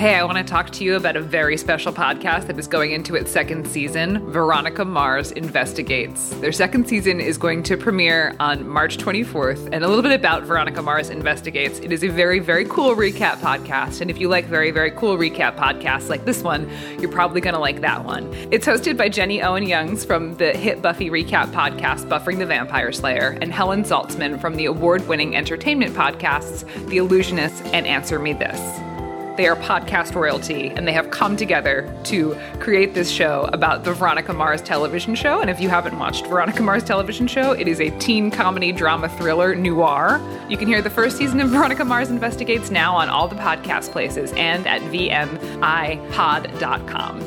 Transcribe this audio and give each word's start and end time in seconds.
Hey, 0.00 0.14
I 0.14 0.24
want 0.24 0.38
to 0.38 0.44
talk 0.44 0.70
to 0.70 0.82
you 0.82 0.96
about 0.96 1.16
a 1.16 1.20
very 1.20 1.58
special 1.58 1.92
podcast 1.92 2.46
that 2.46 2.58
is 2.58 2.66
going 2.66 2.92
into 2.92 3.16
its 3.16 3.30
second 3.30 3.68
season 3.68 4.32
Veronica 4.32 4.82
Mars 4.82 5.30
Investigates. 5.30 6.30
Their 6.36 6.52
second 6.52 6.88
season 6.88 7.20
is 7.20 7.36
going 7.36 7.62
to 7.64 7.76
premiere 7.76 8.34
on 8.40 8.66
March 8.66 8.96
24th. 8.96 9.68
And 9.74 9.84
a 9.84 9.88
little 9.88 10.00
bit 10.00 10.12
about 10.12 10.44
Veronica 10.44 10.80
Mars 10.80 11.10
Investigates 11.10 11.80
it 11.80 11.92
is 11.92 12.02
a 12.02 12.08
very, 12.08 12.38
very 12.38 12.64
cool 12.64 12.96
recap 12.96 13.40
podcast. 13.40 14.00
And 14.00 14.10
if 14.10 14.18
you 14.18 14.30
like 14.30 14.46
very, 14.46 14.70
very 14.70 14.90
cool 14.92 15.18
recap 15.18 15.56
podcasts 15.56 16.08
like 16.08 16.24
this 16.24 16.42
one, 16.42 16.66
you're 16.98 17.12
probably 17.12 17.42
going 17.42 17.52
to 17.52 17.60
like 17.60 17.82
that 17.82 18.02
one. 18.02 18.32
It's 18.50 18.66
hosted 18.66 18.96
by 18.96 19.10
Jenny 19.10 19.42
Owen 19.42 19.64
Youngs 19.64 20.06
from 20.06 20.34
the 20.36 20.52
hit 20.52 20.80
Buffy 20.80 21.10
recap 21.10 21.52
podcast 21.52 22.08
Buffering 22.08 22.38
the 22.38 22.46
Vampire 22.46 22.90
Slayer 22.92 23.36
and 23.42 23.52
Helen 23.52 23.82
Zaltzman 23.82 24.40
from 24.40 24.56
the 24.56 24.64
award 24.64 25.06
winning 25.08 25.36
entertainment 25.36 25.94
podcasts 25.94 26.64
The 26.88 26.96
Allusionist 26.96 27.70
and 27.74 27.86
Answer 27.86 28.18
Me 28.18 28.32
This. 28.32 28.89
They 29.36 29.46
are 29.48 29.56
podcast 29.56 30.14
royalty, 30.14 30.68
and 30.68 30.86
they 30.86 30.92
have 30.92 31.10
come 31.10 31.36
together 31.36 31.92
to 32.04 32.36
create 32.58 32.94
this 32.94 33.10
show 33.10 33.48
about 33.52 33.84
the 33.84 33.92
Veronica 33.94 34.32
Mars 34.32 34.60
television 34.60 35.14
show. 35.14 35.40
And 35.40 35.48
if 35.48 35.60
you 35.60 35.68
haven't 35.68 35.98
watched 35.98 36.26
Veronica 36.26 36.62
Mars 36.62 36.84
television 36.84 37.26
show, 37.26 37.52
it 37.52 37.66
is 37.68 37.80
a 37.80 37.90
teen 37.98 38.30
comedy 38.30 38.72
drama 38.72 39.08
thriller 39.08 39.54
noir. 39.54 40.20
You 40.48 40.56
can 40.56 40.68
hear 40.68 40.82
the 40.82 40.90
first 40.90 41.16
season 41.16 41.40
of 41.40 41.50
Veronica 41.50 41.84
Mars 41.84 42.10
Investigates 42.10 42.70
now 42.70 42.94
on 42.96 43.08
all 43.08 43.28
the 43.28 43.36
podcast 43.36 43.92
places 43.92 44.32
and 44.32 44.66
at 44.66 44.82
VMIPod.com. 44.82 45.70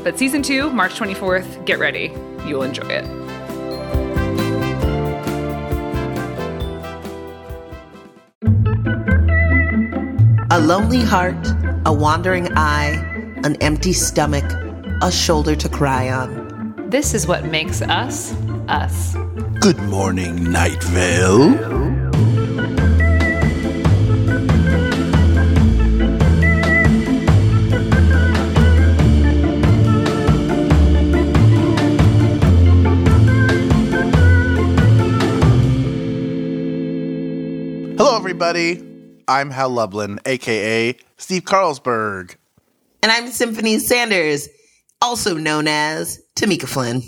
But 0.03 0.19
season 0.19 0.43
two, 0.43 0.69
March 0.71 0.93
24th, 0.93 1.65
get 1.65 1.79
ready. 1.79 2.11
You'll 2.45 2.63
enjoy 2.63 2.87
it. 2.87 3.22
Lonely 10.63 11.01
heart, 11.01 11.35
a 11.85 11.91
wandering 11.91 12.47
eye, 12.55 12.93
an 13.43 13.57
empty 13.57 13.91
stomach, 13.91 14.45
a 15.01 15.11
shoulder 15.11 15.57
to 15.57 15.67
cry 15.67 16.09
on. 16.09 16.73
This 16.89 17.13
is 17.13 17.27
what 17.27 17.43
makes 17.45 17.81
us 17.81 18.33
us. 18.69 19.15
Good 19.59 19.77
morning, 19.83 20.51
Night 20.51 20.81
Vale. 20.83 21.49
Hello, 37.97 38.15
everybody. 38.15 38.92
I'm 39.27 39.51
Hal 39.51 39.69
Lublin, 39.69 40.19
aka 40.25 40.95
Steve 41.17 41.43
Carlsberg. 41.43 42.35
And 43.01 43.11
I'm 43.11 43.27
Symphony 43.27 43.79
Sanders, 43.79 44.49
also 45.01 45.35
known 45.37 45.67
as 45.67 46.21
Tamika 46.35 46.67
Flynn. 46.67 47.03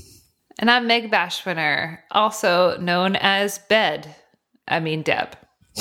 And 0.59 0.71
I'm 0.71 0.87
Meg 0.87 1.11
Bashwiner, 1.11 1.99
also 2.11 2.77
known 2.77 3.15
as 3.15 3.59
Bed. 3.69 4.15
I 4.67 4.79
mean, 4.79 5.01
Deb. 5.01 5.37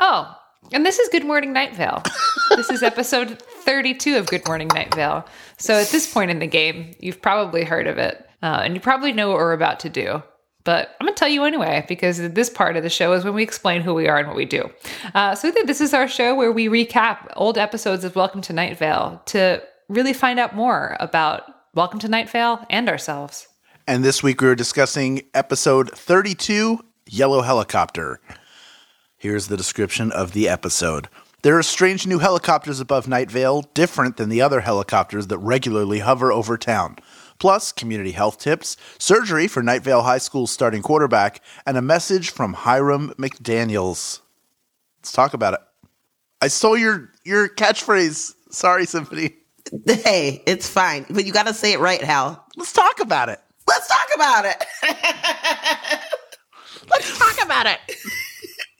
oh, 0.00 0.36
and 0.72 0.86
this 0.86 0.98
is 0.98 1.08
Good 1.08 1.24
Morning 1.24 1.52
Night 1.52 1.74
Vale. 1.76 2.02
this 2.50 2.70
is 2.70 2.82
episode 2.82 3.40
32 3.40 4.16
of 4.16 4.26
Good 4.26 4.46
Morning 4.46 4.68
Night 4.68 4.94
Vale. 4.94 5.26
So 5.58 5.74
at 5.74 5.88
this 5.88 6.12
point 6.12 6.30
in 6.30 6.38
the 6.38 6.46
game, 6.46 6.94
you've 7.00 7.20
probably 7.20 7.64
heard 7.64 7.86
of 7.86 7.98
it, 7.98 8.26
uh, 8.42 8.60
and 8.64 8.74
you 8.74 8.80
probably 8.80 9.12
know 9.12 9.28
what 9.28 9.38
we're 9.38 9.52
about 9.52 9.80
to 9.80 9.88
do. 9.88 10.22
But 10.64 10.96
I'm 11.00 11.06
going 11.06 11.14
to 11.14 11.18
tell 11.18 11.28
you 11.28 11.44
anyway, 11.44 11.84
because 11.88 12.18
this 12.18 12.50
part 12.50 12.76
of 12.76 12.82
the 12.82 12.90
show 12.90 13.12
is 13.14 13.24
when 13.24 13.34
we 13.34 13.42
explain 13.42 13.80
who 13.80 13.94
we 13.94 14.08
are 14.08 14.18
and 14.18 14.28
what 14.28 14.36
we 14.36 14.44
do. 14.44 14.70
Uh, 15.14 15.34
so 15.34 15.50
this 15.50 15.80
is 15.80 15.94
our 15.94 16.06
show 16.06 16.34
where 16.34 16.52
we 16.52 16.68
recap 16.68 17.32
old 17.36 17.56
episodes 17.56 18.04
of 18.04 18.14
Welcome 18.14 18.42
to 18.42 18.52
Night 18.52 18.76
Vale 18.76 19.22
to 19.26 19.62
really 19.88 20.12
find 20.12 20.38
out 20.38 20.54
more 20.54 20.96
about 21.00 21.44
Welcome 21.74 21.98
to 22.00 22.08
Night 22.08 22.28
Vale 22.28 22.64
and 22.68 22.88
ourselves. 22.88 23.48
And 23.86 24.04
this 24.04 24.22
week 24.22 24.40
we 24.40 24.48
were 24.48 24.54
discussing 24.54 25.22
episode 25.32 25.90
32 25.92 26.84
Yellow 27.06 27.40
Helicopter. 27.40 28.20
Here's 29.16 29.48
the 29.48 29.56
description 29.56 30.12
of 30.12 30.32
the 30.32 30.48
episode. 30.48 31.08
There 31.42 31.56
are 31.56 31.62
strange 31.62 32.06
new 32.06 32.18
helicopters 32.18 32.80
above 32.80 33.08
Night 33.08 33.30
Vale, 33.30 33.62
different 33.72 34.18
than 34.18 34.28
the 34.28 34.42
other 34.42 34.60
helicopters 34.60 35.28
that 35.28 35.38
regularly 35.38 36.00
hover 36.00 36.30
over 36.30 36.58
town 36.58 36.96
plus 37.40 37.72
community 37.72 38.12
health 38.12 38.38
tips, 38.38 38.76
surgery 38.98 39.48
for 39.48 39.62
Night 39.62 39.82
Vale 39.82 40.02
High 40.02 40.18
School's 40.18 40.52
starting 40.52 40.82
quarterback, 40.82 41.42
and 41.66 41.76
a 41.76 41.82
message 41.82 42.30
from 42.30 42.52
Hiram 42.52 43.12
McDaniels. 43.18 44.20
Let's 45.00 45.10
talk 45.10 45.34
about 45.34 45.54
it. 45.54 45.60
I 46.40 46.46
stole 46.48 46.76
your 46.76 47.10
your 47.24 47.48
catchphrase. 47.48 48.34
Sorry, 48.50 48.86
Symphony. 48.86 49.34
Hey, 49.86 50.42
it's 50.46 50.68
fine, 50.68 51.06
but 51.10 51.24
you 51.24 51.32
got 51.32 51.46
to 51.46 51.54
say 51.54 51.72
it 51.72 51.78
right, 51.78 52.02
Hal. 52.02 52.44
Let's 52.56 52.72
talk 52.72 52.98
about 52.98 53.28
it. 53.28 53.38
Let's 53.68 53.86
talk 53.86 54.08
about 54.16 54.44
it. 54.44 54.64
Let's 56.90 57.16
talk 57.16 57.44
about 57.44 57.66
it. 57.66 57.78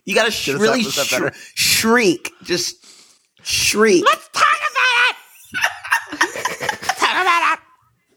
You 0.05 0.17
got 0.17 0.25
to 0.25 0.33
sh- 0.33 0.49
really 0.49 0.83
sh- 0.83 1.15
shriek, 1.55 2.33
just 2.43 2.85
shriek. 3.45 4.05
Let's 4.05 4.29
talk 4.31 4.61
about 4.73 5.11
it. 5.11 5.17
talk 6.99 7.13
about 7.13 7.53
it. 7.53 7.60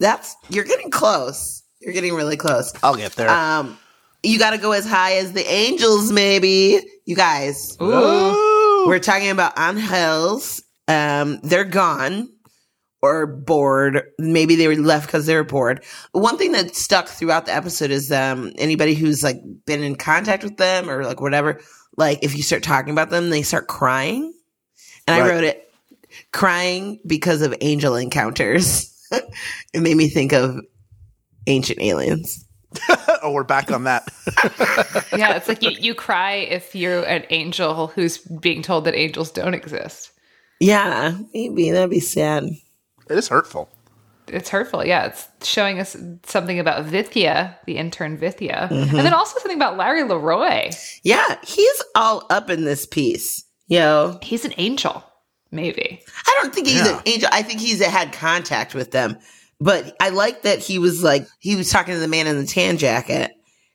That's 0.04 0.36
you're 0.50 0.66
getting 0.66 0.92
close. 0.92 1.64
You're 1.80 1.94
getting 1.94 2.14
really 2.14 2.36
close. 2.36 2.74
I'll 2.84 2.96
get 2.98 3.14
there. 3.14 3.30
Um, 3.30 3.78
you 4.22 4.38
got 4.38 4.52
to 4.52 4.58
go 4.58 4.74
as 4.74 4.86
high 4.86 5.14
as 5.14 5.32
the 5.32 5.50
angels, 5.50 6.12
maybe. 6.12 6.82
You 7.06 7.16
guys. 7.16 7.78
Ooh. 7.82 8.86
We're 8.86 9.00
talking 9.00 9.30
about 9.30 9.58
angels. 9.58 10.62
Um, 10.90 11.40
they're 11.42 11.64
gone 11.64 12.28
or 13.02 13.26
bored. 13.26 14.02
Maybe 14.20 14.56
they 14.56 14.68
were 14.68 14.76
left 14.76 15.08
because 15.08 15.26
they 15.26 15.36
were 15.36 15.46
bored. 15.46 15.86
One 16.12 16.38
thing 16.38 16.52
that 16.52 16.76
stuck 16.76 17.08
throughout 17.08 17.46
the 17.46 17.54
episode 17.54 17.90
is 17.90 18.12
um, 18.12 18.52
anybody 18.58 18.96
who's 18.96 19.24
like 19.24 19.38
been 19.66 19.84
in 19.84 19.96
contact 19.96 20.44
with 20.44 20.58
them 20.58 20.90
or 20.90 21.06
like 21.06 21.22
whatever. 21.22 21.62
Like 21.96 22.20
if 22.24 22.36
you 22.36 22.44
start 22.44 22.62
talking 22.62 22.92
about 22.92 23.10
them, 23.10 23.30
they 23.30 23.42
start 23.42 23.68
crying. 23.68 24.34
And 25.08 25.18
Right. 25.18 25.32
I 25.32 25.34
wrote 25.34 25.44
it 25.46 25.72
crying 26.34 27.00
because 27.08 27.42
of 27.42 27.56
angel 27.62 27.96
encounters. 27.96 28.90
it 29.74 29.82
made 29.82 29.98
me 29.98 30.08
think 30.08 30.34
of 30.34 30.60
ancient 31.48 31.82
aliens. 31.82 32.46
oh, 33.22 33.32
we're 33.32 33.44
back 33.44 33.72
on 33.72 33.84
that. 33.84 34.10
Yeah, 35.16 35.36
it's 35.36 35.48
like 35.48 35.62
you, 35.62 35.70
you 35.70 35.94
cry 35.94 36.34
if 36.34 36.74
you're 36.74 37.04
an 37.04 37.24
angel 37.30 37.88
who's 37.88 38.18
being 38.18 38.64
told 38.64 38.86
that 38.86 38.96
angels 38.96 39.30
don't 39.30 39.54
exist. 39.54 40.12
Yeah, 40.60 41.16
maybe 41.34 41.70
that'd 41.70 41.92
be 41.92 42.00
sad. 42.00 42.46
it 42.46 43.18
is 43.18 43.28
hurtful. 43.28 43.70
It's 44.28 44.50
hurtful. 44.50 44.84
Yeah, 44.84 45.06
it's 45.06 45.28
showing 45.48 45.80
us 45.80 45.96
something 46.26 46.60
about 46.60 46.86
Vithya, 46.86 47.56
the 47.66 47.78
intern 47.78 48.18
Vithya, 48.18 48.70
mm-hmm. 48.70 48.96
and 48.96 49.06
then 49.06 49.14
also 49.14 49.38
something 49.40 49.58
about 49.58 49.78
Larry 49.78 50.04
Leroy. 50.04 50.72
Yeah, 51.04 51.38
he's 51.44 51.84
all 51.96 52.26
up 52.30 52.50
in 52.50 52.64
this 52.64 52.88
piece. 52.88 53.44
Yo, 53.68 54.18
He's 54.22 54.46
an 54.46 54.54
angel, 54.58 55.04
maybe. 55.54 56.02
I 56.28 56.40
don't 56.42 56.54
think 56.54 56.68
he's 56.68 56.86
Yeah. 56.86 56.98
an 56.98 57.04
angel. 57.06 57.30
I 57.32 57.44
think 57.44 57.62
he's 57.62 57.84
had 57.84 58.12
contact 58.12 58.74
with 58.74 58.92
them. 58.92 59.18
But 59.60 59.96
I 60.02 60.10
like 60.10 60.42
that 60.42 60.60
he 60.60 60.80
was 60.80 61.04
like 61.04 61.26
he 61.40 61.56
was 61.56 61.70
talking 61.70 61.94
to 61.94 62.00
the 62.00 62.08
man 62.08 62.28
in 62.28 62.38
the 62.38 62.46
tan 62.46 62.78
jacket, 62.78 63.32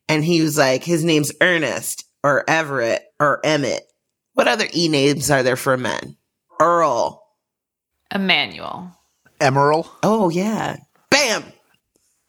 and 0.09 0.25
he 0.25 0.43
was 0.43 0.59
like, 0.59 0.85
his 0.85 1.05
name's 1.05 1.33
Ernest 1.41 2.05
or 2.23 2.45
Everett 2.49 3.05
or 3.19 3.41
Emmett. 3.45 3.85
What 4.35 4.49
other 4.49 4.67
e 4.75 4.89
names 4.89 5.31
are 5.31 5.43
there 5.43 5.57
for 5.57 5.77
men? 5.77 6.17
Earl. 6.61 7.25
Emmanuel. 8.15 8.93
Emerald. 9.41 9.89
Oh 10.03 10.29
yeah. 10.29 10.77
Bam. 11.11 11.45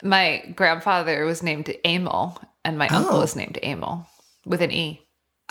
My 0.04 0.44
grandfather 0.56 1.26
was 1.26 1.44
named 1.44 1.74
Emil, 1.86 2.40
and 2.64 2.78
my 2.78 2.88
uncle 2.88 3.18
oh. 3.18 3.22
was 3.22 3.36
named 3.36 3.60
Emil 3.62 4.08
with 4.46 4.62
an 4.62 4.72
E. 4.72 5.02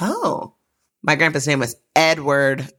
Oh, 0.01 0.55
my 1.03 1.17
grandpa's 1.17 1.47
name 1.47 1.59
was 1.59 1.77
Edward. 1.95 2.71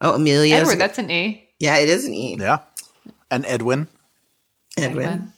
Oh, 0.00 0.14
Amelia. 0.14 0.56
Edward, 0.56 0.78
that's 0.78 0.98
an 0.98 1.10
E. 1.10 1.48
yeah, 1.58 1.76
it 1.78 1.88
is 1.88 2.04
an 2.06 2.14
E. 2.14 2.36
Yeah. 2.38 2.58
And 3.30 3.44
Edwin. 3.46 3.88
Edwin. 4.78 5.32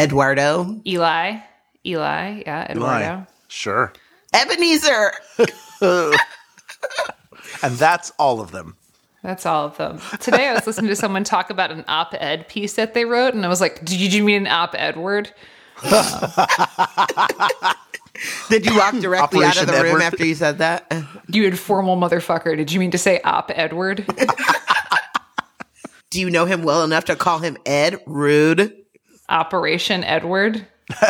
Eduardo. 0.00 0.80
Eli. 0.86 1.38
Eli. 1.86 2.42
Yeah, 2.44 2.70
Eduardo. 2.70 3.04
Eli. 3.04 3.20
Sure. 3.48 3.92
Ebenezer. 4.34 5.12
And 7.62 7.74
that's 7.76 8.12
all 8.18 8.40
of 8.40 8.50
them. 8.50 8.76
That's 9.22 9.46
all 9.46 9.66
of 9.66 9.76
them. 9.78 9.98
Today 10.20 10.48
I 10.48 10.54
was 10.54 10.66
listening 10.66 10.90
to 10.90 10.96
someone 10.96 11.24
talk 11.24 11.48
about 11.48 11.70
an 11.70 11.84
op-ed 11.88 12.46
piece 12.48 12.74
that 12.74 12.92
they 12.92 13.06
wrote, 13.06 13.32
and 13.32 13.44
I 13.44 13.48
was 13.48 13.60
like, 13.60 13.82
"Did 13.84 14.12
you 14.12 14.22
mean 14.22 14.42
an 14.42 14.48
op-ed 14.48 14.96
word?" 14.98 15.32
Did 18.48 18.66
you 18.66 18.76
walk 18.76 18.94
directly 18.94 19.44
out 19.44 19.56
of 19.56 19.68
Operation 19.68 19.74
the 19.74 19.92
room 19.92 20.00
after 20.00 20.24
you 20.24 20.34
said 20.34 20.58
that? 20.58 20.92
You 21.28 21.44
informal 21.44 21.96
motherfucker. 21.96 22.56
Did 22.56 22.72
you 22.72 22.80
mean 22.80 22.90
to 22.92 22.98
say 22.98 23.20
op 23.22 23.50
Edward? 23.54 24.06
Do 26.10 26.20
you 26.20 26.30
know 26.30 26.44
him 26.44 26.62
well 26.62 26.84
enough 26.84 27.06
to 27.06 27.16
call 27.16 27.40
him 27.40 27.56
Ed? 27.66 28.00
Rude. 28.06 28.72
Operation 29.28 30.04
Edward. 30.04 30.66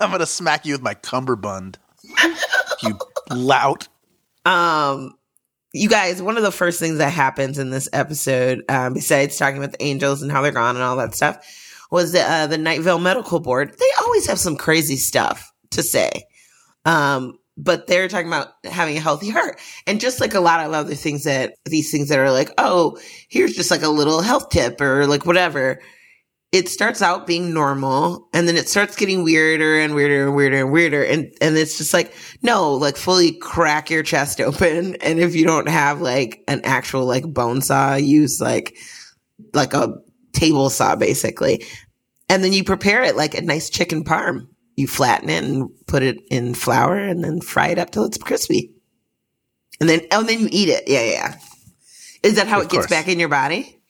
I'm 0.00 0.10
gonna 0.10 0.26
smack 0.26 0.64
you 0.64 0.74
with 0.74 0.82
my 0.82 0.94
cummerbund. 0.94 1.78
you 2.82 2.98
lout. 3.30 3.88
Um, 4.44 5.14
you 5.72 5.88
guys, 5.88 6.22
one 6.22 6.36
of 6.36 6.44
the 6.44 6.52
first 6.52 6.78
things 6.78 6.98
that 6.98 7.12
happens 7.12 7.58
in 7.58 7.70
this 7.70 7.88
episode, 7.92 8.62
um, 8.68 8.94
besides 8.94 9.36
talking 9.36 9.58
about 9.58 9.72
the 9.72 9.82
angels 9.82 10.22
and 10.22 10.30
how 10.30 10.40
they're 10.40 10.52
gone 10.52 10.76
and 10.76 10.84
all 10.84 10.96
that 10.98 11.16
stuff, 11.16 11.38
was 11.90 12.12
the, 12.12 12.20
uh, 12.20 12.46
the 12.46 12.58
Night 12.58 12.80
Vale 12.80 13.00
Medical 13.00 13.40
Board. 13.40 13.74
They 13.76 13.90
always 14.02 14.26
have 14.26 14.38
some 14.38 14.56
crazy 14.56 14.96
stuff 14.96 15.52
to 15.70 15.82
say. 15.82 16.26
Um, 16.84 17.38
but 17.56 17.86
they're 17.86 18.08
talking 18.08 18.26
about 18.26 18.48
having 18.64 18.96
a 18.96 19.00
healthy 19.00 19.30
heart. 19.30 19.60
And 19.86 20.00
just 20.00 20.20
like 20.20 20.34
a 20.34 20.40
lot 20.40 20.64
of 20.64 20.72
other 20.72 20.94
things 20.94 21.24
that 21.24 21.54
these 21.64 21.90
things 21.90 22.08
that 22.08 22.18
are 22.18 22.32
like, 22.32 22.50
oh, 22.58 22.98
here's 23.28 23.54
just 23.54 23.70
like 23.70 23.82
a 23.82 23.88
little 23.88 24.22
health 24.22 24.50
tip 24.50 24.80
or 24.80 25.06
like 25.06 25.24
whatever. 25.24 25.80
It 26.52 26.68
starts 26.68 27.02
out 27.02 27.26
being 27.26 27.52
normal 27.52 28.28
and 28.32 28.46
then 28.46 28.56
it 28.56 28.68
starts 28.68 28.94
getting 28.96 29.24
weirder 29.24 29.80
and 29.80 29.94
weirder 29.94 30.26
and 30.26 30.36
weirder 30.36 30.60
and 30.60 30.72
weirder. 30.72 31.02
And, 31.04 31.32
and 31.40 31.56
it's 31.56 31.78
just 31.78 31.92
like, 31.92 32.14
no, 32.42 32.74
like 32.74 32.96
fully 32.96 33.32
crack 33.32 33.90
your 33.90 34.04
chest 34.04 34.40
open. 34.40 34.96
And 35.00 35.18
if 35.18 35.34
you 35.34 35.44
don't 35.44 35.68
have 35.68 36.00
like 36.00 36.42
an 36.46 36.60
actual 36.64 37.06
like 37.06 37.24
bone 37.24 37.60
saw, 37.60 37.94
use 37.94 38.40
like, 38.40 38.76
like 39.52 39.74
a 39.74 39.94
table 40.32 40.70
saw 40.70 40.96
basically. 40.96 41.64
And 42.28 42.42
then 42.42 42.52
you 42.52 42.64
prepare 42.64 43.02
it 43.02 43.16
like 43.16 43.34
a 43.34 43.42
nice 43.42 43.68
chicken 43.68 44.04
parm 44.04 44.48
you 44.76 44.86
flatten 44.88 45.28
it 45.30 45.44
and 45.44 45.68
put 45.86 46.02
it 46.02 46.18
in 46.30 46.54
flour 46.54 46.96
and 46.96 47.22
then 47.22 47.40
fry 47.40 47.68
it 47.68 47.78
up 47.78 47.90
till 47.90 48.04
it's 48.04 48.18
crispy. 48.18 48.72
And 49.80 49.88
then, 49.88 50.00
oh, 50.12 50.20
and 50.20 50.28
then 50.28 50.40
you 50.40 50.48
eat 50.50 50.68
it. 50.68 50.84
Yeah, 50.86 51.02
yeah. 51.04 51.34
Is 52.22 52.36
that 52.36 52.46
how 52.46 52.58
Of 52.60 52.64
it 52.66 52.70
gets 52.70 52.86
course. 52.86 52.90
back 52.90 53.08
in 53.08 53.18
your 53.18 53.28
body? 53.28 53.80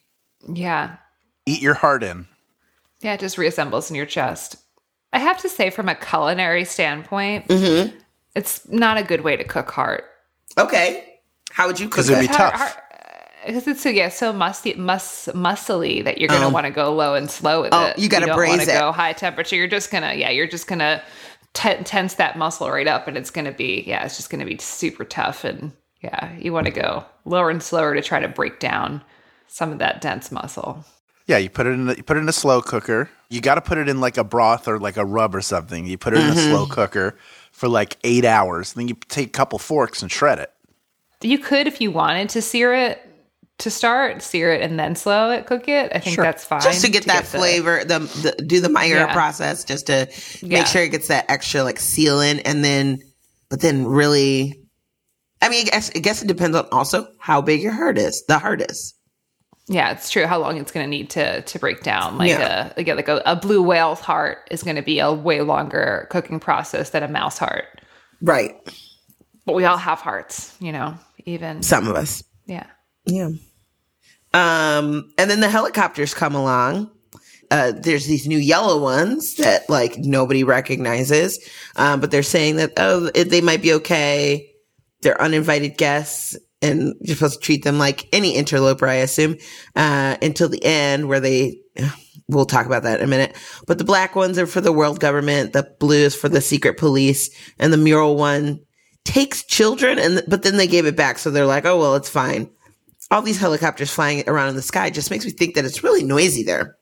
Yeah. 0.51 0.97
Eat 1.45 1.61
your 1.61 1.73
heart 1.75 2.03
in. 2.03 2.27
Yeah, 3.01 3.13
it 3.13 3.19
just 3.19 3.37
reassembles 3.37 3.89
in 3.89 3.95
your 3.95 4.05
chest. 4.05 4.55
I 5.13 5.19
have 5.19 5.39
to 5.41 5.49
say, 5.49 5.69
from 5.69 5.87
a 5.89 5.95
culinary 5.95 6.65
standpoint, 6.65 7.47
Mm-hmm. 7.47 7.95
it's 8.35 8.67
not 8.67 8.97
a 8.97 9.03
good 9.03 9.21
way 9.21 9.37
to 9.37 9.43
cook 9.43 9.71
heart. 9.71 10.03
Okay. 10.57 11.19
How 11.51 11.67
would 11.67 11.79
you 11.79 11.87
cook 11.87 11.97
'Cause 11.97 12.09
it'd 12.09 12.23
it? 12.25 12.29
be 12.29 12.33
tough. 12.33 12.77
Because 13.45 13.67
it's 13.67 13.81
so 13.81 13.89
yeah, 13.89 14.09
so 14.09 14.33
musty, 14.33 14.73
mus, 14.73 15.27
muscly 15.33 16.03
that 16.03 16.17
you're 16.19 16.29
gonna 16.29 16.47
Um, 16.47 16.53
want 16.53 16.65
to 16.65 16.71
go 16.71 16.93
low 16.93 17.13
and 17.15 17.29
slow 17.29 17.61
with 17.61 17.73
oh, 17.73 17.87
it. 17.87 17.99
you 17.99 18.09
gotta 18.09 18.25
don't 18.27 18.35
braise 18.35 18.49
wanna 18.51 18.63
it. 18.63 18.79
Go 18.79 18.91
high 18.91 19.13
temperature. 19.13 19.55
You're 19.55 19.67
just 19.67 19.91
gonna 19.91 20.13
yeah, 20.13 20.29
you're 20.29 20.47
just 20.47 20.67
gonna 20.67 21.01
te- 21.53 21.83
tense 21.83 22.15
that 22.15 22.37
muscle 22.37 22.69
right 22.69 22.87
up, 22.87 23.07
and 23.07 23.17
it's 23.17 23.29
gonna 23.31 23.51
be 23.51 23.83
yeah, 23.85 24.05
it's 24.05 24.17
just 24.17 24.29
gonna 24.29 24.45
be 24.45 24.57
super 24.57 25.05
tough. 25.05 25.43
And 25.43 25.71
yeah, 26.01 26.35
you 26.37 26.53
want 26.53 26.65
to 26.67 26.71
go 26.71 27.05
lower 27.25 27.49
and 27.49 27.61
slower 27.63 27.93
to 27.95 28.01
try 28.01 28.19
to 28.19 28.27
break 28.27 28.59
down 28.59 29.01
some 29.47 29.71
of 29.71 29.79
that 29.79 30.01
dense 30.01 30.31
muscle. 30.31 30.83
Yeah, 31.27 31.37
you 31.37 31.49
put 31.49 31.65
it 31.65 31.71
in. 31.71 31.89
A, 31.89 31.93
you 31.95 32.03
put 32.03 32.17
it 32.17 32.19
in 32.19 32.29
a 32.29 32.33
slow 32.33 32.61
cooker. 32.61 33.09
You 33.29 33.41
got 33.41 33.55
to 33.55 33.61
put 33.61 33.79
it 33.79 33.89
in 33.89 33.99
like 33.99 34.17
a 34.17 34.23
broth 34.23 34.67
or 34.67 34.77
like 34.79 34.97
a 34.97 35.05
rub 35.05 35.33
or 35.33 35.41
something. 35.41 35.87
You 35.87 35.97
put 35.97 36.13
it 36.13 36.19
in 36.19 36.29
a 36.29 36.35
slow 36.35 36.67
cooker 36.67 37.17
for 37.51 37.67
like 37.67 37.97
eight 38.03 38.23
hours. 38.25 38.73
Then 38.73 38.87
you 38.87 38.95
take 39.07 39.27
a 39.29 39.31
couple 39.31 39.57
forks 39.57 40.03
and 40.03 40.11
shred 40.11 40.37
it. 40.37 40.51
You 41.21 41.39
could, 41.39 41.65
if 41.65 41.81
you 41.81 41.89
wanted 41.89 42.29
to 42.29 42.41
sear 42.43 42.75
it 42.75 43.01
to 43.59 43.71
start, 43.71 44.21
sear 44.21 44.51
it 44.53 44.61
and 44.61 44.77
then 44.79 44.95
slow 44.95 45.31
it, 45.31 45.45
cook 45.45 45.67
it. 45.69 45.91
I 45.95 45.99
think 45.99 46.17
that's 46.17 46.43
fine. 46.43 46.61
Just 46.61 46.83
to 46.83 46.91
get 46.91 47.05
that 47.05 47.23
the- 47.25 47.37
flavor, 47.37 47.83
the, 47.85 47.99
the 47.99 48.43
do 48.45 48.59
the 48.59 48.69
Maillard 48.69 49.07
Yeah. 49.07 49.13
process, 49.13 49.63
just 49.63 49.87
to 49.87 50.09
Yeah. 50.41 50.59
make 50.59 50.67
sure 50.67 50.83
it 50.83 50.89
gets 50.89 51.07
that 51.07 51.25
extra 51.29 51.63
like 51.63 51.79
seal 51.79 52.19
in, 52.19 52.39
and 52.39 52.63
then, 52.65 52.99
but 53.49 53.61
then 53.61 53.85
really, 53.87 54.59
I 55.41 55.49
mean, 55.49 55.67
I 55.67 55.69
guess, 55.69 55.91
I 55.95 55.99
guess 55.99 56.21
it 56.21 56.27
depends 56.27 56.57
on 56.57 56.67
also 56.71 57.07
how 57.19 57.41
big 57.41 57.61
your 57.61 57.71
heart 57.71 57.97
is. 57.97 58.23
The 58.27 58.39
heart 58.39 58.61
is. 58.61 58.93
Yeah, 59.67 59.91
it's 59.91 60.11
true. 60.11 60.27
How 60.27 60.37
long 60.39 60.57
it's 60.57 60.71
going 60.71 60.83
to 60.85 60.89
need 60.89 61.09
to 61.11 61.41
to 61.41 61.57
break 61.59 61.81
down? 61.81 62.17
Like 62.19 62.29
Yeah. 62.29 62.71
Uh, 62.77 62.81
a 62.81 62.83
like 62.83 62.87
like 62.87 63.07
a, 63.07 63.21
a 63.25 63.35
blue 63.35 63.63
whale's 63.63 63.99
heart 63.99 64.47
is 64.51 64.61
going 64.63 64.75
to 64.75 64.81
be 64.83 64.99
a 64.99 65.11
way 65.11 65.41
longer 65.41 66.07
cooking 66.11 66.39
process 66.39 66.91
than 66.91 67.01
a 67.03 67.07
mouse 67.07 67.37
heart. 67.39 67.65
Right. 68.21 68.55
But 69.45 69.55
we 69.55 69.65
all 69.65 69.77
have 69.77 69.99
hearts, 70.01 70.55
you 70.59 70.71
know. 70.71 70.95
Even 71.25 71.63
Some 71.63 71.87
of 71.87 71.95
us. 71.95 72.23
yeah. 72.45 72.67
Yeah. 73.05 73.29
Um, 74.35 75.13
and 75.17 75.29
then 75.31 75.39
the 75.39 75.49
helicopters 75.49 76.13
come 76.13 76.35
along. 76.35 76.91
Uh, 77.51 77.71
there's 77.71 78.05
these 78.05 78.27
new 78.27 78.37
yellow 78.37 78.81
ones 78.81 79.35
that 79.35 79.69
like 79.69 79.97
nobody 79.97 80.43
recognizes. 80.43 81.39
Um, 81.77 82.01
but 82.01 82.11
they're 82.11 82.23
saying 82.23 82.57
that, 82.57 82.73
oh, 82.77 83.11
they 83.11 83.41
might 83.41 83.61
be 83.61 83.73
okay. 83.75 84.51
They're 85.01 85.21
uninvited 85.21 85.77
guests 85.77 86.35
and 86.61 86.95
you're 86.99 87.15
supposed 87.15 87.39
to 87.39 87.45
treat 87.45 87.63
them 87.63 87.77
like 87.77 88.09
any 88.11 88.35
interloper, 88.35 88.87
I 88.87 88.95
assume, 88.95 89.37
uh, 89.75 90.17
until 90.21 90.49
the 90.49 90.63
end 90.65 91.07
where 91.07 91.19
they, 91.19 91.59
we'll 92.27 92.45
talk 92.45 92.65
about 92.65 92.83
that 92.83 92.99
in 92.99 93.05
a 93.05 93.09
minute. 93.09 93.35
But 93.67 93.77
the 93.77 93.83
black 93.83 94.15
ones 94.15 94.37
are 94.37 94.47
for 94.47 94.61
the 94.61 94.73
world 94.73 94.99
government. 94.99 95.53
The 95.53 95.71
blue 95.79 96.03
is 96.03 96.15
for 96.15 96.27
the 96.27 96.41
secret 96.41 96.77
police 96.77 97.29
and 97.59 97.71
the 97.71 97.77
mural 97.77 98.17
one 98.17 98.61
takes 99.05 99.45
children 99.45 99.99
and, 99.99 100.23
but 100.27 100.41
then 100.41 100.57
they 100.57 100.67
gave 100.67 100.87
it 100.87 100.97
back. 100.97 101.19
So 101.19 101.29
they're 101.29 101.45
like, 101.45 101.65
oh, 101.65 101.79
well, 101.79 101.95
it's 101.95 102.09
fine 102.09 102.49
all 103.11 103.21
these 103.21 103.39
helicopters 103.39 103.91
flying 103.91 104.27
around 104.27 104.49
in 104.49 104.55
the 104.55 104.61
sky 104.61 104.89
just 104.89 105.11
makes 105.11 105.25
me 105.25 105.31
think 105.31 105.55
that 105.55 105.65
it's 105.65 105.83
really 105.83 106.03
noisy 106.03 106.43
there. 106.43 106.77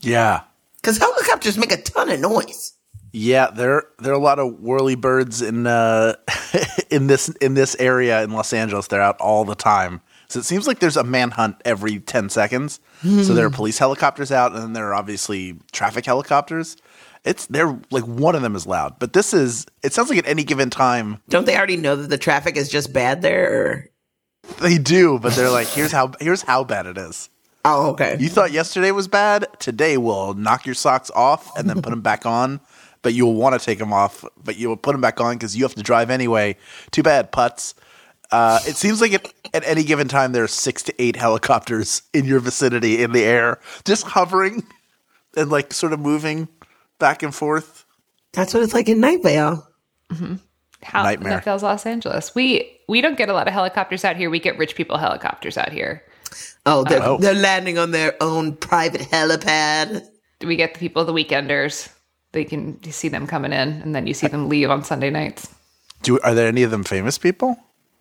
Yeah, 0.00 0.42
Because 0.76 0.98
helicopters 0.98 1.58
make 1.58 1.72
a 1.72 1.82
ton 1.82 2.08
of 2.10 2.20
noise. 2.20 2.72
yeah. 3.12 3.50
There 3.50 3.82
there 3.98 4.12
are 4.12 4.16
a 4.16 4.20
lot 4.20 4.38
of 4.38 4.60
whirly 4.60 4.94
birds 4.94 5.42
in 5.42 5.66
uh, 5.66 6.14
in 6.90 7.08
this 7.08 7.28
in 7.40 7.54
this 7.54 7.74
area 7.80 8.22
in 8.22 8.30
Los 8.30 8.52
Angeles. 8.52 8.86
They're 8.86 9.00
out 9.02 9.20
all 9.20 9.44
the 9.44 9.54
time. 9.56 10.00
So 10.28 10.38
it 10.40 10.44
seems 10.44 10.66
like 10.66 10.78
there's 10.78 10.96
a 10.98 11.04
manhunt 11.04 11.56
every 11.64 11.98
ten 12.00 12.28
seconds. 12.28 12.80
So 13.02 13.32
there 13.34 13.46
are 13.46 13.50
police 13.50 13.78
helicopters 13.78 14.30
out, 14.32 14.52
and 14.52 14.62
then 14.62 14.72
there 14.74 14.88
are 14.88 14.94
obviously 14.94 15.56
traffic 15.72 16.04
helicopters. 16.04 16.76
It's 17.24 17.46
they're 17.46 17.78
like 17.90 18.04
one 18.04 18.34
of 18.36 18.42
them 18.42 18.54
is 18.54 18.66
loud, 18.66 18.98
but 19.00 19.12
this 19.14 19.32
is. 19.34 19.66
It 19.82 19.92
sounds 19.92 20.10
like 20.10 20.18
at 20.18 20.28
any 20.28 20.44
given 20.44 20.68
time 20.70 21.20
Don't 21.28 21.44
they 21.46 21.56
already 21.56 21.76
know 21.76 21.96
that 21.96 22.08
the 22.10 22.18
traffic 22.18 22.56
is 22.56 22.68
just 22.68 22.92
bad 22.92 23.22
there? 23.22 23.52
Or? 23.52 23.87
They 24.60 24.78
do, 24.78 25.18
but 25.18 25.34
they're 25.34 25.50
like, 25.50 25.68
here's 25.68 25.92
how 25.92 26.12
here's 26.20 26.42
how 26.42 26.64
bad 26.64 26.86
it 26.86 26.98
is. 26.98 27.30
Oh, 27.64 27.90
okay. 27.90 28.16
You 28.18 28.28
thought 28.28 28.50
yesterday 28.50 28.90
was 28.90 29.08
bad. 29.08 29.46
Today 29.58 29.96
will 29.98 30.34
knock 30.34 30.64
your 30.64 30.74
socks 30.74 31.10
off 31.14 31.56
and 31.56 31.68
then 31.68 31.82
put 31.82 31.90
them 31.90 32.00
back 32.00 32.24
on. 32.24 32.60
But 33.02 33.14
you'll 33.14 33.34
want 33.34 33.58
to 33.58 33.64
take 33.64 33.78
them 33.78 33.92
off, 33.92 34.24
but 34.42 34.56
you'll 34.56 34.76
put 34.76 34.92
them 34.92 35.00
back 35.00 35.20
on 35.20 35.36
because 35.36 35.56
you 35.56 35.64
have 35.64 35.74
to 35.74 35.82
drive 35.82 36.10
anyway. 36.10 36.56
Too 36.90 37.02
bad, 37.02 37.30
putts. 37.30 37.74
Uh, 38.30 38.58
it 38.66 38.76
seems 38.76 39.00
like 39.00 39.12
at, 39.12 39.32
at 39.54 39.64
any 39.64 39.84
given 39.84 40.08
time 40.08 40.32
there 40.32 40.44
are 40.44 40.48
six 40.48 40.82
to 40.84 40.94
eight 41.02 41.16
helicopters 41.16 42.02
in 42.12 42.24
your 42.24 42.40
vicinity 42.40 43.02
in 43.02 43.12
the 43.12 43.22
air, 43.22 43.60
just 43.84 44.04
hovering 44.04 44.66
and 45.36 45.50
like 45.50 45.72
sort 45.72 45.92
of 45.92 46.00
moving 46.00 46.48
back 46.98 47.22
and 47.22 47.34
forth. 47.34 47.84
That's 48.32 48.52
what 48.52 48.62
it's 48.62 48.74
like 48.74 48.88
in 48.88 49.00
Night 49.00 49.22
Vale. 49.22 49.66
How 50.82 51.02
Nightmare. 51.02 51.34
that 51.34 51.44
feels 51.44 51.62
Los 51.62 51.86
Angeles. 51.86 52.34
We 52.34 52.80
we 52.88 53.00
don't 53.00 53.18
get 53.18 53.28
a 53.28 53.32
lot 53.32 53.48
of 53.48 53.52
helicopters 53.54 54.04
out 54.04 54.16
here. 54.16 54.30
We 54.30 54.38
get 54.38 54.56
rich 54.58 54.74
people 54.76 54.96
helicopters 54.96 55.58
out 55.58 55.72
here. 55.72 56.02
Oh, 56.66 56.84
they're, 56.84 57.02
Oh. 57.02 57.18
they're 57.18 57.34
landing 57.34 57.78
on 57.78 57.90
their 57.90 58.14
own 58.22 58.54
private 58.56 59.00
helipad. 59.00 60.06
Do 60.38 60.46
we 60.46 60.56
get 60.56 60.74
the 60.74 60.80
people 60.80 61.04
the 61.04 61.12
weekenders. 61.12 61.88
They 62.32 62.44
can 62.44 62.78
you 62.84 62.92
see 62.92 63.08
them 63.08 63.26
coming 63.26 63.52
in, 63.52 63.68
and 63.82 63.94
then 63.94 64.06
you 64.06 64.14
see 64.14 64.28
them 64.28 64.48
leave 64.48 64.70
on 64.70 64.84
Sunday 64.84 65.10
nights. 65.10 65.48
Do 66.02 66.18
are 66.20 66.34
there 66.34 66.46
any 66.48 66.62
of 66.62 66.70
them 66.70 66.84
famous 66.84 67.18
people? 67.18 67.56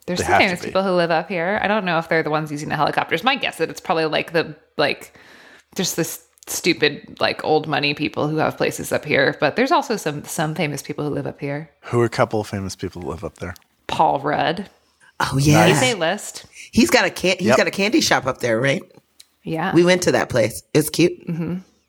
There's 0.06 0.20
They 0.20 0.25
some 0.25 0.38
famous 0.40 0.63
people 0.63 0.84
who 0.84 0.92
live 0.92 1.12
up 1.12 1.30
here. 1.30 1.60
I 1.62 1.68
don't 1.68 1.84
know 1.86 1.98
if 1.98 2.08
they're 2.10 2.24
the 2.24 2.30
ones 2.30 2.51
using 2.51 2.70
the 2.70 2.75
helicopters. 2.75 3.24
My 3.24 3.36
guess 3.36 3.56
is 3.56 3.58
that 3.60 3.70
it's 3.70 3.82
probably 3.82 4.06
like 4.06 4.34
the 4.34 4.56
like 4.78 5.13
just 5.75 5.96
this 5.96 6.24
stupid 6.50 7.18
like 7.20 7.44
old 7.44 7.68
money 7.68 7.94
people 7.94 8.27
who 8.27 8.38
have 8.38 8.58
places 8.58 8.92
up 8.92 9.06
here. 9.06 9.36
But 9.39 9.56
there's 9.56 9.72
also 9.72 9.96
some 9.98 10.24
some 10.24 10.56
famous 10.56 10.82
people 10.82 11.06
who 11.08 11.12
live 11.13 11.27
up 11.27 11.39
here. 11.39 11.70
Who 11.82 12.01
are 12.01 12.06
a 12.06 12.10
couple 12.10 12.39
of 12.42 12.48
famous 12.48 12.75
people 12.75 13.01
that 13.01 13.08
live 13.08 13.24
up 13.24 13.36
there? 13.38 13.54
Paul 13.88 14.20
Rudd. 14.20 14.70
Oh 15.20 15.38
yeah, 15.39 15.66
He's 15.68 15.82
a 15.82 15.94
list. 15.96 16.46
he's 16.72 16.89
got 16.92 17.06
a 17.06 17.10
can- 17.10 17.38
he's 17.39 17.48
Yep. 17.48 17.58
got 17.58 17.68
a 17.68 17.72
candy 17.72 18.01
shop 18.01 18.25
up 18.27 18.39
there, 18.39 18.60
right? 18.62 18.82
Yeah. 19.44 19.74
We 19.74 19.84
went 19.84 20.04
to 20.04 20.12
that 20.12 20.30
place. 20.30 20.62
It's 20.74 20.89
cute. 20.89 21.13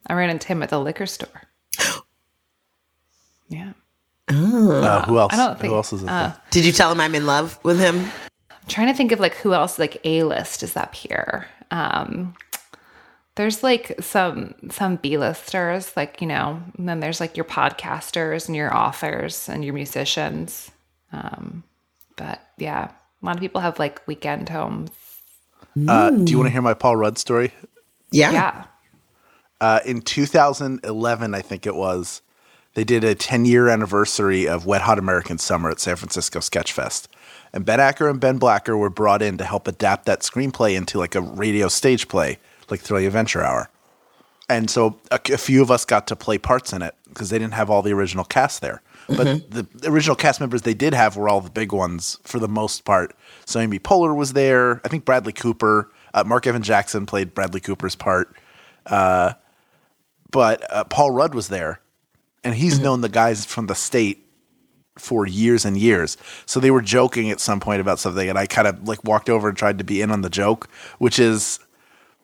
I 0.06 0.14
ran 0.14 0.30
into 0.30 0.46
him 0.48 0.62
at 0.62 0.70
the 0.70 0.78
liquor 0.80 1.06
store. 1.06 1.42
Yeah. 3.48 3.72
Uh, 4.28 5.04
who 5.06 5.18
else? 5.18 5.32
I 5.32 5.36
don't 5.36 5.58
think 5.58 5.70
who 5.70 5.76
else 5.76 5.92
is 5.92 6.02
up 6.04 6.08
there? 6.08 6.36
Did 6.50 6.66
you 6.66 6.72
tell 6.72 6.92
him 6.92 7.00
I'm 7.00 7.14
in 7.14 7.24
love 7.26 7.58
with 7.64 7.80
him? 7.80 7.98
I'm 8.50 8.66
trying 8.68 8.88
to 8.88 8.94
think 8.94 9.10
of 9.12 9.20
like 9.20 9.34
who 9.36 9.54
else 9.54 9.78
like 9.78 10.00
A 10.04 10.22
list 10.24 10.62
is 10.62 10.76
up 10.76 10.94
here. 10.94 11.46
Um 11.70 12.34
there's 13.38 13.62
like 13.62 13.94
some 14.00 14.54
some 14.68 14.96
B 14.96 15.16
listers, 15.16 15.96
like, 15.96 16.20
you 16.20 16.26
know, 16.26 16.60
and 16.76 16.88
then 16.88 16.98
there's 16.98 17.20
like 17.20 17.36
your 17.36 17.44
podcasters 17.44 18.48
and 18.48 18.56
your 18.56 18.76
authors 18.76 19.48
and 19.48 19.64
your 19.64 19.74
musicians. 19.74 20.70
Um 21.12 21.62
but 22.16 22.40
yeah, 22.56 22.90
a 23.22 23.26
lot 23.26 23.36
of 23.36 23.40
people 23.40 23.60
have 23.60 23.78
like 23.78 24.04
weekend 24.08 24.48
homes. 24.48 24.90
Uh, 25.86 26.10
do 26.10 26.32
you 26.32 26.38
want 26.38 26.48
to 26.48 26.52
hear 26.52 26.62
my 26.62 26.74
Paul 26.74 26.96
Rudd 26.96 27.18
story? 27.18 27.52
Yeah. 28.10 28.32
Yeah. 28.32 28.64
Uh, 29.60 29.78
in 29.84 30.00
2011, 30.02 31.34
I 31.34 31.40
think 31.40 31.66
it 31.66 31.76
was, 31.76 32.20
they 32.74 32.82
did 32.82 33.04
a 33.04 33.14
10 33.14 33.44
year 33.44 33.68
anniversary 33.68 34.48
of 34.48 34.66
Wet 34.66 34.82
Hot 34.82 34.98
American 34.98 35.38
Summer 35.38 35.70
at 35.70 35.78
San 35.78 35.94
Francisco 35.94 36.40
Sketchfest. 36.40 37.06
And 37.52 37.64
Ben 37.64 37.78
Acker 37.78 38.08
and 38.08 38.18
Ben 38.18 38.38
Blacker 38.38 38.76
were 38.76 38.90
brought 38.90 39.22
in 39.22 39.38
to 39.38 39.44
help 39.44 39.68
adapt 39.68 40.06
that 40.06 40.20
screenplay 40.20 40.76
into 40.76 40.98
like 40.98 41.14
a 41.14 41.20
radio 41.20 41.68
stage 41.68 42.08
play, 42.08 42.38
like 42.70 42.80
Thrilling 42.80 43.06
Adventure 43.06 43.42
Hour. 43.42 43.70
And 44.48 44.70
so 44.70 44.98
a, 45.10 45.20
a 45.32 45.38
few 45.38 45.60
of 45.62 45.70
us 45.70 45.84
got 45.84 46.06
to 46.06 46.16
play 46.16 46.38
parts 46.38 46.72
in 46.72 46.82
it 46.82 46.94
because 47.08 47.30
they 47.30 47.38
didn't 47.38 47.54
have 47.54 47.68
all 47.68 47.82
the 47.82 47.92
original 47.92 48.24
cast 48.24 48.60
there. 48.60 48.82
But 49.08 49.50
the 49.50 49.66
original 49.86 50.16
cast 50.16 50.38
members 50.38 50.62
they 50.62 50.74
did 50.74 50.92
have 50.92 51.16
were 51.16 51.28
all 51.28 51.40
the 51.40 51.50
big 51.50 51.72
ones 51.72 52.18
for 52.24 52.38
the 52.38 52.48
most 52.48 52.84
part. 52.84 53.16
So 53.46 53.58
Amy 53.58 53.78
Poehler 53.78 54.14
was 54.14 54.34
there. 54.34 54.82
I 54.84 54.88
think 54.88 55.06
Bradley 55.06 55.32
Cooper, 55.32 55.90
uh, 56.12 56.24
Mark 56.24 56.46
Evan 56.46 56.62
Jackson 56.62 57.06
played 57.06 57.32
Bradley 57.32 57.60
Cooper's 57.60 57.94
part. 57.94 58.36
Uh, 58.84 59.32
but 60.30 60.70
uh, 60.70 60.84
Paul 60.84 61.12
Rudd 61.12 61.34
was 61.34 61.48
there, 61.48 61.80
and 62.44 62.54
he's 62.54 62.80
known 62.80 63.00
the 63.00 63.08
guys 63.08 63.46
from 63.46 63.66
the 63.66 63.74
state 63.74 64.26
for 64.98 65.26
years 65.26 65.64
and 65.64 65.76
years. 65.76 66.18
So 66.44 66.60
they 66.60 66.70
were 66.70 66.82
joking 66.82 67.30
at 67.30 67.40
some 67.40 67.60
point 67.60 67.80
about 67.80 67.98
something, 67.98 68.28
and 68.28 68.38
I 68.38 68.46
kind 68.46 68.68
of 68.68 68.86
like 68.86 69.02
walked 69.04 69.30
over 69.30 69.48
and 69.48 69.56
tried 69.56 69.78
to 69.78 69.84
be 69.84 70.02
in 70.02 70.10
on 70.10 70.20
the 70.20 70.30
joke, 70.30 70.68
which 70.98 71.18
is 71.18 71.60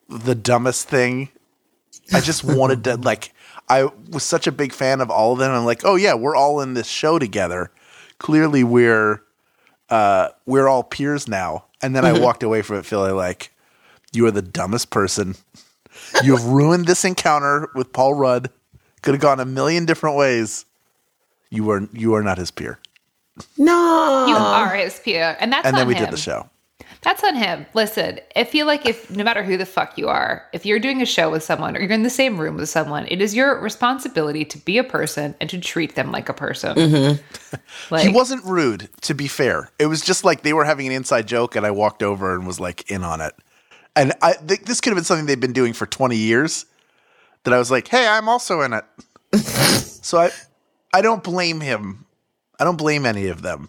the 0.09 0.35
dumbest 0.35 0.89
thing. 0.89 1.29
I 2.13 2.21
just 2.21 2.45
wanted 2.45 2.85
to 2.85 2.97
like. 3.03 3.33
I 3.67 3.89
was 4.11 4.23
such 4.23 4.47
a 4.47 4.53
big 4.53 4.75
fan 4.75 5.01
of 5.01 5.11
all 5.11 5.33
of 5.33 5.39
them. 5.39 5.51
I'm 5.51 5.65
like, 5.65 5.87
oh 5.87 5.95
yeah, 5.97 6.13
we're 6.13 6.37
all 6.37 6.61
in 6.61 6.75
this 6.75 6.87
show 6.87 7.19
together. 7.19 7.71
Clearly, 8.19 8.63
we're 8.63 9.23
uh, 9.89 10.29
we're 10.45 10.69
all 10.69 10.83
peers 10.83 11.27
now. 11.27 11.65
And 11.81 11.97
then 11.97 12.05
I 12.05 12.19
walked 12.19 12.43
away 12.43 12.61
from 12.61 12.77
it 12.77 12.85
feeling 12.85 13.17
like 13.17 13.53
you 14.13 14.27
are 14.27 14.31
the 14.31 14.43
dumbest 14.43 14.91
person. 14.91 15.35
You 16.23 16.37
have 16.37 16.45
ruined 16.45 16.87
this 16.87 17.05
encounter 17.07 17.71
with 17.75 17.93
Paul 17.93 18.15
Rudd. 18.15 18.51
Could 19.03 19.15
have 19.15 19.21
gone 19.23 19.41
a 19.41 19.45
million 19.47 19.87
different 19.87 20.17
ways. 20.17 20.67
You 21.49 21.71
are 21.71 21.89
you 21.93 22.15
are 22.15 22.23
not 22.23 22.37
his 22.37 22.51
peer. 22.51 22.79
No. 23.57 24.27
You 24.29 24.35
are 24.37 24.75
his 24.75 24.99
peer, 25.01 25.37
and 25.41 25.53
that's 25.53 25.67
And 25.67 25.75
on 25.75 25.81
then 25.81 25.89
we 25.89 25.95
him. 25.95 26.05
did 26.05 26.13
the 26.13 26.17
show. 26.19 26.51
That's 27.05 27.23
on 27.23 27.37
him. 27.37 27.67
Listen, 27.75 28.19
I 28.35 28.45
feel 28.45 28.67
like 28.67 28.87
if 28.87 29.11
no 29.11 29.23
matter 29.23 29.43
who 29.43 29.59
the 29.59 29.67
fuck 29.67 29.99
you 29.99 30.09
are, 30.09 30.47
if 30.55 30.65
you're 30.65 30.79
doing 30.79 31.03
a 31.03 31.07
show 31.07 31.31
with 31.31 31.43
someone 31.43 31.77
or 31.77 31.81
you're 31.81 31.93
in 31.93 32.03
the 32.03 32.09
same 32.09 32.41
room 32.41 32.57
with 32.57 32.71
someone, 32.71 33.07
it 33.09 33.21
is 33.21 33.35
your 33.35 33.61
responsibility 33.61 34.43
to 34.47 34.57
be 34.57 34.79
a 34.79 34.85
person 34.85 35.35
and 35.39 35.51
to 35.51 35.61
treat 35.61 35.97
them 35.97 36.11
like 36.11 36.31
a 36.31 36.33
person. 36.33 36.75
Mm-hmm. 36.75 37.55
Like, 37.91 38.07
He 38.07 38.13
wasn't 38.13 38.43
rude, 38.45 38.89
to 39.03 39.15
be 39.15 39.29
fair. 39.29 39.71
It 39.79 39.87
was 39.87 40.01
just 40.01 40.25
like 40.25 40.43
they 40.43 40.55
were 40.55 40.65
having 40.65 40.87
an 40.87 40.93
inside 40.93 41.29
joke, 41.29 41.55
and 41.57 41.67
I 41.67 41.71
walked 41.71 42.03
over 42.03 42.35
and 42.35 42.47
was 42.47 42.59
like 42.59 42.91
in 42.91 43.05
on 43.05 43.21
it. 43.21 43.35
And 43.95 44.15
I 44.23 44.33
th- 44.33 44.63
this 44.63 44.81
could 44.81 44.91
have 44.91 44.97
been 44.97 45.05
something 45.05 45.27
they've 45.27 45.39
been 45.39 45.53
doing 45.53 45.75
for 45.75 45.87
20 45.87 46.17
years. 46.17 46.65
That 47.45 47.53
I 47.53 47.59
was 47.59 47.71
like, 47.71 47.87
hey, 47.87 48.09
I'm 48.09 48.29
also 48.29 48.63
in 48.63 48.73
it. 48.73 48.85
so 49.39 50.19
I, 50.19 50.31
I 50.95 51.03
don't 51.03 51.23
blame 51.23 51.61
him. 51.61 52.07
I 52.59 52.65
don't 52.65 52.79
blame 52.79 53.05
any 53.05 53.27
of 53.27 53.43
them. 53.43 53.69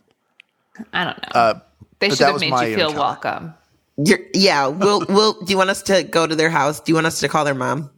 I 0.94 1.04
don't 1.04 1.22
know. 1.22 1.30
Uh, 1.34 1.60
they 2.00 2.10
but 2.10 2.18
should 2.18 2.28
have 2.28 2.40
made 2.40 2.50
you 2.50 2.76
feel 2.76 2.90
encounter. 2.90 2.98
welcome. 3.00 3.54
You're, 3.98 4.20
yeah, 4.34 4.68
we'll 4.68 5.06
we'll. 5.08 5.34
Do 5.42 5.52
you 5.52 5.58
want 5.58 5.70
us 5.70 5.82
to 5.84 6.04
go 6.04 6.28
to 6.28 6.36
their 6.36 6.50
house? 6.50 6.80
Do 6.80 6.92
you 6.92 6.96
want 6.96 7.08
us 7.08 7.20
to 7.22 7.30
call 7.30 7.46
their 7.46 7.56
mom? 7.56 7.90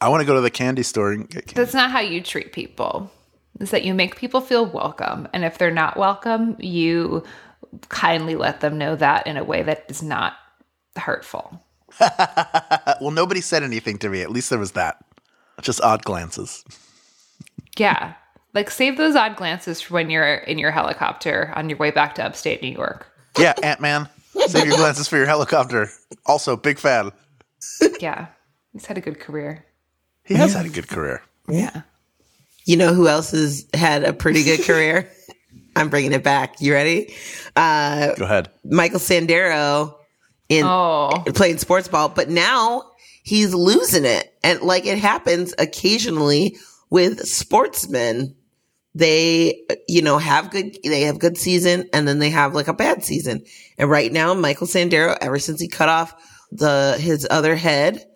I 0.00 0.08
want 0.08 0.20
to 0.20 0.26
go 0.26 0.34
to 0.34 0.40
the 0.40 0.50
candy 0.50 0.82
store 0.82 1.12
and 1.12 1.28
get 1.28 1.46
candy. 1.46 1.54
That's 1.54 1.74
not 1.74 1.90
how 1.90 2.00
you 2.00 2.20
treat 2.22 2.52
people. 2.52 3.10
Is 3.60 3.70
that 3.70 3.84
you 3.84 3.94
make 3.94 4.16
people 4.16 4.40
feel 4.40 4.66
welcome, 4.66 5.28
and 5.32 5.44
if 5.44 5.58
they're 5.58 5.70
not 5.70 5.96
welcome, 5.96 6.56
you 6.58 7.24
kindly 7.88 8.34
let 8.36 8.60
them 8.60 8.78
know 8.78 8.96
that 8.96 9.26
in 9.26 9.36
a 9.36 9.44
way 9.44 9.62
that 9.62 9.84
is 9.88 10.02
not 10.02 10.34
hurtful. 10.96 11.62
Well, 13.00 13.10
nobody 13.10 13.42
said 13.42 13.62
anything 13.62 13.98
to 13.98 14.08
me. 14.08 14.22
At 14.22 14.30
least 14.30 14.48
there 14.48 14.58
was 14.58 14.72
that. 14.72 15.04
Just 15.60 15.82
odd 15.82 16.02
glances. 16.04 16.64
Yeah. 17.78 18.14
Like 18.54 18.70
save 18.70 18.96
those 18.96 19.14
odd 19.14 19.36
glances 19.36 19.82
for 19.82 19.94
when 19.94 20.08
you're 20.08 20.34
in 20.34 20.58
your 20.58 20.70
helicopter 20.70 21.52
on 21.54 21.68
your 21.68 21.78
way 21.78 21.90
back 21.90 22.14
to 22.14 22.24
upstate 22.24 22.62
New 22.62 22.72
York. 22.72 23.06
Yeah, 23.38 23.54
Ant 23.62 23.80
Man. 23.80 24.08
Save 24.46 24.66
your 24.66 24.76
glances 24.76 25.08
for 25.08 25.16
your 25.16 25.26
helicopter. 25.26 25.90
Also, 26.26 26.56
big 26.56 26.78
fan. 26.78 27.10
Yeah. 28.00 28.26
He's 28.72 28.86
had 28.86 28.98
a 28.98 29.00
good 29.00 29.18
career. 29.18 29.64
He 30.24 30.34
has 30.34 30.52
had 30.54 30.66
a 30.66 30.68
good 30.68 30.88
career. 30.88 31.22
Yeah. 31.48 31.82
You 32.64 32.76
know 32.76 32.92
who 32.94 33.08
else 33.08 33.30
has 33.30 33.66
had 33.74 34.04
a 34.04 34.12
pretty 34.12 34.44
good 34.44 34.62
career? 34.62 35.10
I'm 35.76 35.88
bringing 35.88 36.12
it 36.12 36.22
back. 36.22 36.60
You 36.60 36.72
ready? 36.72 37.14
Uh, 37.54 38.14
Go 38.14 38.24
ahead. 38.24 38.50
Michael 38.64 38.98
Sandero 38.98 39.94
in 40.48 40.64
Oh. 40.64 41.22
playing 41.34 41.58
sports 41.58 41.88
ball, 41.88 42.08
but 42.08 42.28
now 42.30 42.84
he's 43.24 43.52
losing 43.54 44.04
it. 44.04 44.32
And 44.44 44.60
like 44.62 44.86
it 44.86 44.98
happens 44.98 45.54
occasionally 45.58 46.56
with 46.90 47.26
sportsmen. 47.26 48.35
They, 48.96 49.62
you 49.86 50.00
know, 50.00 50.16
have 50.16 50.50
good, 50.50 50.78
they 50.82 51.02
have 51.02 51.18
good 51.18 51.36
season 51.36 51.86
and 51.92 52.08
then 52.08 52.18
they 52.18 52.30
have 52.30 52.54
like 52.54 52.66
a 52.66 52.72
bad 52.72 53.04
season. 53.04 53.44
And 53.76 53.90
right 53.90 54.10
now, 54.10 54.32
Michael 54.32 54.66
Sandero, 54.66 55.18
ever 55.20 55.38
since 55.38 55.60
he 55.60 55.68
cut 55.68 55.90
off 55.90 56.14
the, 56.50 56.96
his 56.98 57.26
other 57.28 57.56
head 57.56 58.06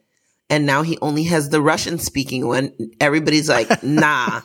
and 0.49 0.65
now 0.65 0.81
he 0.81 0.97
only 1.03 1.25
has 1.25 1.51
the 1.51 1.61
Russian 1.61 1.99
speaking 1.99 2.47
one, 2.47 2.73
everybody's 2.99 3.47
like, 3.47 3.69
nah, 3.83 4.41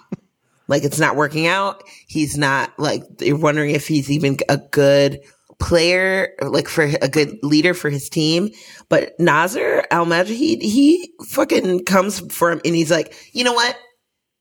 like 0.67 0.83
it's 0.83 0.99
not 0.99 1.15
working 1.15 1.47
out. 1.47 1.83
He's 2.05 2.37
not 2.37 2.77
like, 2.77 3.03
you're 3.21 3.39
wondering 3.39 3.71
if 3.71 3.87
he's 3.87 4.11
even 4.11 4.35
a 4.49 4.57
good 4.57 5.21
player, 5.57 6.33
like 6.41 6.67
for 6.67 6.83
a 6.83 7.07
good 7.07 7.37
leader 7.43 7.73
for 7.73 7.89
his 7.89 8.09
team. 8.09 8.49
But 8.89 9.17
Nazr 9.19 9.85
al-Mujaheed, 9.89 10.61
he 10.61 11.13
fucking 11.27 11.85
comes 11.85 12.19
for 12.33 12.51
him 12.51 12.59
and 12.65 12.75
he's 12.75 12.91
like, 12.91 13.15
you 13.31 13.45
know 13.45 13.53
what? 13.53 13.77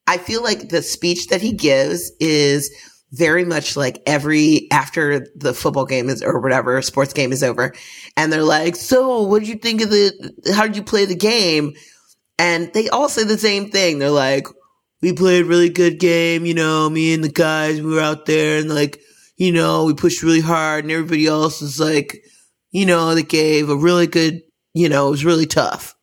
I 0.06 0.18
feel 0.18 0.42
like 0.42 0.68
the 0.68 0.82
speech 0.82 1.28
that 1.28 1.40
he 1.40 1.52
gives 1.52 2.12
is 2.20 2.70
very 3.12 3.44
much 3.44 3.76
like 3.76 4.02
every 4.06 4.66
after 4.72 5.26
the 5.36 5.54
football 5.54 5.86
game 5.86 6.08
is 6.08 6.22
or 6.22 6.40
whatever 6.40 6.80
sports 6.82 7.12
game 7.12 7.32
is 7.32 7.44
over 7.44 7.72
and 8.16 8.32
they're 8.32 8.42
like 8.42 8.74
so 8.74 9.22
what 9.22 9.38
did 9.38 9.48
you 9.48 9.54
think 9.54 9.80
of 9.80 9.90
the 9.90 10.32
how 10.52 10.66
did 10.66 10.76
you 10.76 10.82
play 10.82 11.04
the 11.04 11.14
game? 11.14 11.72
And 12.38 12.72
they 12.74 12.88
all 12.88 13.08
say 13.08 13.22
the 13.22 13.38
same 13.38 13.70
thing. 13.70 13.98
They're 13.98 14.10
like 14.10 14.48
we 15.00 15.12
played 15.12 15.44
a 15.44 15.48
really 15.48 15.68
good 15.68 16.00
game 16.00 16.44
you 16.44 16.54
know 16.54 16.90
me 16.90 17.14
and 17.14 17.22
the 17.22 17.28
guys 17.28 17.80
we 17.80 17.94
were 17.94 18.00
out 18.00 18.26
there 18.26 18.58
and 18.58 18.74
like 18.74 19.00
you 19.36 19.52
know 19.52 19.84
we 19.84 19.94
pushed 19.94 20.22
really 20.22 20.40
hard 20.40 20.84
and 20.84 20.90
everybody 20.90 21.26
else 21.26 21.62
is 21.62 21.78
like 21.78 22.22
you 22.70 22.86
know 22.86 23.14
they 23.14 23.22
gave 23.22 23.68
a 23.70 23.76
really 23.76 24.06
good 24.06 24.40
you 24.72 24.88
know 24.88 25.08
it 25.08 25.12
was 25.12 25.24
really 25.24 25.46
tough. 25.46 25.94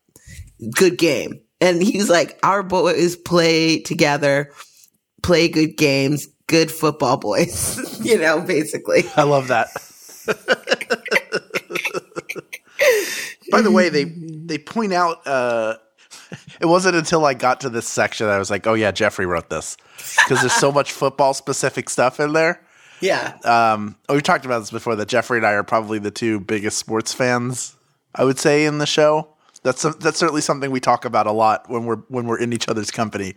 Good 0.75 0.97
game. 0.97 1.41
And 1.61 1.81
he's 1.81 2.09
like, 2.09 2.39
our 2.43 2.63
boys 2.63 3.15
play 3.15 3.79
together, 3.79 4.51
play 5.21 5.47
good 5.47 5.77
games, 5.77 6.27
good 6.47 6.71
football 6.71 7.17
boys, 7.17 7.99
you 8.03 8.17
know, 8.17 8.41
basically. 8.41 9.03
I 9.15 9.23
love 9.23 9.47
that. 9.47 9.69
By 13.51 13.61
the 13.61 13.71
way, 13.71 13.89
they 13.89 14.05
they 14.05 14.57
point 14.57 14.93
out 14.93 15.25
uh, 15.27 15.75
it 16.61 16.65
wasn't 16.65 16.95
until 16.95 17.25
I 17.25 17.33
got 17.33 17.61
to 17.61 17.69
this 17.69 17.87
section 17.87 18.27
that 18.27 18.33
I 18.33 18.39
was 18.39 18.49
like, 18.49 18.65
"Oh 18.65 18.73
yeah, 18.73 18.91
Jeffrey 18.91 19.25
wrote 19.25 19.49
this," 19.49 19.77
because 20.23 20.39
there's 20.39 20.53
so 20.53 20.71
much 20.71 20.91
football 20.91 21.33
specific 21.33 21.89
stuff 21.89 22.19
in 22.19 22.33
there. 22.33 22.61
Yeah. 23.01 23.37
Um, 23.43 23.97
oh, 24.07 24.15
we 24.15 24.21
talked 24.21 24.45
about 24.45 24.59
this 24.59 24.71
before. 24.71 24.95
That 24.95 25.07
Jeffrey 25.07 25.37
and 25.37 25.45
I 25.45 25.53
are 25.53 25.63
probably 25.63 25.99
the 25.99 26.11
two 26.11 26.39
biggest 26.39 26.77
sports 26.77 27.13
fans. 27.13 27.75
I 28.15 28.23
would 28.23 28.39
say 28.39 28.65
in 28.65 28.77
the 28.77 28.85
show. 28.85 29.30
That's 29.63 29.83
that's 29.83 30.17
certainly 30.17 30.41
something 30.41 30.71
we 30.71 30.79
talk 30.79 31.05
about 31.05 31.27
a 31.27 31.31
lot 31.31 31.69
when 31.69 31.85
we're 31.85 31.97
when 32.07 32.25
we're 32.25 32.39
in 32.39 32.53
each 32.53 32.67
other's 32.67 32.91
company. 32.91 33.35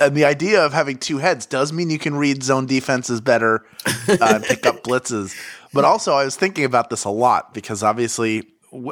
And 0.00 0.16
the 0.16 0.24
idea 0.24 0.64
of 0.64 0.72
having 0.72 0.98
two 0.98 1.18
heads 1.18 1.44
does 1.46 1.72
mean 1.72 1.90
you 1.90 1.98
can 1.98 2.14
read 2.14 2.42
zone 2.42 2.66
defenses 2.66 3.20
better, 3.20 3.64
uh, 4.08 4.16
and 4.20 4.44
pick 4.44 4.64
up 4.64 4.82
blitzes. 4.84 5.34
But 5.72 5.84
also, 5.84 6.12
I 6.14 6.24
was 6.24 6.36
thinking 6.36 6.64
about 6.64 6.90
this 6.90 7.04
a 7.04 7.10
lot 7.10 7.52
because 7.52 7.82
obviously, 7.82 8.48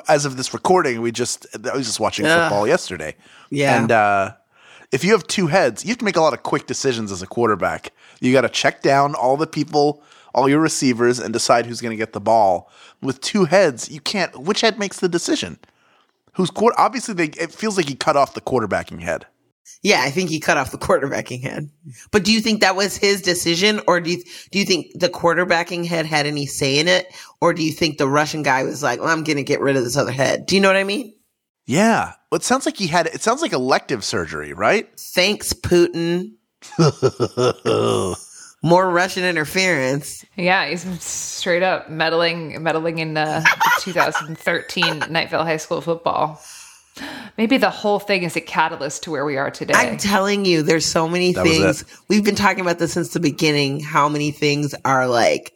as 0.08 0.24
of 0.24 0.36
this 0.36 0.52
recording, 0.52 1.00
we 1.00 1.12
just 1.12 1.46
I 1.66 1.76
was 1.76 1.86
just 1.86 2.00
watching 2.00 2.24
football 2.24 2.66
yesterday. 2.66 3.16
Yeah. 3.50 3.80
and 3.80 3.92
uh, 3.92 4.34
if 4.92 5.04
you 5.04 5.12
have 5.12 5.26
two 5.26 5.48
heads, 5.48 5.84
you 5.84 5.90
have 5.90 5.98
to 5.98 6.04
make 6.04 6.16
a 6.16 6.20
lot 6.20 6.32
of 6.32 6.42
quick 6.42 6.66
decisions 6.66 7.12
as 7.12 7.22
a 7.22 7.26
quarterback. 7.26 7.92
You 8.20 8.32
got 8.32 8.42
to 8.42 8.48
check 8.48 8.82
down 8.82 9.14
all 9.14 9.36
the 9.36 9.46
people, 9.46 10.02
all 10.34 10.48
your 10.48 10.60
receivers, 10.60 11.18
and 11.18 11.32
decide 11.32 11.66
who's 11.66 11.80
going 11.80 11.90
to 11.90 11.96
get 11.96 12.12
the 12.12 12.20
ball. 12.20 12.70
With 13.02 13.20
two 13.20 13.44
heads, 13.44 13.90
you 13.90 14.00
can't. 14.00 14.36
Which 14.38 14.62
head 14.62 14.78
makes 14.78 14.98
the 15.00 15.08
decision? 15.08 15.58
Who's 16.36 16.50
quarter? 16.50 16.78
Obviously, 16.78 17.14
they, 17.14 17.26
it 17.40 17.52
feels 17.52 17.76
like 17.76 17.88
he 17.88 17.94
cut 17.94 18.16
off 18.16 18.34
the 18.34 18.40
quarterbacking 18.40 19.00
head. 19.00 19.26
Yeah, 19.82 20.02
I 20.02 20.10
think 20.10 20.30
he 20.30 20.38
cut 20.38 20.56
off 20.56 20.70
the 20.70 20.78
quarterbacking 20.78 21.42
head. 21.42 21.70
But 22.10 22.24
do 22.24 22.32
you 22.32 22.40
think 22.40 22.60
that 22.60 22.76
was 22.76 22.96
his 22.96 23.22
decision 23.22 23.80
or 23.86 24.00
do 24.00 24.10
you, 24.10 24.22
do 24.50 24.58
you 24.58 24.64
think 24.64 24.86
the 24.94 25.08
quarterbacking 25.08 25.86
head 25.86 26.06
had 26.06 26.26
any 26.26 26.46
say 26.46 26.78
in 26.78 26.88
it? 26.88 27.06
Or 27.40 27.52
do 27.52 27.62
you 27.62 27.72
think 27.72 27.98
the 27.98 28.08
Russian 28.08 28.42
guy 28.42 28.64
was 28.64 28.82
like, 28.82 29.00
well, 29.00 29.08
I'm 29.08 29.24
going 29.24 29.36
to 29.38 29.42
get 29.42 29.60
rid 29.60 29.76
of 29.76 29.84
this 29.84 29.96
other 29.96 30.12
head? 30.12 30.46
Do 30.46 30.54
you 30.54 30.60
know 30.60 30.68
what 30.68 30.76
I 30.76 30.84
mean? 30.84 31.14
Yeah, 31.66 32.12
well, 32.30 32.36
it 32.36 32.44
sounds 32.44 32.64
like 32.64 32.76
he 32.76 32.86
had. 32.86 33.08
It 33.08 33.22
sounds 33.22 33.42
like 33.42 33.52
elective 33.52 34.04
surgery, 34.04 34.52
right? 34.52 34.88
Thanks, 34.98 35.52
Putin. 35.52 36.34
More 38.66 38.90
Russian 38.90 39.22
interference. 39.22 40.24
Yeah, 40.34 40.68
he's 40.68 40.84
straight 41.00 41.62
up 41.62 41.88
meddling 41.88 42.60
meddling 42.64 42.98
in 42.98 43.16
uh, 43.16 43.44
the 43.76 43.80
2013 43.82 45.04
Night 45.08 45.30
Vale 45.30 45.44
High 45.44 45.58
School 45.58 45.80
football. 45.80 46.42
Maybe 47.38 47.58
the 47.58 47.70
whole 47.70 48.00
thing 48.00 48.24
is 48.24 48.34
a 48.34 48.40
catalyst 48.40 49.04
to 49.04 49.12
where 49.12 49.24
we 49.24 49.36
are 49.36 49.52
today. 49.52 49.74
I'm 49.76 49.98
telling 49.98 50.44
you, 50.44 50.62
there's 50.62 50.84
so 50.84 51.08
many 51.08 51.32
That 51.32 51.44
things. 51.44 51.84
We've 52.08 52.24
been 52.24 52.34
talking 52.34 52.60
about 52.60 52.80
this 52.80 52.94
since 52.94 53.12
the 53.12 53.20
beginning. 53.20 53.78
How 53.78 54.08
many 54.08 54.32
things 54.32 54.74
are 54.84 55.06
like, 55.06 55.52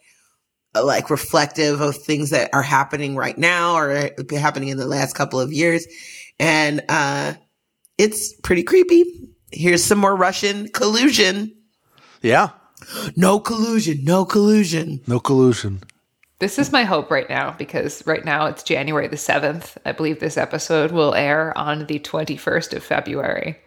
uh, 0.77 0.85
like 0.85 1.11
reflective 1.11 1.81
of 1.81 1.97
things 1.97 2.31
that 2.31 2.51
are 2.53 2.63
happening 2.63 3.17
right 3.17 3.37
now 3.37 3.75
or 3.75 4.11
happening 4.31 4.69
in 4.69 4.79
the 4.79 4.87
last 4.87 5.17
couple 5.17 5.41
of 5.41 5.53
years, 5.53 5.85
and 6.39 6.81
uh, 6.89 7.35
it's 7.99 8.35
pretty 8.43 8.63
creepy. 8.63 9.33
Here's 9.51 9.83
some 9.83 9.99
more 9.99 10.15
Russian 10.15 10.69
collusion. 10.69 11.57
Yeah, 12.23 12.51
No 13.17 13.39
collusion. 13.41 14.05
No 14.05 14.25
collusion. 14.25 15.01
No 15.07 15.21
collusion. 15.21 15.83
This 16.39 16.59
is 16.59 16.73
my 16.73 16.85
hope 16.85 17.11
right 17.11 17.29
now 17.29 17.55
because 17.59 18.07
right 18.07 18.25
now 18.25 18.47
it's 18.47 18.63
January 18.63 19.09
the 19.09 19.17
7th. 19.17 19.77
I 19.85 19.93
believe 19.93 20.21
this 20.21 20.39
episode 20.39 20.91
will 20.91 21.15
air 21.15 21.57
on 21.57 21.87
the 21.87 21.99
21st 21.99 22.73
of 22.75 22.83
February. 22.83 23.59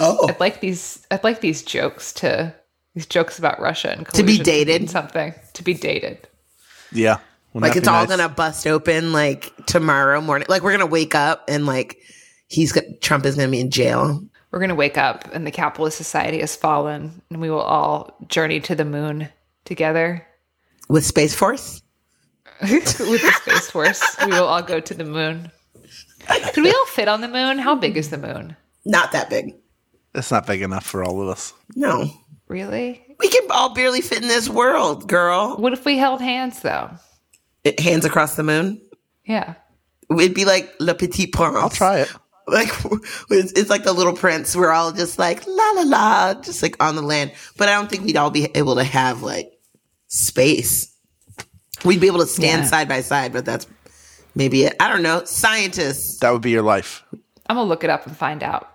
Oh, 0.00 0.28
I'd 0.28 0.38
like 0.40 0.60
these 0.60 1.04
I'd 1.10 1.24
like 1.24 1.40
these 1.40 1.62
jokes 1.62 2.12
to 2.14 2.54
these 2.94 3.06
jokes 3.06 3.38
about 3.38 3.60
Russia 3.60 3.90
and 3.90 4.06
To 4.08 4.22
be 4.22 4.38
dated? 4.38 4.90
something 4.90 5.34
to 5.54 5.62
be 5.64 5.74
dated. 5.74 6.28
Yeah. 6.92 7.18
Wouldn't 7.52 7.68
like 7.70 7.76
it's 7.76 7.88
all 7.88 8.00
nice? 8.06 8.08
gonna 8.16 8.28
bust 8.28 8.66
open 8.66 9.12
like 9.12 9.52
tomorrow 9.66 10.20
morning. 10.20 10.46
Like 10.48 10.62
we're 10.62 10.72
gonna 10.72 10.86
wake 10.86 11.14
up 11.16 11.44
and 11.48 11.66
like 11.66 11.98
he's 12.48 12.72
got 12.72 12.84
Trump 13.00 13.24
is 13.26 13.34
gonna 13.36 13.50
be 13.50 13.60
in 13.60 13.70
jail. 13.70 14.24
We're 14.54 14.60
going 14.60 14.68
to 14.68 14.76
wake 14.76 14.96
up 14.96 15.28
and 15.32 15.44
the 15.44 15.50
capitalist 15.50 15.96
society 15.96 16.38
has 16.38 16.54
fallen 16.54 17.22
and 17.28 17.40
we 17.40 17.50
will 17.50 17.58
all 17.58 18.16
journey 18.28 18.60
to 18.60 18.76
the 18.76 18.84
moon 18.84 19.28
together 19.64 20.24
with 20.88 21.04
Space 21.04 21.34
Force. 21.34 21.82
with 22.62 22.84
the 22.98 23.32
space 23.42 23.68
force. 23.68 24.00
We 24.24 24.30
will 24.30 24.44
all 24.44 24.62
go 24.62 24.78
to 24.78 24.94
the 24.94 25.04
moon. 25.04 25.50
Could 26.52 26.62
we 26.62 26.70
all 26.70 26.86
fit 26.86 27.08
on 27.08 27.20
the 27.20 27.26
moon? 27.26 27.58
How 27.58 27.74
big 27.74 27.96
is 27.96 28.10
the 28.10 28.16
moon? 28.16 28.54
Not 28.84 29.10
that 29.10 29.28
big. 29.28 29.56
It's 30.14 30.30
not 30.30 30.46
big 30.46 30.62
enough 30.62 30.86
for 30.86 31.02
all 31.02 31.20
of 31.20 31.30
us. 31.30 31.52
No, 31.74 32.08
Really? 32.46 33.04
we 33.18 33.26
can 33.28 33.50
all 33.50 33.74
barely 33.74 34.02
fit 34.02 34.22
in 34.22 34.28
this 34.28 34.48
world, 34.48 35.08
girl. 35.08 35.56
What 35.56 35.72
if 35.72 35.84
we 35.84 35.98
held 35.98 36.20
hands 36.20 36.60
though? 36.60 36.90
It, 37.64 37.80
hands 37.80 38.04
across 38.04 38.36
the 38.36 38.44
moon. 38.44 38.80
Yeah. 39.24 39.54
It'd 40.16 40.32
be 40.32 40.44
like 40.44 40.72
Le 40.78 40.94
Petit 40.94 41.26
Prince. 41.26 41.56
I'll 41.56 41.70
try 41.70 41.98
it. 41.98 42.14
Like 42.46 42.68
it's, 43.30 43.52
it's 43.52 43.70
like 43.70 43.84
the 43.84 43.92
Little 43.94 44.12
Prince. 44.12 44.54
We're 44.54 44.70
all 44.70 44.92
just 44.92 45.18
like 45.18 45.46
la 45.46 45.70
la 45.76 45.82
la, 45.82 46.34
just 46.34 46.62
like 46.62 46.76
on 46.82 46.94
the 46.94 47.02
land. 47.02 47.32
But 47.56 47.68
I 47.70 47.72
don't 47.74 47.88
think 47.88 48.04
we'd 48.04 48.16
all 48.18 48.30
be 48.30 48.48
able 48.54 48.74
to 48.76 48.84
have 48.84 49.22
like 49.22 49.50
space. 50.08 50.94
We'd 51.84 52.00
be 52.00 52.06
able 52.06 52.20
to 52.20 52.26
stand 52.26 52.62
Yeah. 52.62 52.68
side 52.68 52.88
by 52.88 53.00
side, 53.00 53.32
but 53.32 53.44
that's 53.46 53.66
maybe 54.34 54.64
it. 54.64 54.76
I 54.78 54.88
don't 54.90 55.02
know. 55.02 55.24
Scientists. 55.24 56.18
That 56.20 56.32
would 56.32 56.42
be 56.42 56.50
your 56.50 56.62
life. 56.62 57.02
I'm 57.46 57.56
gonna 57.56 57.68
look 57.68 57.82
it 57.84 57.90
up 57.90 58.06
and 58.06 58.16
find 58.16 58.42
out. 58.42 58.68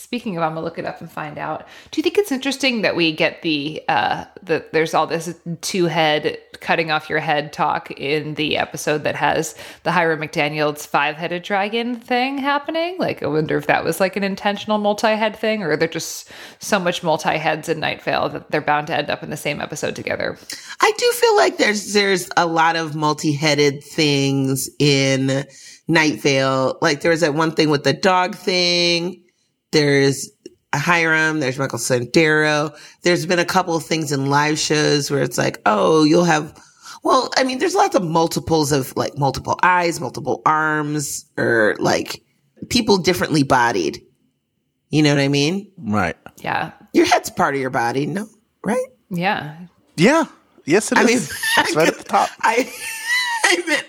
Speaking 0.00 0.36
of, 0.36 0.42
I'm 0.42 0.54
gonna 0.54 0.64
look 0.64 0.78
it 0.78 0.86
up 0.86 1.00
and 1.00 1.10
find 1.10 1.36
out. 1.38 1.66
Do 1.90 1.98
you 1.98 2.02
think 2.02 2.16
it's 2.16 2.32
interesting 2.32 2.82
that 2.82 2.96
we 2.96 3.12
get 3.12 3.42
the 3.42 3.82
uh 3.88 4.24
the 4.42 4.64
there's 4.72 4.94
all 4.94 5.06
this 5.06 5.38
two 5.60 5.86
head 5.86 6.38
cutting 6.60 6.90
off 6.90 7.08
your 7.08 7.20
head 7.20 7.52
talk 7.52 7.90
in 7.92 8.34
the 8.34 8.56
episode 8.56 9.04
that 9.04 9.16
has 9.16 9.54
the 9.82 9.92
Hiram 9.92 10.20
McDaniel's 10.20 10.86
five 10.86 11.16
headed 11.16 11.42
dragon 11.42 11.94
thing 11.94 12.38
happening? 12.38 12.96
Like, 12.98 13.22
I 13.22 13.26
wonder 13.26 13.56
if 13.56 13.66
that 13.66 13.84
was 13.84 14.00
like 14.00 14.16
an 14.16 14.24
intentional 14.24 14.78
multi 14.78 15.08
head 15.08 15.36
thing, 15.36 15.62
or 15.62 15.76
they're 15.76 15.88
just 15.88 16.30
so 16.58 16.78
much 16.78 17.02
multi 17.02 17.36
heads 17.36 17.68
in 17.68 17.80
Night 17.80 18.02
Vale 18.02 18.30
that 18.30 18.50
they're 18.50 18.60
bound 18.60 18.86
to 18.86 18.96
end 18.96 19.10
up 19.10 19.22
in 19.22 19.30
the 19.30 19.36
same 19.36 19.60
episode 19.60 19.94
together. 19.94 20.38
I 20.80 20.92
do 20.96 21.12
feel 21.12 21.36
like 21.36 21.58
there's 21.58 21.92
there's 21.92 22.28
a 22.36 22.46
lot 22.46 22.76
of 22.76 22.94
multi-headed 22.94 23.84
things 23.84 24.70
in 24.78 25.44
Night 25.88 26.20
Vale. 26.22 26.78
Like 26.80 27.00
there 27.00 27.10
was 27.10 27.20
that 27.20 27.34
one 27.34 27.52
thing 27.52 27.70
with 27.70 27.84
the 27.84 27.92
dog 27.92 28.34
thing. 28.34 29.22
There's 29.72 30.30
Hiram. 30.74 31.40
There's 31.40 31.58
Michael 31.58 31.78
Sandero. 31.78 32.76
There's 33.02 33.26
been 33.26 33.38
a 33.38 33.44
couple 33.44 33.74
of 33.74 33.84
things 33.84 34.12
in 34.12 34.26
live 34.26 34.58
shows 34.58 35.10
where 35.10 35.22
it's 35.22 35.38
like, 35.38 35.60
oh, 35.66 36.04
you'll 36.04 36.24
have. 36.24 36.56
Well, 37.02 37.30
I 37.36 37.44
mean, 37.44 37.58
there's 37.58 37.74
lots 37.74 37.94
of 37.94 38.04
multiples 38.04 38.72
of 38.72 38.94
like 38.96 39.16
multiple 39.16 39.58
eyes, 39.62 40.00
multiple 40.00 40.42
arms, 40.44 41.24
or 41.38 41.76
like 41.78 42.22
people 42.68 42.98
differently 42.98 43.42
bodied. 43.42 44.02
You 44.90 45.02
know 45.02 45.14
what 45.14 45.20
I 45.20 45.28
mean? 45.28 45.70
Right. 45.78 46.16
Yeah. 46.42 46.72
Your 46.92 47.06
head's 47.06 47.30
part 47.30 47.54
of 47.54 47.60
your 47.60 47.70
body, 47.70 48.06
no? 48.06 48.26
Right? 48.64 48.84
Yeah. 49.08 49.56
Yeah. 49.96 50.24
Yes, 50.66 50.92
it 50.92 50.98
is. 50.98 51.04
I 51.04 51.06
mean, 51.06 51.16
it's 51.16 51.76
right 51.76 51.88
at 51.88 51.98
the 51.98 52.04
top. 52.04 52.28
I, 52.40 52.70
I 53.44 53.62
meant, 53.66 53.86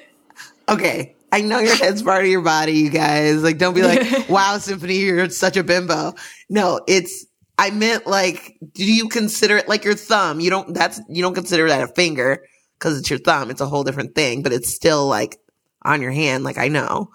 okay. 0.69 1.15
I 1.31 1.41
know 1.41 1.59
your 1.59 1.75
head's 1.75 2.03
part 2.03 2.23
of 2.23 2.29
your 2.29 2.41
body, 2.41 2.73
you 2.73 2.89
guys. 2.89 3.41
Like, 3.41 3.57
don't 3.57 3.73
be 3.73 3.83
like, 3.83 4.01
wow, 4.29 4.57
Symphony, 4.57 4.97
you're 4.97 5.29
such 5.29 5.55
a 5.55 5.63
bimbo. 5.63 6.13
No, 6.50 6.81
it's, 6.87 7.25
I 7.57 7.72
meant 7.72 8.05
like, 8.05 8.57
do 8.74 8.91
you 8.91 9.07
consider 9.07 9.57
it 9.57 9.70
like 9.70 9.85
your 9.85 9.96
thumb? 9.96 10.39
You 10.39 10.50
don't, 10.50 10.74
that's, 10.74 11.00
you 11.07 11.22
don't 11.22 11.33
consider 11.33 11.67
that 11.70 11.83
a 11.83 11.87
finger 11.87 12.44
because 12.77 12.98
it's 12.98 13.09
your 13.09 13.20
thumb. 13.20 13.50
It's 13.50 13.61
a 13.61 13.67
whole 13.67 13.83
different 13.83 14.13
thing, 14.13 14.41
but 14.41 14.51
it's 14.51 14.74
still 14.74 15.07
like 15.07 15.37
on 15.83 16.01
your 16.01 16.11
hand. 16.11 16.44
Like, 16.44 16.57
I 16.57 16.67
know. 16.67 17.09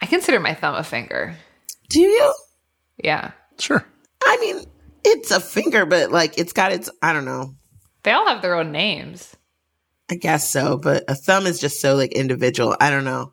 I 0.00 0.06
consider 0.06 0.40
my 0.40 0.54
thumb 0.54 0.74
a 0.74 0.82
finger. 0.82 1.36
Do 1.88 2.00
you? 2.00 2.34
Yeah. 3.02 3.30
Sure. 3.58 3.86
I 4.24 4.36
mean, 4.38 4.64
it's 5.04 5.30
a 5.30 5.40
finger, 5.40 5.86
but 5.86 6.10
like, 6.10 6.38
it's 6.38 6.52
got 6.52 6.72
its, 6.72 6.90
I 7.00 7.12
don't 7.12 7.24
know. 7.24 7.54
They 8.02 8.10
all 8.10 8.26
have 8.26 8.42
their 8.42 8.56
own 8.56 8.72
names. 8.72 9.36
I 10.10 10.16
guess 10.16 10.50
so, 10.50 10.76
but 10.76 11.04
a 11.08 11.14
thumb 11.14 11.46
is 11.46 11.60
just 11.60 11.80
so 11.80 11.94
like 11.94 12.12
individual. 12.12 12.76
I 12.80 12.90
don't 12.90 13.04
know. 13.04 13.32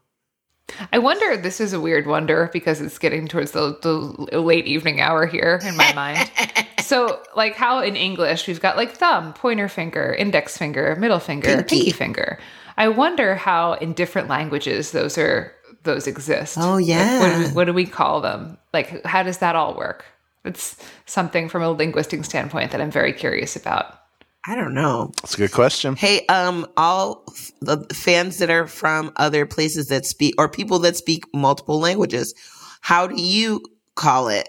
I 0.94 1.00
wonder, 1.00 1.38
this 1.38 1.60
is 1.60 1.74
a 1.74 1.80
weird 1.80 2.08
wonder 2.08 2.50
because 2.54 2.82
it's 2.82 2.98
getting 2.98 3.28
towards 3.28 3.52
the, 3.52 3.78
the 3.82 4.40
late 4.40 4.66
evening 4.66 5.02
hour 5.02 5.26
here 5.26 5.60
in 5.66 5.76
my 5.76 5.94
mind. 5.94 6.32
so, 6.80 7.22
like 7.36 7.56
how 7.56 7.80
in 7.82 7.96
English 7.96 8.48
we've 8.48 8.62
got 8.62 8.78
like 8.78 8.92
thumb, 8.92 9.34
pointer 9.34 9.68
finger, 9.68 10.14
index 10.14 10.58
finger, 10.58 10.96
middle 10.96 11.20
finger, 11.20 11.48
Pinky. 11.58 11.76
pinky, 11.78 11.92
finger. 11.92 12.40
I 12.78 12.88
wonder 12.88 13.36
how 13.36 13.74
in 13.74 13.94
different 13.94 14.30
languages 14.30 14.92
those 14.92 15.18
are 15.18 15.54
those 15.84 16.08
exist. 16.08 16.58
Oh, 16.60 16.78
Like, 16.78 16.78
what, 16.78 16.84
do 16.84 16.86
yeah. 16.86 17.48
we, 17.48 17.54
what 17.54 17.66
do 17.66 17.74
we 17.74 17.86
call 17.86 18.22
them? 18.22 18.58
Like, 18.74 19.06
how 19.06 19.24
does 19.24 19.40
that 19.40 19.56
all 19.56 19.76
work? 19.76 20.06
It's 20.46 20.78
something 21.06 21.50
from 21.50 21.62
a 21.62 21.70
linguistic 21.70 22.24
standpoint 22.26 22.72
that 22.72 22.82
I'm 22.82 22.92
very 22.92 23.14
curious 23.14 23.56
about. 23.56 23.99
I 24.46 24.56
don't 24.56 24.74
know. 24.74 25.12
That's 25.22 25.34
a 25.34 25.38
good 25.38 25.52
question. 25.52 25.96
Hey, 25.96 26.26
um, 26.28 26.66
all 26.78 27.24
f- 27.30 27.52
the 27.62 27.78
fans 27.94 28.38
that 28.38 28.50
are 28.50 28.68
from 28.68 29.12
other 29.18 29.46
places 29.46 29.88
that 29.90 30.06
speak 30.06 30.36
or 30.38 30.48
people 30.48 30.80
that 30.80 30.96
speak 30.96 31.24
multiple 31.34 31.80
languages, 31.80 32.34
how 32.82 33.06
do 33.06 33.22
you 33.22 33.62
call 33.96 34.30
it? 34.30 34.48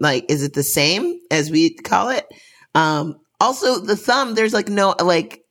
Like, 0.00 0.26
is 0.28 0.42
it 0.42 0.52
the 0.54 0.62
same 0.62 1.18
as 1.30 1.50
we 1.50 1.74
call 1.74 2.10
it? 2.10 2.26
Um, 2.74 3.18
also 3.40 3.78
the 3.80 3.96
thumb, 3.96 4.34
there's 4.34 4.52
like 4.52 4.68
no, 4.68 4.94
like, 5.00 5.44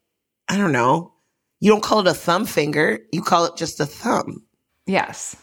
I 0.48 0.58
don't 0.58 0.72
know. 0.72 1.14
You 1.60 1.72
don't 1.72 1.84
call 1.84 2.00
it 2.00 2.08
a 2.08 2.14
thumb 2.14 2.46
finger. 2.46 3.00
You 3.12 3.22
call 3.22 3.46
it 3.46 3.56
just 3.58 3.80
a 3.80 3.86
thumb. 3.86 4.44
Yes. 4.86 5.36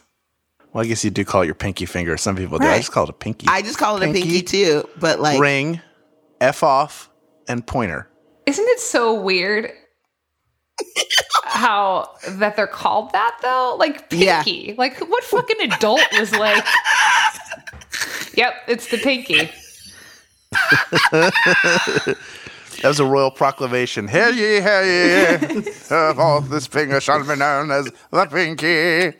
Well, 0.72 0.84
I 0.84 0.86
guess 0.88 1.04
you 1.04 1.10
do 1.10 1.24
call 1.24 1.42
it 1.42 1.46
your 1.46 1.54
pinky 1.54 1.86
finger. 1.86 2.16
Some 2.16 2.36
people 2.36 2.58
do. 2.58 2.66
I 2.66 2.76
just 2.78 2.92
call 2.92 3.04
it 3.04 3.10
a 3.10 3.14
pinky. 3.14 3.46
I 3.48 3.62
just 3.62 3.78
call 3.78 3.96
it 3.96 4.08
a 4.08 4.12
Pinky. 4.12 4.22
pinky 4.22 4.42
too, 4.42 4.88
but 5.00 5.18
like, 5.20 5.40
Ring, 5.40 5.80
F 6.40 6.62
off, 6.62 7.08
and 7.48 7.66
pointer. 7.66 8.08
Isn't 8.48 8.66
it 8.68 8.80
so 8.80 9.14
weird 9.20 9.70
how 11.44 12.10
that 12.28 12.56
they're 12.56 12.66
called 12.66 13.12
that 13.12 13.36
though? 13.42 13.76
Like 13.78 14.06
Yeah. 14.10 14.42
pinky. 14.42 14.74
Like 14.78 14.98
what 15.00 15.22
fucking 15.22 15.70
adult 15.70 16.00
was 16.18 16.32
like 16.32 16.64
Yep, 18.34 18.54
it's 18.68 18.86
the 18.88 18.98
pinky. 18.98 19.50
That 22.82 22.88
was 22.90 23.00
a 23.00 23.04
royal 23.04 23.32
proclamation. 23.32 24.06
Hear 24.06 24.28
ye, 24.30 24.60
hear 24.60 24.84
ye. 24.84 25.58
Of 25.90 26.18
all 26.20 26.40
this 26.40 26.68
finger 26.68 27.00
shall 27.00 27.26
be 27.26 27.34
known 27.34 27.72
as 27.72 27.90
the 28.12 28.26
pinky. 28.26 29.16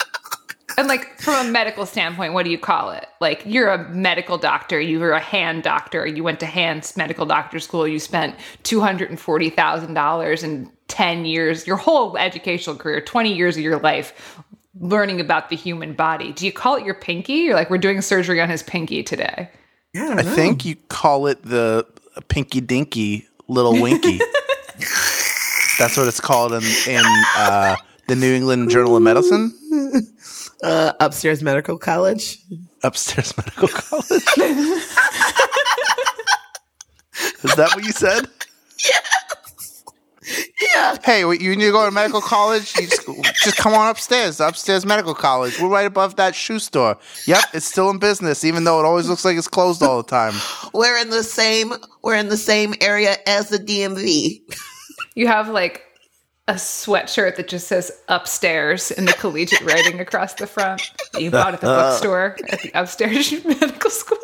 And 0.78 0.86
like 0.86 1.18
from 1.18 1.44
a 1.44 1.50
medical 1.50 1.86
standpoint, 1.86 2.34
what 2.34 2.44
do 2.44 2.50
you 2.50 2.58
call 2.58 2.92
it? 2.92 3.06
Like 3.20 3.42
you're 3.44 3.68
a 3.68 3.88
medical 3.88 4.38
doctor, 4.38 4.80
you 4.80 5.00
were 5.00 5.10
a 5.10 5.20
hand 5.20 5.64
doctor, 5.64 6.06
you 6.06 6.22
went 6.22 6.38
to 6.38 6.46
hands 6.46 6.96
medical 6.96 7.26
doctor 7.26 7.58
school, 7.58 7.88
you 7.88 7.98
spent 7.98 8.36
two 8.62 8.80
hundred 8.80 9.10
and 9.10 9.18
forty 9.18 9.50
thousand 9.50 9.94
dollars 9.94 10.44
in 10.44 10.70
ten 10.86 11.24
years, 11.24 11.66
your 11.66 11.76
whole 11.76 12.16
educational 12.16 12.76
career, 12.76 13.00
twenty 13.00 13.34
years 13.34 13.56
of 13.56 13.64
your 13.64 13.80
life 13.80 14.38
learning 14.78 15.20
about 15.20 15.48
the 15.48 15.56
human 15.56 15.94
body. 15.94 16.30
Do 16.32 16.46
you 16.46 16.52
call 16.52 16.76
it 16.76 16.84
your 16.84 16.94
pinky? 16.94 17.32
You're 17.32 17.56
like, 17.56 17.70
we're 17.70 17.78
doing 17.78 18.00
surgery 18.00 18.40
on 18.40 18.48
his 18.48 18.62
pinky 18.62 19.02
today. 19.02 19.50
I 19.96 20.12
I 20.12 20.22
think 20.22 20.64
you 20.64 20.76
call 20.88 21.26
it 21.26 21.42
the 21.42 21.86
pinky 22.28 22.60
dinky 22.60 23.26
little 23.48 23.72
winky. 23.82 24.18
That's 25.78 25.96
what 25.96 26.06
it's 26.06 26.20
called 26.20 26.52
in, 26.52 26.62
in 26.86 27.02
uh, 27.36 27.74
the 28.08 28.16
New 28.16 28.34
England 28.34 28.70
Journal 28.70 28.96
of 28.96 29.02
Medicine, 29.02 29.52
uh, 30.62 30.92
upstairs 31.00 31.42
medical 31.42 31.78
college. 31.78 32.38
upstairs 32.82 33.36
medical 33.38 33.68
college. 33.68 34.22
Is 37.42 37.54
that 37.56 37.70
what 37.74 37.84
you 37.84 37.92
said? 37.92 38.26
Yeah. 40.60 40.96
Hey, 41.04 41.20
you 41.20 41.56
need 41.56 41.66
to 41.66 41.72
go 41.72 41.84
to 41.86 41.90
medical 41.90 42.20
college? 42.20 42.76
You 42.76 42.86
just, 42.86 43.06
just 43.42 43.56
come 43.56 43.72
on 43.72 43.88
upstairs, 43.88 44.40
upstairs 44.40 44.84
medical 44.84 45.14
college. 45.14 45.58
We're 45.60 45.68
right 45.68 45.86
above 45.86 46.16
that 46.16 46.34
shoe 46.34 46.58
store. 46.58 46.98
Yep, 47.26 47.44
it's 47.54 47.66
still 47.66 47.90
in 47.90 47.98
business, 47.98 48.44
even 48.44 48.64
though 48.64 48.78
it 48.80 48.84
always 48.84 49.08
looks 49.08 49.24
like 49.24 49.36
it's 49.38 49.48
closed 49.48 49.82
all 49.82 50.02
the 50.02 50.08
time. 50.08 50.34
We're 50.74 50.98
in 50.98 51.10
the 51.10 51.22
same, 51.22 51.72
we're 52.02 52.16
in 52.16 52.28
the 52.28 52.36
same 52.36 52.74
area 52.80 53.16
as 53.26 53.48
the 53.48 53.58
DMV. 53.58 54.42
You 55.14 55.26
have 55.28 55.48
like 55.48 55.84
a 56.48 56.54
sweatshirt 56.54 57.36
that 57.36 57.46
just 57.46 57.68
says 57.68 57.92
upstairs 58.08 58.90
in 58.90 59.04
the 59.04 59.12
collegiate 59.12 59.60
writing 59.60 60.00
across 60.00 60.34
the 60.34 60.46
front 60.46 60.90
that 61.12 61.22
you 61.22 61.30
bought 61.30 61.54
at 61.54 61.60
the 61.60 61.66
bookstore 61.66 62.36
at 62.50 62.60
the 62.62 62.70
upstairs 62.74 63.32
medical 63.44 63.90
school. 63.90 64.18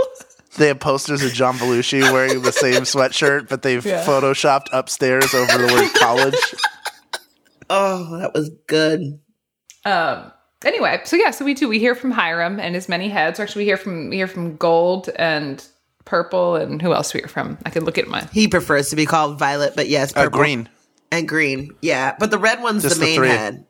They 0.56 0.68
have 0.68 0.80
posters 0.80 1.22
of 1.22 1.32
John 1.32 1.56
Belushi 1.58 2.00
wearing 2.12 2.42
the 2.42 2.50
same 2.52 2.82
sweatshirt, 2.82 3.48
but 3.48 3.62
they've 3.62 3.84
Yeah. 3.84 4.04
photoshopped 4.04 4.66
upstairs 4.72 5.34
over 5.34 5.58
the 5.66 5.72
word 5.72 5.90
college. 6.00 6.54
Oh, 7.70 8.18
that 8.18 8.34
was 8.34 8.50
good. 8.66 9.18
Um. 9.84 10.32
Anyway, 10.64 11.00
so 11.04 11.16
yeah, 11.16 11.30
so 11.30 11.44
we 11.44 11.52
do. 11.54 11.68
We 11.68 11.78
hear 11.78 11.94
from 11.94 12.10
Hiram 12.10 12.58
and 12.58 12.74
his 12.74 12.88
many 12.88 13.08
heads. 13.08 13.38
Actually, 13.38 13.62
we 13.62 13.66
hear 13.66 13.76
from 13.76 14.08
we 14.08 14.16
hear 14.16 14.26
from 14.26 14.56
Gold 14.56 15.10
and 15.16 15.62
Purple 16.06 16.56
and 16.56 16.80
who 16.80 16.94
else 16.94 17.12
we 17.12 17.20
hear 17.20 17.28
from? 17.28 17.58
I 17.66 17.70
can 17.70 17.84
look 17.84 17.98
at 17.98 18.08
my. 18.08 18.24
He 18.32 18.48
prefers 18.48 18.88
to 18.90 18.96
be 18.96 19.04
called 19.06 19.38
Violet, 19.38 19.74
but 19.76 19.88
yes, 19.88 20.14
Uh, 20.16 20.28
green. 20.28 20.68
And 21.18 21.28
green. 21.28 21.72
Yeah, 21.80 22.14
but 22.18 22.30
the 22.30 22.38
red 22.38 22.62
one's 22.62 22.82
Just 22.82 22.96
the 22.96 23.00
the 23.00 23.06
main 23.06 23.16
three. 23.18 23.28
head, 23.28 23.64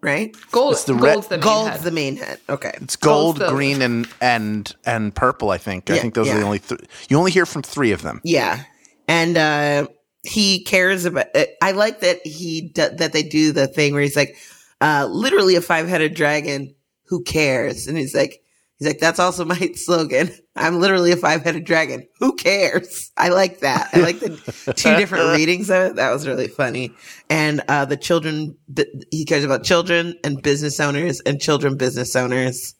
right? 0.00 0.36
Gold. 0.52 0.72
It's 0.74 0.84
the 0.84 0.94
red- 0.94 1.12
Gold's 1.14 1.28
the 1.28 1.36
main 1.36 1.42
Gold's 1.44 1.70
head. 1.70 1.80
the 1.82 1.90
main 1.90 2.16
head. 2.16 2.38
Okay. 2.48 2.72
It's 2.80 2.96
gold, 2.96 3.38
Gold's 3.38 3.50
the- 3.50 3.54
green, 3.56 3.82
and 3.82 4.08
and 4.20 4.74
and 4.84 5.14
purple. 5.14 5.50
I 5.50 5.58
think. 5.58 5.90
I 5.90 5.98
think 5.98 6.14
those 6.14 6.28
are 6.28 6.38
the 6.38 6.44
only. 6.44 6.58
Th- 6.60 6.80
you 7.08 7.18
only 7.18 7.30
hear 7.30 7.46
from 7.46 7.62
three 7.62 7.92
of 7.92 8.02
them. 8.02 8.20
Yeah, 8.24 8.62
and 9.08 9.36
uh 9.36 9.88
he 10.22 10.64
cares 10.64 11.04
about. 11.04 11.26
Uh, 11.34 11.44
I 11.62 11.72
like 11.72 12.00
that 12.00 12.26
he 12.26 12.62
d- 12.62 12.88
that 12.96 13.12
they 13.12 13.22
do 13.22 13.52
the 13.52 13.66
thing 13.68 13.92
where 13.94 14.02
he's 14.02 14.16
like, 14.16 14.36
uh 14.80 15.06
literally 15.10 15.54
a 15.56 15.60
five 15.60 15.88
headed 15.88 16.14
dragon. 16.14 16.74
Who 17.08 17.22
cares? 17.22 17.86
And 17.86 17.96
he's 17.96 18.14
like, 18.16 18.40
he's 18.78 18.88
like, 18.88 18.98
that's 18.98 19.18
also 19.18 19.44
my 19.44 19.56
slogan. 19.74 20.30
I'm 20.54 20.80
literally 20.80 21.12
a 21.12 21.16
five 21.16 21.42
headed 21.42 21.64
dragon. 21.64 22.06
Who 22.20 22.34
cares? 22.34 23.10
I 23.16 23.28
like 23.30 23.60
that. 23.60 23.90
I 23.92 24.00
like 24.00 24.20
the 24.20 24.72
two 24.76 24.96
different 24.96 25.30
readings 25.36 25.70
of 25.70 25.82
it. 25.90 25.96
That 25.96 26.12
was 26.12 26.26
really 26.26 26.48
funny. 26.48 26.92
And 27.30 27.62
uh 27.68 27.84
the 27.84 27.96
children, 27.96 28.56
he 29.10 29.24
cares 29.24 29.44
about 29.44 29.64
children 29.64 30.14
and 30.24 30.42
business 30.42 30.80
owners 30.80 31.20
and 31.20 31.40
children 31.40 31.76
business 31.76 32.14
owners. 32.16 32.74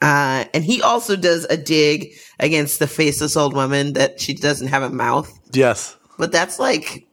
Uh, 0.00 0.44
and 0.52 0.64
he 0.64 0.82
also 0.82 1.14
does 1.14 1.44
a 1.44 1.56
dig 1.56 2.08
against 2.40 2.80
the 2.80 2.88
faceless 2.88 3.36
old 3.36 3.54
woman 3.54 3.92
that 3.92 4.20
she 4.20 4.34
doesn't 4.34 4.66
have 4.66 4.82
a 4.82 4.90
mouth, 4.90 5.32
Yes. 5.52 5.96
but 6.18 6.32
that's 6.32 6.58
like 6.58 7.06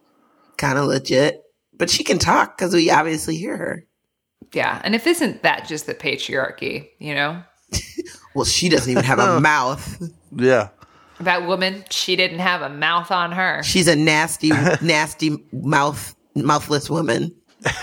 kind 0.58 0.80
of 0.80 0.86
legit. 0.86 1.40
But 1.78 1.92
she 1.92 2.04
can 2.04 2.18
talk 2.18 2.58
because 2.58 2.74
we 2.74 2.90
obviously 2.90 3.36
hear 3.38 3.56
her. 3.58 3.86
Yeah, 4.54 4.82
and 4.84 4.96
if 4.96 5.06
isn't 5.06 5.44
that 5.44 5.68
just 5.68 5.86
the 5.86 5.94
patriarchy? 5.94 6.88
You 6.98 7.14
know, 7.14 7.44
Well, 8.36 8.46
she 8.46 8.70
doesn't 8.70 8.90
even 8.92 9.04
have 9.04 9.20
a 9.20 9.40
mouth. 9.42 10.02
Yeah. 10.36 10.70
that 11.20 11.46
woman, 11.48 11.84
she 11.90 12.16
didn't 12.16 12.40
have 12.40 12.62
a 12.62 12.70
mouth 12.70 13.12
on 13.12 13.32
her. 13.32 13.64
She's 13.64 13.88
a 13.88 13.96
nasty, 13.96 14.50
nasty 14.82 15.38
mouth, 15.52 16.16
mouthless 16.36 16.90
woman. 16.90 17.36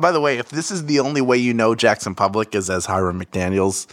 By 0.00 0.12
the 0.12 0.20
way, 0.20 0.38
if 0.38 0.50
this 0.50 0.70
is 0.70 0.84
the 0.86 1.00
only 1.00 1.20
way 1.22 1.38
you 1.38 1.54
know 1.54 1.74
Jackson 1.74 2.14
Publick 2.14 2.54
is 2.54 2.68
as 2.68 2.84
Hiram 2.86 3.18
McDaniels, 3.22 3.86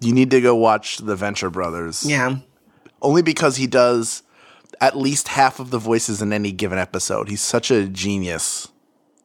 you 0.00 0.12
need 0.12 0.30
to 0.30 0.40
go 0.40 0.54
watch 0.54 0.98
the 0.98 1.16
Venture 1.16 1.50
Brothers. 1.50 2.04
Yeah. 2.08 2.36
Only 3.02 3.22
because 3.22 3.56
he 3.56 3.66
does 3.66 4.22
at 4.80 4.96
least 4.96 5.28
half 5.28 5.58
of 5.60 5.70
the 5.70 5.78
voices 5.78 6.22
in 6.22 6.32
any 6.32 6.52
given 6.52 6.78
episode. 6.78 7.28
He's 7.28 7.40
such 7.40 7.70
a 7.70 7.88
genius. 7.88 8.68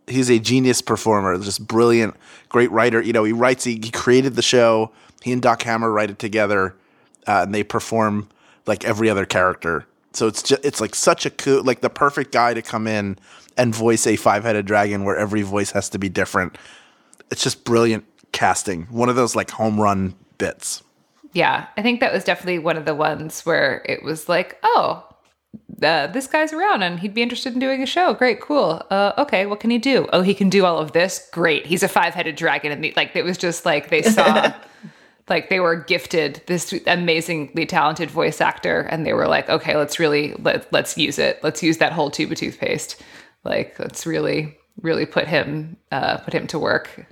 He's 0.08 0.30
a 0.32 0.40
genius 0.40 0.82
performer, 0.82 1.38
just 1.38 1.68
brilliant, 1.68 2.16
great 2.50 2.72
writer. 2.72 3.02
You 3.02 3.14
know, 3.14 3.24
he 3.24 3.34
writes, 3.34 3.64
he, 3.64 3.74
he 3.74 3.92
created 3.92 4.36
the 4.36 4.42
show. 4.42 4.92
He 5.22 5.32
and 5.32 5.42
Doc 5.42 5.62
Hammer 5.64 5.92
write 5.92 6.10
it 6.10 6.20
together, 6.20 6.76
uh, 7.28 7.42
and 7.44 7.54
they 7.54 7.64
perform 7.64 8.30
like 8.66 8.86
every 8.86 9.10
other 9.10 9.26
character. 9.26 9.86
So 10.14 10.28
it's 10.28 10.42
just, 10.42 10.66
it's 10.66 10.82
like 10.82 10.96
such 10.96 11.26
a 11.26 11.30
cool, 11.30 11.64
like 11.64 11.82
the 11.82 11.90
perfect 11.90 12.32
guy 12.32 12.54
to 12.54 12.62
come 12.62 12.88
in 12.88 13.18
and 13.58 13.76
voice 13.76 14.08
a 14.08 14.16
five 14.16 14.44
headed 14.44 14.66
dragon 14.66 15.04
where 15.04 15.18
every 15.18 15.42
voice 15.42 15.72
has 15.72 15.90
to 15.90 16.00
be 16.00 16.10
different. 16.10 16.58
It's 17.30 17.44
just 17.44 17.64
brilliant 17.64 18.06
casting. 18.32 18.84
One 18.84 19.10
of 19.10 19.16
those 19.16 19.36
like 19.36 19.52
home 19.52 19.80
run 19.80 20.16
bits. 20.38 20.82
Yeah, 21.34 21.68
I 21.78 21.84
think 21.84 22.00
that 22.00 22.12
was 22.12 22.24
definitely 22.24 22.60
one 22.60 22.78
of 22.78 22.86
the 22.86 22.96
ones 22.96 23.46
where 23.46 23.84
it 23.86 24.04
was 24.04 24.28
like, 24.28 24.58
oh, 24.64 25.06
uh, 25.82 26.08
this 26.08 26.28
guy's 26.28 26.54
around 26.54 26.84
and 26.84 27.00
he'd 27.00 27.14
be 27.14 27.22
interested 27.22 27.54
in 27.54 27.60
doing 27.60 27.84
a 27.84 27.86
show. 27.86 28.14
Great, 28.14 28.42
cool. 28.42 28.82
Uh, 28.90 29.14
okay, 29.18 29.46
what 29.46 29.60
can 29.60 29.70
he 29.70 29.78
do? 29.78 30.08
Oh, 30.12 30.22
he 30.22 30.34
can 30.34 30.50
do 30.50 30.66
all 30.66 30.80
of 30.80 30.92
this. 30.92 31.30
Great. 31.32 31.66
He's 31.66 31.84
a 31.84 31.88
five-headed 31.88 32.36
dragon, 32.36 32.72
and 32.72 32.84
the, 32.84 32.94
like 32.96 33.16
it 33.16 33.24
was 33.24 33.38
just 33.38 33.66
like 33.66 33.90
they 33.90 34.02
saw, 34.02 34.54
like 35.30 35.50
they 35.50 35.60
were 35.60 35.76
gifted 35.76 36.42
this 36.48 36.74
amazingly 36.88 37.66
talented 37.66 38.10
voice 38.10 38.42
actor, 38.42 38.82
and 38.82 39.06
they 39.06 39.14
were 39.14 39.28
like, 39.28 39.50
okay, 39.50 39.78
let's 39.78 40.00
really 40.00 40.34
let 40.40 40.72
let's 40.74 40.98
use 40.98 41.20
it. 41.20 41.40
Let's 41.44 41.64
use 41.64 41.78
that 41.78 41.94
whole 41.94 42.12
tube 42.12 42.32
of 42.32 42.38
toothpaste. 42.38 43.02
Like 43.44 43.78
let's 43.80 44.06
really 44.06 44.58
really 44.82 45.06
put 45.06 45.28
him 45.28 45.78
uh, 45.92 46.18
put 46.18 46.34
him 46.34 46.48
to 46.48 46.60
work. 46.60 47.08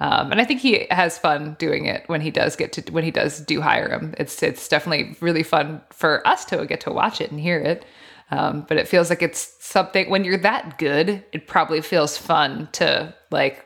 Um, 0.00 0.32
and 0.32 0.40
I 0.40 0.44
think 0.44 0.60
he 0.60 0.86
has 0.90 1.18
fun 1.18 1.56
doing 1.58 1.86
it 1.86 2.02
when 2.08 2.20
he 2.20 2.30
does 2.30 2.56
get 2.56 2.72
to 2.72 2.92
when 2.92 3.04
he 3.04 3.10
does 3.10 3.40
do 3.40 3.60
Hiram. 3.60 4.14
It's 4.18 4.42
it's 4.42 4.68
definitely 4.68 5.16
really 5.20 5.42
fun 5.42 5.80
for 5.90 6.26
us 6.26 6.44
to 6.46 6.66
get 6.66 6.80
to 6.82 6.92
watch 6.92 7.20
it 7.20 7.30
and 7.30 7.40
hear 7.40 7.58
it. 7.58 7.84
Um, 8.30 8.64
but 8.68 8.78
it 8.78 8.88
feels 8.88 9.10
like 9.10 9.22
it's 9.22 9.54
something 9.60 10.08
when 10.08 10.24
you're 10.24 10.38
that 10.38 10.78
good, 10.78 11.22
it 11.32 11.46
probably 11.46 11.80
feels 11.80 12.16
fun 12.16 12.68
to 12.72 13.14
like 13.30 13.64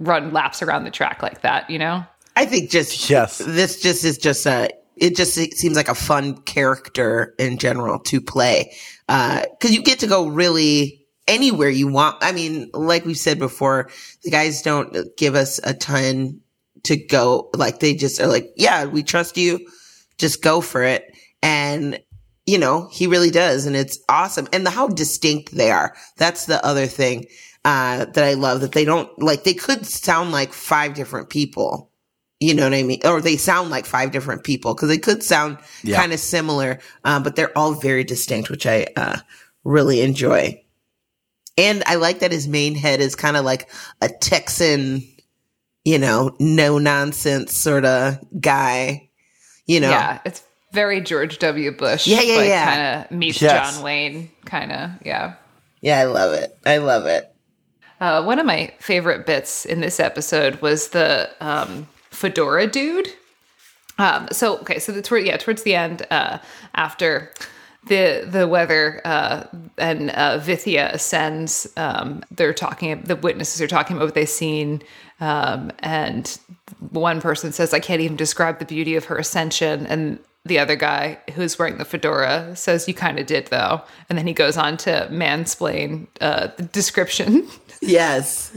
run 0.00 0.32
laps 0.32 0.62
around 0.62 0.84
the 0.84 0.90
track 0.90 1.22
like 1.22 1.42
that, 1.42 1.70
you 1.70 1.78
know? 1.78 2.04
I 2.36 2.46
think 2.46 2.70
just 2.70 3.08
Yes. 3.08 3.38
this 3.38 3.80
just 3.80 4.04
is 4.04 4.18
just 4.18 4.46
a 4.46 4.70
it 4.96 5.16
just 5.16 5.34
seems 5.34 5.76
like 5.76 5.88
a 5.88 5.94
fun 5.94 6.36
character 6.42 7.34
in 7.38 7.58
general 7.58 7.98
to 7.98 8.20
play 8.20 8.72
because 9.08 9.70
you 9.70 9.82
get 9.82 9.98
to 10.00 10.06
go 10.06 10.28
really 10.28 11.04
anywhere 11.26 11.68
you 11.68 11.88
want. 11.88 12.16
I 12.20 12.32
mean, 12.32 12.70
like 12.72 13.04
we 13.04 13.14
said 13.14 13.38
before, 13.38 13.90
the 14.22 14.30
guys 14.30 14.62
don't 14.62 14.96
give 15.16 15.34
us 15.34 15.58
a 15.64 15.74
ton 15.74 16.40
to 16.84 16.96
go. 16.96 17.50
Like 17.54 17.80
they 17.80 17.94
just 17.94 18.20
are 18.20 18.26
like, 18.26 18.52
yeah, 18.56 18.84
we 18.84 19.02
trust 19.02 19.36
you, 19.36 19.66
just 20.18 20.42
go 20.42 20.60
for 20.60 20.82
it, 20.82 21.12
and 21.42 22.00
you 22.46 22.58
know 22.58 22.88
he 22.92 23.06
really 23.06 23.30
does, 23.30 23.66
and 23.66 23.74
it's 23.74 23.98
awesome. 24.08 24.48
And 24.52 24.64
the 24.64 24.70
how 24.70 24.88
distinct 24.88 25.54
they 25.54 25.70
are. 25.70 25.94
That's 26.18 26.46
the 26.46 26.64
other 26.64 26.86
thing 26.86 27.26
uh, 27.64 28.04
that 28.04 28.24
I 28.24 28.34
love 28.34 28.60
that 28.60 28.72
they 28.72 28.84
don't 28.84 29.10
like. 29.20 29.44
They 29.44 29.54
could 29.54 29.86
sound 29.86 30.32
like 30.32 30.52
five 30.52 30.94
different 30.94 31.30
people. 31.30 31.90
You 32.44 32.54
know 32.54 32.64
what 32.64 32.74
I 32.74 32.82
mean? 32.82 33.00
Or 33.04 33.20
they 33.20 33.36
sound 33.36 33.70
like 33.70 33.86
five 33.86 34.10
different 34.12 34.44
people 34.44 34.74
because 34.74 34.88
they 34.88 34.98
could 34.98 35.22
sound 35.22 35.58
Yeah. 35.82 35.96
kind 35.96 36.12
of 36.12 36.20
similar, 36.20 36.78
uh, 37.04 37.20
but 37.20 37.36
they're 37.36 37.56
all 37.56 37.72
very 37.74 38.04
distinct, 38.04 38.50
which 38.50 38.66
I 38.66 38.86
uh, 38.96 39.16
really 39.64 40.02
enjoy. 40.02 40.60
And 41.56 41.82
I 41.86 41.94
like 41.94 42.18
that 42.18 42.32
his 42.32 42.46
main 42.48 42.74
head 42.74 43.00
is 43.00 43.14
kind 43.16 43.36
of 43.36 43.44
like 43.44 43.70
a 44.02 44.08
Texan, 44.08 45.02
you 45.84 45.98
know, 45.98 46.34
no 46.38 46.78
nonsense 46.78 47.56
sort 47.56 47.84
of 47.84 48.18
guy. 48.40 49.08
You 49.66 49.80
know, 49.80 49.90
Yeah, 49.90 50.20
it's 50.26 50.42
very 50.72 51.00
George 51.00 51.38
W. 51.38 51.70
Bush. 51.70 52.06
Yeah, 52.06 52.20
yeah, 52.20 52.36
like, 52.36 52.48
yeah. 52.48 52.64
Kind 52.74 53.04
of 53.12 53.18
meets 53.18 53.40
Yes. 53.40 53.74
John 53.76 53.82
Wayne, 53.84 54.30
kind 54.44 54.72
of. 54.72 54.90
Yeah. 55.04 55.34
yeah, 55.80 56.00
I 56.00 56.04
love 56.04 56.32
it. 56.34 56.58
I 56.66 56.78
love 56.78 57.06
it. 57.06 57.30
Uh, 58.00 58.22
one 58.24 58.38
of 58.38 58.44
my 58.44 58.70
favorite 58.80 59.24
bits 59.24 59.64
in 59.64 59.80
this 59.80 59.98
episode 60.00 60.60
was 60.60 60.88
the 60.88 61.30
um, 61.40 61.86
fedora 62.14 62.66
dude. 62.66 63.08
Um, 63.98 64.28
so 64.32 64.58
okay, 64.58 64.78
so 64.78 64.92
the 64.92 65.02
toward 65.02 65.24
yeah 65.24 65.36
towards 65.36 65.62
the 65.62 65.74
end, 65.74 66.06
uh, 66.10 66.38
after 66.74 67.32
the 67.86 68.26
the 68.28 68.48
weather 68.48 69.00
uh, 69.04 69.44
and 69.78 70.10
uh, 70.10 70.38
Vithya 70.40 70.92
ascends, 70.92 71.72
um, 71.76 72.24
they're 72.30 72.54
talking. 72.54 73.00
The 73.02 73.16
witnesses 73.16 73.60
are 73.60 73.68
talking 73.68 73.96
about 73.96 74.06
what 74.06 74.14
they've 74.14 74.28
seen, 74.28 74.82
um, 75.20 75.70
and 75.80 76.38
one 76.90 77.20
person 77.20 77.52
says, 77.52 77.72
"I 77.72 77.80
can't 77.80 78.00
even 78.00 78.16
describe 78.16 78.58
the 78.58 78.64
beauty 78.64 78.96
of 78.96 79.04
her 79.06 79.16
ascension," 79.16 79.86
and 79.86 80.18
the 80.44 80.58
other 80.58 80.76
guy 80.76 81.18
who's 81.34 81.58
wearing 81.58 81.78
the 81.78 81.84
fedora 81.84 82.56
says, 82.56 82.88
"You 82.88 82.94
kind 82.94 83.18
of 83.18 83.26
did, 83.26 83.46
though." 83.46 83.82
And 84.08 84.18
then 84.18 84.26
he 84.26 84.32
goes 84.32 84.56
on 84.56 84.76
to 84.78 85.08
mansplain 85.10 86.06
uh, 86.20 86.48
the 86.56 86.64
description. 86.64 87.48
Yes. 87.86 88.50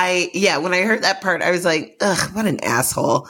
I, 0.00 0.30
yeah, 0.32 0.58
when 0.58 0.72
I 0.72 0.82
heard 0.82 1.02
that 1.02 1.20
part, 1.20 1.42
I 1.42 1.50
was 1.50 1.64
like, 1.64 1.96
ugh, 2.00 2.32
what 2.32 2.46
an 2.46 2.62
asshole. 2.62 3.28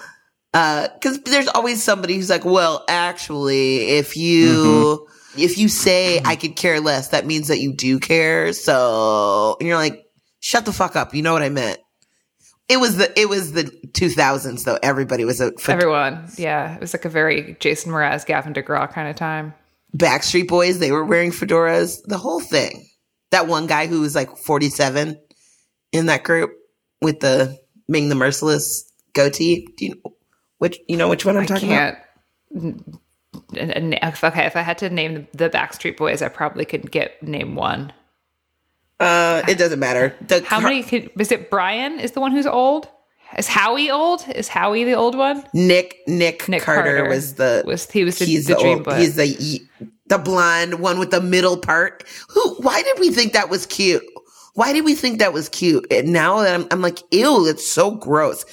Uh, 0.53 0.89
cause 1.03 1.19
there's 1.23 1.49
always 1.49 1.83
somebody 1.83 2.15
who's 2.15 2.29
like, 2.29 2.45
well, 2.45 2.85
actually, 2.89 3.97
if 3.97 4.19
you, 4.19 5.09
if 5.35 5.57
you 5.57 5.71
say 5.71 6.21
I 6.23 6.37
could 6.37 6.57
care 6.57 6.79
less, 6.79 7.09
that 7.09 7.25
means 7.25 7.49
that 7.49 7.59
you 7.59 7.73
do 7.73 7.99
care. 7.99 8.53
So, 8.53 9.57
and 9.59 9.67
you're 9.67 9.79
like, 9.79 10.05
shut 10.41 10.67
the 10.67 10.75
fuck 10.75 10.95
up. 10.95 11.15
You 11.15 11.23
know 11.23 11.33
what 11.33 11.41
I 11.41 11.49
meant? 11.49 11.79
It 12.69 12.77
was 12.77 12.99
the, 12.99 13.19
it 13.19 13.31
was 13.31 13.53
the 13.53 13.65
2000s 13.65 14.65
though. 14.65 14.79
Everybody 14.83 15.25
was 15.25 15.41
a, 15.41 15.53
for 15.53 15.73
Everyone, 15.73 16.29
yeah, 16.37 16.75
it 16.75 16.83
was 16.83 16.93
like 16.93 17.07
a 17.07 17.09
very 17.09 17.57
Jason 17.61 17.93
Mraz, 17.93 18.27
Gavin 18.27 18.53
DeGraw 18.53 18.93
kind 18.93 19.09
of 19.09 19.17
time. 19.17 19.55
Backstreet 19.97 20.49
Boys. 20.49 20.81
They 20.81 20.93
were 20.93 21.07
wearing 21.07 21.31
fedoras, 21.31 22.03
the 22.05 22.19
whole 22.19 22.41
thing. 22.41 22.87
That 23.31 23.47
one 23.47 23.67
guy 23.67 23.87
who 23.87 24.03
was 24.03 24.15
like 24.15 24.37
47 24.37 25.19
in 25.93 26.07
that 26.07 26.25
group 26.25 26.58
with 27.03 27.21
the 27.21 27.59
Ming 27.89 28.09
the 28.09 28.15
Merciless 28.15 28.91
goatee. 29.15 29.67
Do 29.77 29.87
you 29.87 30.03
which 30.59 30.79
you 30.89 30.97
know 30.97 31.09
which 31.09 31.25
one 31.25 31.37
I'm 31.37 31.45
I 31.45 31.47
talking 31.47 31.71
n- 32.55 33.99
if- 34.03 34.25
Okay, 34.25 34.45
if 34.47 34.57
I 34.57 34.63
had 34.63 34.79
to 34.79 34.91
name 34.91 35.27
the 35.33 35.49
Backstreet 35.51 35.97
Boys, 35.97 36.23
I 36.23 36.29
probably 36.29 36.65
could 36.65 36.91
get 36.91 37.23
name 37.23 37.55
one. 37.55 37.93
Uh, 39.01 39.43
it 39.49 39.59
doesn't 39.59 39.79
matter. 39.79 40.15
The 40.27 40.43
How 40.45 40.59
many? 40.61 40.83
Could, 40.83 41.11
is 41.21 41.31
it 41.31 41.51
Brian? 41.51 42.01
Is 42.01 42.13
the 42.13 42.21
one 42.21 42.33
who's 42.33 42.47
old? 42.47 42.89
Is 43.37 43.47
Howie 43.47 43.91
old? 43.91 44.25
Is 44.35 44.49
Howie 44.49 44.85
the 44.85 44.95
old 44.95 45.17
one? 45.17 45.45
Nick 45.55 45.99
Nick, 46.09 46.49
Nick 46.49 46.63
Carter, 46.63 46.97
Carter 46.97 47.09
was 47.09 47.35
the 47.35 47.63
was- 47.67 47.89
he 47.91 48.03
was 48.05 48.19
the- 48.19 48.25
he's 48.25 48.47
the 48.47 48.55
dream 48.57 48.79
old- 48.79 48.85
boy. 48.85 48.97
He's 48.97 49.15
the 49.15 49.61
the 50.07 50.19
blonde 50.19 50.81
one 50.81 50.99
with 50.99 51.11
the 51.11 51.21
middle 51.21 51.59
part. 51.59 52.03
Who? 52.31 52.55
Why 52.57 52.83
did 52.83 52.99
we 52.99 53.11
think 53.11 53.35
that 53.35 53.51
was 53.51 53.67
cute? 53.67 54.03
Why 54.59 54.73
did 54.73 54.85
we 54.85 54.97
think 54.97 55.21
that 55.21 55.33
was 55.33 55.49
cute? 55.49 55.87
And 55.89 56.13
now 56.13 56.41
that 56.41 56.53
I'm, 56.53 56.67
I'm 56.73 56.81
like, 56.81 56.99
ew, 57.13 57.47
it's 57.47 57.65
so 57.65 57.93
gross. 57.93 58.45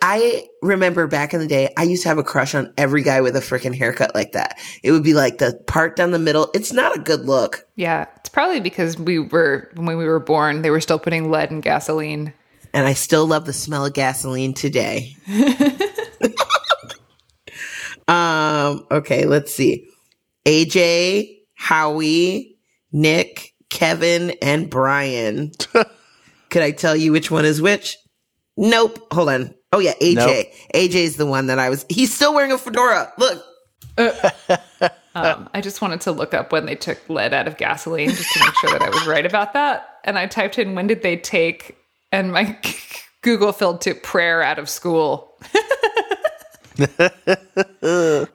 I 0.00 0.48
remember 0.62 1.06
back 1.06 1.34
in 1.34 1.40
the 1.40 1.46
day, 1.46 1.70
I 1.76 1.82
used 1.82 2.02
to 2.04 2.08
have 2.08 2.16
a 2.16 2.22
crush 2.22 2.54
on 2.54 2.72
every 2.78 3.02
guy 3.02 3.20
with 3.20 3.36
a 3.36 3.40
freaking 3.40 3.76
haircut 3.76 4.14
like 4.14 4.32
that. 4.32 4.58
It 4.82 4.90
would 4.90 5.02
be 5.02 5.12
like 5.12 5.36
the 5.36 5.62
part 5.66 5.96
down 5.96 6.12
the 6.12 6.18
middle. 6.18 6.50
It's 6.54 6.72
not 6.72 6.96
a 6.96 6.98
good 6.98 7.26
look. 7.26 7.66
Yeah, 7.76 8.06
it's 8.16 8.30
probably 8.30 8.60
because 8.60 8.98
we 8.98 9.18
were 9.18 9.70
when 9.74 9.98
we 9.98 10.06
were 10.06 10.18
born, 10.18 10.62
they 10.62 10.70
were 10.70 10.80
still 10.80 10.98
putting 10.98 11.30
lead 11.30 11.50
in 11.50 11.60
gasoline. 11.60 12.32
and 12.72 12.86
I 12.86 12.94
still 12.94 13.26
love 13.26 13.44
the 13.44 13.52
smell 13.52 13.84
of 13.84 13.92
gasoline 13.92 14.54
today. 14.54 15.14
um, 18.08 18.86
okay, 18.90 19.26
let's 19.26 19.52
see. 19.52 19.90
AJ, 20.46 21.40
Howie, 21.52 22.56
Nick, 22.92 23.53
Kevin, 23.74 24.30
and 24.40 24.70
Brian. 24.70 25.50
Could 26.50 26.62
I 26.62 26.70
tell 26.70 26.94
you 26.94 27.10
which 27.10 27.28
one 27.30 27.44
is 27.44 27.60
which? 27.60 27.98
Nope. 28.56 29.12
Hold 29.12 29.28
on. 29.28 29.54
Oh 29.72 29.80
yeah, 29.80 29.94
AJ. 29.94 30.14
Nope. 30.14 30.46
AJ's 30.74 31.16
the 31.16 31.26
one 31.26 31.48
that 31.48 31.58
I 31.58 31.68
was. 31.68 31.84
He's 31.88 32.14
still 32.14 32.32
wearing 32.32 32.52
a 32.52 32.58
fedora. 32.58 33.12
Look. 33.18 33.44
Um, 35.16 35.48
I 35.54 35.60
just 35.60 35.80
wanted 35.80 36.00
to 36.00 36.10
look 36.10 36.34
up 36.34 36.50
when 36.50 36.66
they 36.66 36.74
took 36.74 36.98
lead 37.08 37.32
out 37.32 37.46
of 37.46 37.56
gasoline 37.56 38.10
just 38.10 38.32
to 38.32 38.40
make 38.40 38.54
sure 38.56 38.70
that 38.70 38.82
I 38.82 38.88
was 38.88 39.06
right 39.06 39.24
about 39.24 39.52
that. 39.52 40.00
And 40.02 40.18
I 40.18 40.26
typed 40.26 40.58
in 40.58 40.74
when 40.74 40.88
did 40.88 41.02
they 41.02 41.16
take, 41.16 41.76
and 42.10 42.32
my 42.32 42.58
Google 43.22 43.52
filled 43.52 43.80
to 43.82 43.94
prayer 43.94 44.42
out 44.42 44.58
of 44.58 44.68
school. 44.68 45.38
Can 46.76 48.26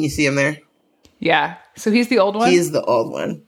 you 0.00 0.08
see 0.08 0.24
him 0.24 0.36
there? 0.36 0.58
Yeah, 1.18 1.56
so 1.74 1.90
he's 1.90 2.06
the 2.06 2.20
old 2.20 2.36
one. 2.36 2.52
He's 2.52 2.70
the 2.70 2.84
old 2.84 3.10
one. 3.10 3.42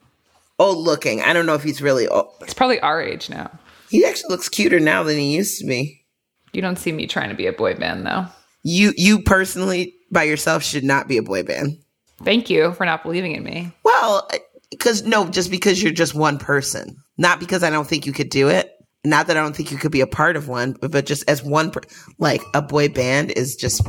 Old 0.58 0.78
looking. 0.78 1.20
I 1.20 1.32
don't 1.32 1.46
know 1.46 1.54
if 1.54 1.62
he's 1.62 1.82
really 1.82 2.06
old. 2.06 2.32
he's 2.44 2.54
probably 2.54 2.80
our 2.80 3.02
age 3.02 3.28
now. 3.28 3.50
He 3.90 4.04
actually 4.04 4.30
looks 4.30 4.48
cuter 4.48 4.80
now 4.80 5.02
than 5.02 5.18
he 5.18 5.34
used 5.34 5.58
to 5.60 5.66
be. 5.66 6.04
You 6.52 6.62
don't 6.62 6.78
see 6.78 6.92
me 6.92 7.06
trying 7.06 7.30
to 7.30 7.34
be 7.34 7.46
a 7.46 7.52
boy 7.52 7.74
band 7.74 8.06
though. 8.06 8.26
You 8.62 8.92
you 8.96 9.22
personally 9.22 9.94
by 10.10 10.22
yourself 10.24 10.62
should 10.62 10.84
not 10.84 11.08
be 11.08 11.16
a 11.18 11.22
boy 11.22 11.42
band. 11.42 11.78
Thank 12.22 12.48
you 12.48 12.72
for 12.72 12.86
not 12.86 13.02
believing 13.02 13.34
in 13.34 13.42
me. 13.42 13.72
Well, 13.82 14.28
because 14.70 15.02
no, 15.02 15.28
just 15.28 15.50
because 15.50 15.82
you're 15.82 15.92
just 15.92 16.14
one 16.14 16.38
person, 16.38 16.96
not 17.18 17.40
because 17.40 17.62
I 17.62 17.70
don't 17.70 17.86
think 17.86 18.06
you 18.06 18.12
could 18.12 18.30
do 18.30 18.48
it. 18.48 18.70
Not 19.04 19.26
that 19.26 19.36
I 19.36 19.42
don't 19.42 19.54
think 19.54 19.70
you 19.70 19.76
could 19.76 19.92
be 19.92 20.00
a 20.00 20.06
part 20.06 20.36
of 20.36 20.48
one, 20.48 20.76
but, 20.80 20.90
but 20.90 21.04
just 21.04 21.28
as 21.28 21.42
one, 21.42 21.70
per- 21.70 21.82
like 22.18 22.42
a 22.54 22.62
boy 22.62 22.88
band 22.88 23.32
is 23.32 23.54
just 23.54 23.86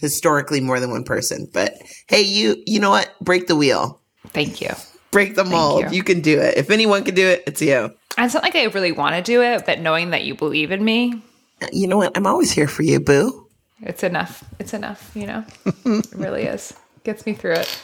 historically 0.00 0.60
more 0.60 0.80
than 0.80 0.90
one 0.90 1.04
person. 1.04 1.48
But 1.52 1.74
hey, 2.08 2.22
you 2.22 2.56
you 2.66 2.80
know 2.80 2.90
what? 2.90 3.12
Break 3.20 3.46
the 3.46 3.56
wheel, 3.56 4.00
Thank 4.28 4.60
you. 4.60 4.70
Break 5.14 5.34
the 5.34 5.44
mold. 5.44 5.84
you. 5.84 5.90
You. 5.98 6.02
can 6.04 6.20
do 6.20 6.38
it. 6.40 6.56
If 6.58 6.70
anyone 6.70 7.04
can 7.04 7.14
do 7.14 7.26
it, 7.26 7.42
it's 7.46 7.62
you. 7.62 7.90
It's 8.18 8.34
not 8.34 8.42
like 8.42 8.54
I 8.54 8.64
really 8.64 8.92
want 8.92 9.16
to 9.16 9.22
do 9.22 9.42
it, 9.42 9.64
but 9.66 9.80
knowing 9.80 10.10
that 10.10 10.24
you 10.24 10.34
believe 10.34 10.70
in 10.70 10.84
me, 10.84 11.22
You 11.72 11.86
know 11.88 11.96
what? 11.96 12.16
I'm 12.16 12.26
always 12.26 12.52
here 12.52 12.68
for 12.68 12.82
you, 12.82 13.00
boo. 13.00 13.48
it's 13.82 14.02
enough. 14.02 14.44
It's 14.58 14.74
enough, 14.74 15.10
you 15.14 15.26
know? 15.26 15.44
it 15.64 16.06
really 16.14 16.42
is. 16.54 16.74
Gets 17.04 17.24
me 17.26 17.32
through 17.34 17.54
it. 17.54 17.78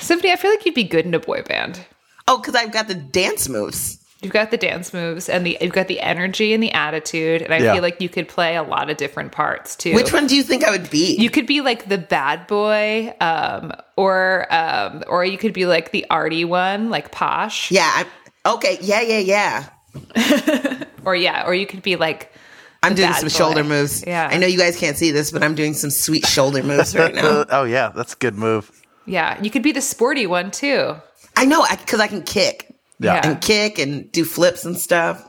Symphony, 0.00 0.32
I 0.32 0.36
feel 0.36 0.50
like 0.50 0.64
you'd 0.66 0.74
be 0.74 0.84
good 0.84 1.06
in 1.06 1.14
a 1.14 1.18
boy 1.20 1.42
band. 1.42 1.80
Oh, 2.28 2.38
because 2.38 2.54
I've 2.54 2.72
got 2.72 2.88
the 2.88 2.94
dance 2.94 3.48
moves. 3.48 3.98
You've 4.22 4.32
got 4.32 4.50
the 4.52 4.56
dance 4.56 4.94
moves 4.94 5.28
and 5.28 5.44
the 5.44 5.58
you've 5.60 5.72
got 5.72 5.88
the 5.88 6.00
energy 6.00 6.54
and 6.54 6.62
the 6.62 6.70
attitude, 6.72 7.42
and 7.42 7.52
I 7.52 7.58
Yeah. 7.58 7.72
feel 7.74 7.82
like 7.82 8.00
you 8.00 8.08
could 8.08 8.28
play 8.28 8.54
a 8.56 8.62
lot 8.62 8.88
of 8.88 8.96
different 8.96 9.32
parts 9.32 9.74
too. 9.76 9.94
Which 9.94 10.12
one 10.12 10.26
do 10.28 10.36
you 10.36 10.44
think 10.44 10.62
I 10.64 10.70
would 10.70 10.88
be? 10.90 11.16
You 11.16 11.28
could 11.28 11.46
be 11.46 11.60
like 11.60 11.88
the 11.88 11.98
bad 11.98 12.46
boy, 12.46 13.12
um, 13.20 13.72
or 13.96 14.46
um, 14.50 15.02
or 15.08 15.24
you 15.24 15.36
could 15.38 15.52
be 15.52 15.66
like 15.66 15.90
the 15.90 16.06
arty 16.08 16.44
one, 16.44 16.88
like 16.88 17.10
posh. 17.10 17.70
yeah. 17.72 17.90
I'm, 17.96 18.54
okay. 18.54 18.78
Yeah. 18.80 19.00
Yeah. 19.02 19.66
Yeah. 20.14 20.84
Or 21.04 21.16
yeah, 21.16 21.44
or 21.46 21.52
you 21.52 21.66
could 21.66 21.82
be 21.82 21.96
like 21.96 22.32
I'm 22.80 22.94
doing 22.94 23.12
some 23.14 23.24
boy. 23.24 23.28
shoulder 23.30 23.64
moves. 23.64 24.04
Yeah. 24.06 24.28
I 24.30 24.38
know 24.38 24.46
you 24.46 24.56
guys 24.56 24.76
can't 24.78 24.96
see 24.96 25.10
this, 25.10 25.32
but 25.32 25.42
I'm 25.42 25.56
doing 25.56 25.74
some 25.74 25.90
sweet 25.90 26.24
shoulder 26.26 26.62
moves 26.62 26.94
right 26.94 27.12
now. 27.12 27.44
oh 27.50 27.64
yeah, 27.64 27.88
that's 27.88 28.12
a 28.14 28.16
good 28.16 28.36
move. 28.36 28.70
yeah, 29.04 29.40
you 29.42 29.50
could 29.50 29.64
be 29.64 29.72
the 29.72 29.80
sporty 29.80 30.28
one 30.28 30.52
too. 30.52 30.94
I 31.36 31.44
know 31.44 31.64
because 31.68 31.98
I, 31.98 32.06
can 32.06 32.22
kick 32.22 32.72
Yeah. 33.02 33.14
Yeah. 33.14 33.30
and 33.30 33.40
kick 33.40 33.78
and 33.78 34.10
do 34.12 34.24
flips 34.24 34.64
and 34.64 34.76
stuff. 34.78 35.28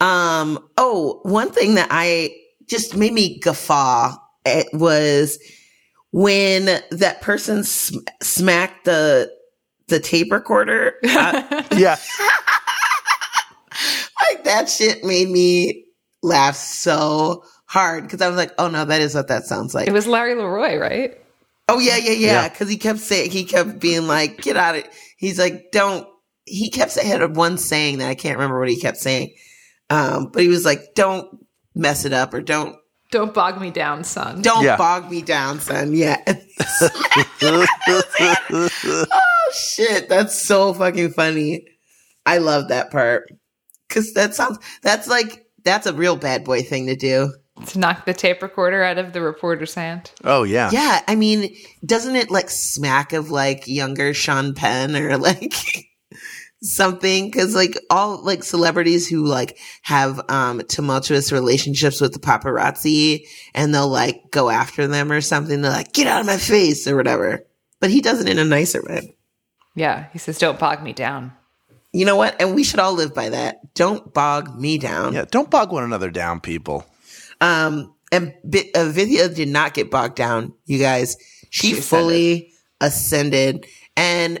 Um. 0.00 0.58
Oh, 0.76 1.20
one 1.22 1.50
thing 1.52 1.74
that 1.76 1.88
I 1.90 2.34
just 2.66 2.96
made 2.96 3.12
me 3.12 3.38
guffaw 3.40 4.16
it 4.44 4.66
was 4.72 5.38
when 6.10 6.64
that 6.90 7.20
person 7.20 7.62
sm- 7.64 7.98
smacked 8.22 8.84
the 8.84 9.30
the 9.88 10.00
tape 10.00 10.32
recorder. 10.32 10.94
Uh, 11.04 11.62
Yeah. 11.76 11.96
like 14.28 14.44
that 14.44 14.68
shit 14.68 15.04
made 15.04 15.28
me 15.28 15.84
laugh 16.22 16.56
so 16.56 17.44
hard 17.66 18.04
because 18.04 18.20
I 18.20 18.28
was 18.28 18.36
like, 18.36 18.52
"Oh 18.58 18.68
no, 18.68 18.84
that 18.84 19.00
is 19.00 19.14
what 19.14 19.28
that 19.28 19.44
sounds 19.44 19.74
like." 19.74 19.88
It 19.88 19.92
was 19.92 20.06
Larry 20.06 20.34
Leroy, 20.34 20.76
right? 20.78 21.18
Oh 21.68 21.78
yeah, 21.78 21.96
yeah, 21.96 22.12
yeah. 22.12 22.32
Yeah. 22.42 22.48
Because 22.48 22.68
he 22.68 22.76
kept 22.76 22.98
saying, 23.00 23.30
he 23.30 23.44
kept 23.44 23.78
being 23.80 24.06
like, 24.06 24.38
"Get 24.42 24.56
out 24.56 24.76
of." 24.76 24.84
He's 25.16 25.38
like, 25.38 25.70
"Don't." 25.72 26.06
He 26.44 26.70
kept 26.70 26.92
saying 26.92 27.08
had 27.08 27.36
one 27.36 27.58
saying 27.58 27.98
that 27.98 28.08
I 28.08 28.14
can't 28.14 28.36
remember 28.36 28.58
what 28.58 28.68
he 28.68 28.80
kept 28.80 28.98
saying, 28.98 29.34
um, 29.90 30.30
but 30.32 30.42
he 30.42 30.48
was 30.48 30.64
like, 30.64 30.80
"Don't 30.94 31.28
mess 31.74 32.04
it 32.04 32.12
up," 32.12 32.34
or 32.34 32.40
"Don't 32.40 32.76
Don't 33.10 33.34
bog 33.34 33.60
me 33.60 33.70
down, 33.70 34.04
son. 34.04 34.42
don't 34.42 34.64
Yeah. 34.64 34.76
bog 34.76 35.10
me 35.10 35.22
down, 35.22 35.60
son." 35.60 35.92
Yeah. 35.94 36.16
oh 37.42 39.06
shit, 39.54 40.08
that's 40.08 40.40
so 40.40 40.74
fucking 40.74 41.12
funny. 41.12 41.66
I 42.26 42.38
love 42.38 42.68
that 42.68 42.90
part 42.90 43.30
because 43.88 44.12
that 44.14 44.34
sounds 44.34 44.58
that's 44.82 45.08
like 45.08 45.46
that's 45.64 45.86
a 45.86 45.92
real 45.94 46.16
bad 46.16 46.44
boy 46.44 46.62
thing 46.62 46.86
to 46.86 46.96
do. 46.96 47.32
to 47.66 47.78
knock 47.78 48.06
the 48.06 48.14
tape 48.14 48.42
recorder 48.42 48.82
out 48.82 48.98
of 48.98 49.12
the 49.12 49.20
reporter's 49.20 49.74
hand. 49.74 50.10
Oh 50.24 50.42
yeah. 50.42 50.70
Yeah, 50.72 51.00
I 51.06 51.14
mean, 51.14 51.54
doesn't 51.84 52.16
it 52.16 52.30
like 52.30 52.50
smack 52.50 53.12
of 53.12 53.30
like 53.30 53.66
younger 53.66 54.14
Sean 54.14 54.54
Penn 54.54 54.96
or 54.96 55.16
like 55.18 55.54
something? 56.62 57.26
Because 57.30 57.54
like 57.54 57.78
all 57.90 58.22
like 58.24 58.42
celebrities 58.42 59.08
who 59.08 59.26
like 59.26 59.58
have 59.82 60.20
um 60.28 60.62
tumultuous 60.68 61.32
relationships 61.32 62.00
with 62.00 62.12
the 62.12 62.18
paparazzi 62.18 63.26
and 63.54 63.74
they'll 63.74 63.88
like 63.88 64.30
go 64.30 64.48
after 64.48 64.86
them 64.86 65.12
or 65.12 65.20
something. 65.20 65.60
They're 65.60 65.70
like, 65.70 65.92
get 65.92 66.06
out 66.06 66.20
of 66.20 66.26
my 66.26 66.38
face 66.38 66.86
or 66.86 66.96
whatever. 66.96 67.44
But 67.80 67.90
he 67.90 68.00
does 68.00 68.20
it 68.20 68.28
in 68.28 68.38
a 68.38 68.44
nicer 68.44 68.80
way. 68.82 69.16
Yeah, 69.74 70.06
he 70.12 70.18
says, 70.18 70.38
"Don't 70.38 70.58
bog 70.58 70.82
me 70.82 70.92
down." 70.92 71.32
You 71.92 72.06
know 72.06 72.16
what? 72.16 72.40
And 72.40 72.54
we 72.54 72.64
should 72.64 72.80
all 72.80 72.94
live 72.94 73.14
by 73.14 73.30
that. 73.30 73.74
Don't 73.74 74.14
bog 74.14 74.58
me 74.58 74.78
down. 74.78 75.12
Yeah. 75.12 75.24
Don't 75.30 75.50
bog 75.50 75.72
one 75.72 75.84
another 75.84 76.10
down, 76.10 76.40
people. 76.40 76.86
Um, 77.40 77.94
and 78.10 78.34
Bi- 78.44 78.70
uh, 78.74 78.86
Vidya 78.86 79.28
did 79.28 79.48
not 79.48 79.74
get 79.74 79.90
bogged 79.90 80.14
down, 80.14 80.54
you 80.64 80.78
guys. 80.78 81.16
She, 81.50 81.74
She 81.74 81.80
fully 81.80 82.52
ascended. 82.80 83.66
And 83.96 84.40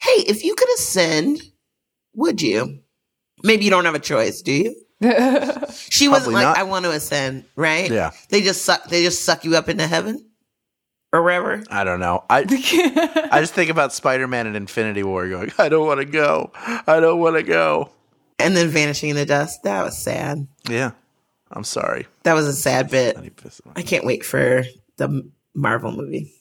hey, 0.00 0.22
if 0.26 0.44
you 0.44 0.54
could 0.54 0.68
ascend, 0.74 1.40
would 2.14 2.42
you? 2.42 2.80
Maybe 3.42 3.64
you 3.64 3.70
don't 3.70 3.84
have 3.84 3.94
a 3.94 4.00
choice, 4.00 4.42
do 4.42 4.52
you? 4.52 4.76
She 5.88 6.08
wasn't 6.08 6.32
Probably 6.32 6.34
like, 6.34 6.56
not. 6.56 6.58
I 6.58 6.62
want 6.62 6.84
to 6.84 6.90
ascend, 6.90 7.44
right? 7.54 7.90
Yeah. 7.90 8.12
They 8.30 8.40
just 8.40 8.64
suck. 8.64 8.88
They 8.88 9.02
just 9.02 9.24
suck 9.24 9.44
you 9.44 9.56
up 9.56 9.68
into 9.68 9.86
heaven 9.86 10.24
or 11.12 11.22
wherever. 11.22 11.62
I 11.70 11.84
don't 11.84 12.00
know. 12.00 12.24
I 12.30 12.40
I 13.30 13.40
just 13.40 13.54
think 13.54 13.70
about 13.70 13.92
Spider 13.92 14.26
Man 14.26 14.46
and 14.46 14.56
Infinity 14.56 15.02
War 15.02 15.28
going, 15.28 15.52
I 15.58 15.68
don't 15.68 15.86
want 15.86 16.00
to 16.00 16.06
go. 16.06 16.50
I 16.54 17.00
don't 17.00 17.18
want 17.20 17.36
to 17.36 17.42
go. 17.42 17.90
And 18.38 18.56
then 18.56 18.68
vanishing 18.68 19.10
in 19.10 19.16
the 19.16 19.26
dust. 19.26 19.62
That 19.62 19.84
was 19.84 19.96
sad. 19.98 20.46
Yeah. 20.68 20.92
I'm 21.50 21.64
sorry. 21.64 22.06
That 22.24 22.34
was 22.34 22.46
a 22.46 22.52
sad 22.52 22.90
bit. 22.90 23.18
He 23.18 23.30
pissed 23.30 23.64
me 23.64 23.70
off. 23.70 23.78
I 23.78 23.82
can't 23.82 24.04
wait 24.04 24.24
for 24.24 24.64
the 24.96 25.30
Marvel 25.54 25.92
movie. 25.92 26.32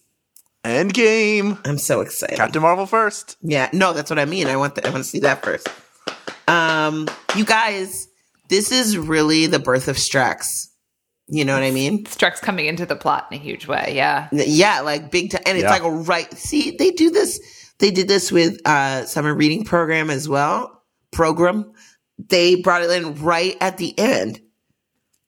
Endgame. 0.66 1.60
I'm 1.68 1.78
so 1.78 2.02
excited. 2.02 2.38
Captain 2.38 2.62
Marvel 2.62 2.86
first. 2.86 3.38
Yeah, 3.42 3.70
no, 3.74 3.94
that's 3.94 4.10
what 4.10 4.20
I 4.20 4.26
mean. 4.26 4.48
I 4.48 4.56
want 4.58 4.76
the, 4.76 4.86
I 4.86 4.90
want 4.90 5.04
to 5.04 5.10
see 5.10 5.20
that 5.20 5.44
first. 5.44 5.68
Um, 6.48 7.08
you 7.36 7.46
guys, 7.46 8.08
this 8.50 8.72
is 8.72 8.98
really 8.98 9.46
the 9.48 9.60
birth 9.60 9.88
of 9.88 9.96
Strex. 9.96 10.68
You 11.28 11.44
know 11.44 11.54
what 11.56 11.64
I 11.64 11.72
mean? 11.72 12.04
Strex 12.06 12.40
coming 12.40 12.68
into 12.68 12.86
the 12.86 12.96
plot 12.96 13.28
in 13.32 13.38
a 13.38 13.42
huge 13.42 13.68
way. 13.68 13.94
Yeah, 13.96 14.28
Yeah, 14.32 14.82
like 14.82 15.10
big 15.10 15.32
time, 15.32 15.42
and 15.46 15.58
it's 15.58 15.64
Yeah. 15.64 15.72
like 15.72 15.84
a 15.84 15.90
right. 15.90 16.32
See, 16.38 16.76
they 16.78 16.92
do 16.92 17.10
this. 17.10 17.40
They 17.80 17.90
did 17.92 18.08
this 18.08 18.32
with 18.32 18.60
uh 18.66 19.06
summer 19.06 19.34
reading 19.34 19.64
program 19.66 20.10
as 20.10 20.30
well. 20.30 20.84
Program. 21.12 21.72
They 22.18 22.56
brought 22.56 22.84
it 22.84 22.92
in 22.92 23.16
right 23.24 23.58
at 23.60 23.78
the 23.78 23.98
end, 23.98 24.40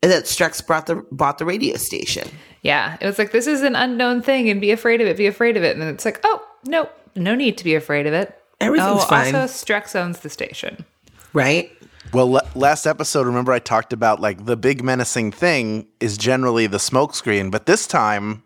and 0.04 0.12
that 0.12 0.26
Strex 0.26 0.66
brought 0.66 0.86
the 0.86 1.04
bought 1.12 1.40
the 1.40 1.46
radio 1.46 1.78
station. 1.78 2.28
Yeah. 2.68 2.98
It 3.02 3.06
was 3.06 3.18
like 3.18 3.32
this 3.32 3.48
is 3.48 3.62
an 3.64 3.76
unknown 3.76 4.22
thing, 4.22 4.50
and 4.50 4.62
be 4.62 4.72
afraid 4.72 5.02
of 5.02 5.08
it. 5.08 5.18
Be 5.18 5.28
afraid 5.28 5.58
of 5.58 5.64
it. 5.64 5.72
And 5.72 5.82
then 5.82 5.94
it's 5.94 6.06
like, 6.06 6.20
oh 6.24 6.46
no, 6.66 6.90
no 7.16 7.34
need 7.34 7.58
to 7.58 7.64
be 7.64 7.76
afraid 7.76 8.06
of 8.06 8.14
it. 8.14 8.38
Everything's 8.60 9.04
oh, 9.04 9.08
fine. 9.08 9.34
Also, 9.36 9.66
Strex 9.66 9.96
owns 9.96 10.20
the 10.20 10.30
station. 10.30 10.86
right? 11.34 11.72
Well, 12.14 12.38
l- 12.38 12.48
last 12.56 12.86
episode, 12.86 13.26
remember 13.28 13.52
I 13.52 13.60
talked 13.60 13.94
about 13.94 14.20
like 14.20 14.46
the 14.46 14.58
big 14.58 14.84
menacing 14.84 15.32
thing 15.32 15.88
is 16.00 16.18
generally 16.18 16.68
the 16.68 16.78
smokescreen, 16.78 17.52
but 17.52 17.66
this 17.66 17.86
time, 17.88 18.44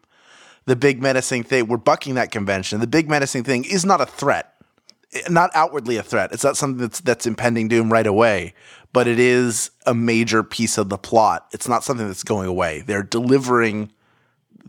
the 0.65 0.75
big 0.75 1.01
menacing 1.01 1.43
thing, 1.43 1.67
we're 1.67 1.77
bucking 1.77 2.15
that 2.15 2.31
convention. 2.31 2.79
The 2.79 2.87
big 2.87 3.09
menacing 3.09 3.43
thing 3.43 3.63
is 3.65 3.85
not 3.85 4.01
a 4.01 4.05
threat, 4.05 4.51
Eh, 5.13 5.21
not 5.29 5.51
outwardly 5.53 5.97
a 5.97 6.03
threat. 6.03 6.31
It's 6.31 6.43
not 6.43 6.57
something 6.57 6.79
that's 6.79 7.01
that's 7.01 7.25
impending 7.25 7.67
doom 7.67 7.91
right 7.91 8.07
away, 8.07 8.53
but 8.93 9.07
it 9.07 9.19
is 9.19 9.71
a 9.85 9.93
major 9.93 10.43
piece 10.43 10.77
of 10.77 10.89
the 10.89 10.97
plot. 10.97 11.47
It's 11.51 11.67
not 11.67 11.83
something 11.83 12.07
that's 12.07 12.23
going 12.23 12.47
away. 12.47 12.81
They're 12.85 13.03
delivering. 13.03 13.91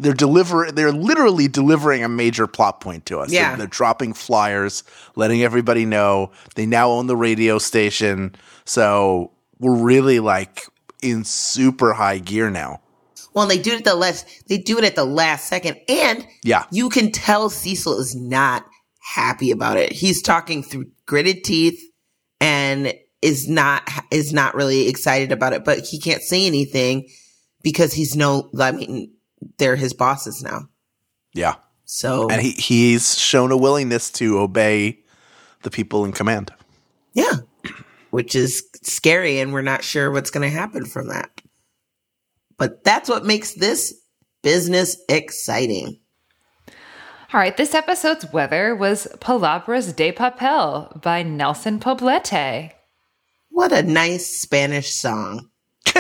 They're 0.03 0.13
deliver. 0.13 0.71
They're 0.73 0.93
literally 0.93 1.49
delivering 1.49 2.05
a 2.05 2.09
major 2.09 2.47
plot 2.47 2.81
point 2.81 3.07
to 3.07 3.19
us. 3.21 3.31
Yeah. 3.33 3.51
They're, 3.51 3.59
they're 3.59 3.67
dropping 3.69 4.15
flyers, 4.15 4.85
letting 5.17 5.43
everybody 5.43 5.85
know 5.85 6.33
they 6.55 6.67
now 6.67 6.91
own 6.91 7.07
the 7.07 7.17
radio 7.17 7.59
station. 7.59 8.35
So 8.65 9.33
we're 9.59 9.77
really 9.77 10.21
like 10.21 10.67
in 11.03 11.25
super 11.25 11.93
high 11.93 12.19
gear 12.19 12.51
now. 12.51 12.81
Well, 13.35 13.47
they 13.47 13.59
do 13.59 13.73
it 13.73 13.79
at 13.79 13.85
the 13.85 13.95
last. 13.95 14.27
They 14.49 14.59
do 14.59 14.77
it 14.79 14.85
at 14.85 14.95
the 14.95 15.07
last 15.07 15.49
second, 15.49 15.79
and 15.89 16.27
Yeah. 16.45 16.65
you 16.71 16.91
can 16.91 17.11
tell 17.13 17.49
Cecil 17.49 17.99
is 17.99 18.15
not 18.15 18.67
happy 19.15 19.51
about 19.51 19.79
it. 19.79 19.93
He's 19.93 20.21
talking 20.21 20.63
through 20.63 20.87
gritted 21.07 21.43
teeth, 21.43 21.81
and 22.41 22.93
is 23.23 23.49
not 23.49 23.89
is 24.11 24.33
not 24.35 24.55
really 24.55 24.87
excited 24.89 25.33
about 25.33 25.55
it. 25.55 25.65
But 25.65 25.87
he 25.87 25.99
can't 25.99 26.21
say 26.23 26.47
anything 26.47 27.09
because 27.63 27.95
he's 27.95 28.15
no. 28.15 28.51
I 28.61 28.73
mean, 28.73 29.13
they're 29.59 29.77
his 29.77 29.93
bosses 29.93 30.43
now. 30.43 30.69
Yeah. 31.35 31.55
So 31.85 32.29
And 32.31 32.41
he, 32.41 32.53
he's 32.53 33.19
shown 33.19 33.53
a 33.53 33.57
willingness 33.57 34.11
to 34.13 34.39
obey 34.39 35.01
the 35.63 35.71
people 35.71 36.05
in 36.05 36.13
command. 36.13 36.53
yeah, 37.15 37.37
which 38.11 38.35
is 38.35 38.65
scary, 38.83 39.39
and 39.39 39.53
we're 39.53 39.63
not 39.63 39.85
sure 39.85 40.11
what's 40.11 40.31
going 40.31 40.49
to 40.49 40.57
happen 40.57 40.85
from 40.85 41.09
that. 41.09 41.31
But 42.59 42.85
that's 42.85 43.09
what 43.09 43.25
makes 43.25 43.55
this 43.55 43.95
business 44.43 44.97
exciting. 45.09 45.99
All 47.33 47.41
right, 47.41 47.57
this 47.57 47.75
episode's 47.75 48.31
weather 48.33 48.77
was 48.77 49.07
Palabras 49.21 49.93
de 49.95 50.13
Papel 50.13 51.01
by 51.01 51.23
Nelson 51.23 51.81
Poblete. 51.81 52.73
What 53.49 53.73
a 53.73 53.83
nice 53.83 54.41
Spanish 54.41 54.95
song. 54.95 55.49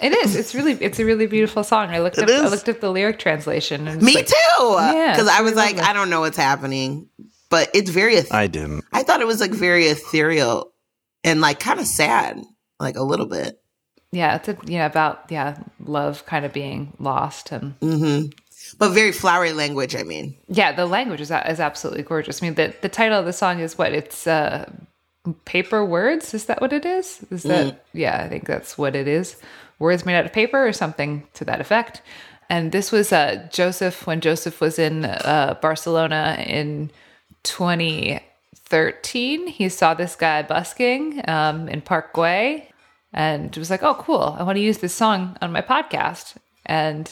It 0.00 0.12
is. 0.12 0.36
It's 0.36 0.54
really. 0.54 0.72
It's 0.74 0.98
a 0.98 1.04
really 1.04 1.26
beautiful 1.26 1.64
song. 1.64 1.88
I 1.90 1.98
looked 2.00 2.18
It 2.18 2.30
up. 2.30 2.46
I 2.46 2.48
looked 2.48 2.68
up 2.68 2.80
the 2.80 2.90
lyric 2.90 3.18
translation. 3.18 3.88
And 3.88 4.02
Me 4.02 4.14
like- 4.14 4.26
too. 4.28 4.34
Yeah, 4.60 5.12
Because 5.14 5.28
I 5.28 5.40
was 5.42 5.52
it's 5.52 5.56
like, 5.56 5.76
lovely. 5.76 5.90
I 5.90 5.92
don't 5.92 6.10
know 6.10 6.20
what's 6.20 6.36
happening, 6.36 7.08
but 7.50 7.70
it's 7.74 7.90
very. 7.90 8.16
eth- 8.16 8.32
I 8.32 8.46
didn't. 8.46 8.84
I 8.92 9.02
thought 9.02 9.20
it 9.20 9.26
was 9.26 9.40
like 9.40 9.50
very 9.52 9.86
ethereal 9.86 10.72
and 11.24 11.40
like 11.40 11.58
kind 11.60 11.80
of 11.80 11.86
sad, 11.86 12.40
like 12.78 12.96
a 12.96 13.02
little 13.02 13.26
bit. 13.26 13.60
Yeah, 14.12 14.36
it's 14.36 14.48
a, 14.48 14.56
yeah 14.64 14.86
about 14.86 15.24
yeah 15.30 15.58
love 15.84 16.24
kind 16.26 16.44
of 16.46 16.52
being 16.52 16.94
lost 16.98 17.52
and 17.52 17.74
hmm 17.82 18.26
But 18.78 18.90
very 18.90 19.12
flowery 19.12 19.52
language. 19.52 19.94
I 19.96 20.02
mean, 20.02 20.34
yeah 20.48 20.72
the 20.72 20.86
language 20.86 21.20
is 21.20 21.30
is 21.30 21.60
absolutely 21.60 22.04
gorgeous. 22.04 22.42
I 22.42 22.46
mean 22.46 22.54
the 22.54 22.72
the 22.80 22.88
title 22.88 23.18
of 23.18 23.26
the 23.26 23.32
song 23.34 23.60
is 23.60 23.76
what 23.76 23.92
it's 23.92 24.26
uh 24.26 24.70
paper 25.44 25.84
words. 25.84 26.32
Is 26.32 26.46
that 26.46 26.60
what 26.62 26.72
it 26.72 26.86
is? 26.86 27.20
Is 27.30 27.42
that 27.42 27.84
yeah? 27.92 28.22
I 28.24 28.28
think 28.28 28.46
that's 28.46 28.78
what 28.78 28.96
it 28.96 29.06
is. 29.08 29.36
Words 29.78 30.04
made 30.04 30.16
out 30.16 30.26
of 30.26 30.32
paper 30.32 30.66
or 30.66 30.72
something 30.72 31.26
to 31.34 31.44
that 31.44 31.60
effect. 31.60 32.02
And 32.50 32.72
this 32.72 32.90
was 32.90 33.12
uh 33.12 33.46
Joseph 33.50 34.06
when 34.06 34.20
Joseph 34.20 34.60
was 34.60 34.78
in 34.78 35.04
uh 35.04 35.56
Barcelona 35.60 36.42
in 36.46 36.90
2013. 37.42 39.46
He 39.46 39.68
saw 39.68 39.94
this 39.94 40.16
guy 40.16 40.42
busking 40.42 41.22
um, 41.28 41.68
in 41.68 41.80
Parkway 41.80 42.68
and 43.12 43.54
was 43.56 43.70
like, 43.70 43.82
"Oh, 43.82 43.94
cool! 43.94 44.36
I 44.38 44.42
want 44.42 44.56
to 44.56 44.62
use 44.62 44.78
this 44.78 44.94
song 44.94 45.36
on 45.40 45.52
my 45.52 45.62
podcast." 45.62 46.36
And 46.66 47.10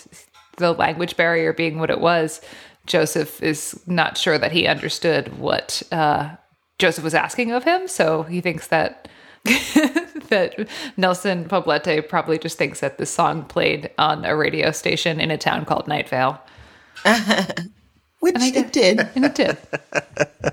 the 0.59 0.73
language 0.73 1.17
barrier 1.17 1.53
being 1.53 1.79
what 1.79 1.91
it 1.91 2.01
was, 2.01 2.41
Joseph 2.87 3.43
is 3.43 3.81
not 3.87 4.19
sure 4.19 4.39
that 4.39 4.53
he 4.53 4.67
understood 4.67 5.39
what 5.39 5.83
uh, 5.93 6.37
Joseph 6.79 7.05
was 7.05 7.15
asking 7.15 7.53
of 7.53 7.65
him. 7.65 7.89
So 7.89 8.25
he 8.25 8.41
thinks 8.41 8.69
that 8.69 9.09
that 10.29 10.69
Nelson 10.97 11.47
Poblete 11.47 12.09
probably 12.09 12.39
just 12.39 12.59
thinks 12.59 12.81
that 12.81 12.99
this 12.99 13.11
song 13.11 13.45
played 13.45 13.91
on 13.99 14.25
a 14.25 14.37
radio 14.37 14.71
station 14.71 15.21
in 15.21 15.31
a 15.31 15.39
town 15.39 15.65
called 15.65 15.89
Night 15.89 16.09
Vale, 16.09 16.41
which 18.21 18.37
it 18.39 18.73
did. 18.73 19.01
and 19.15 19.25
it 19.25 19.35
did. 19.35 19.59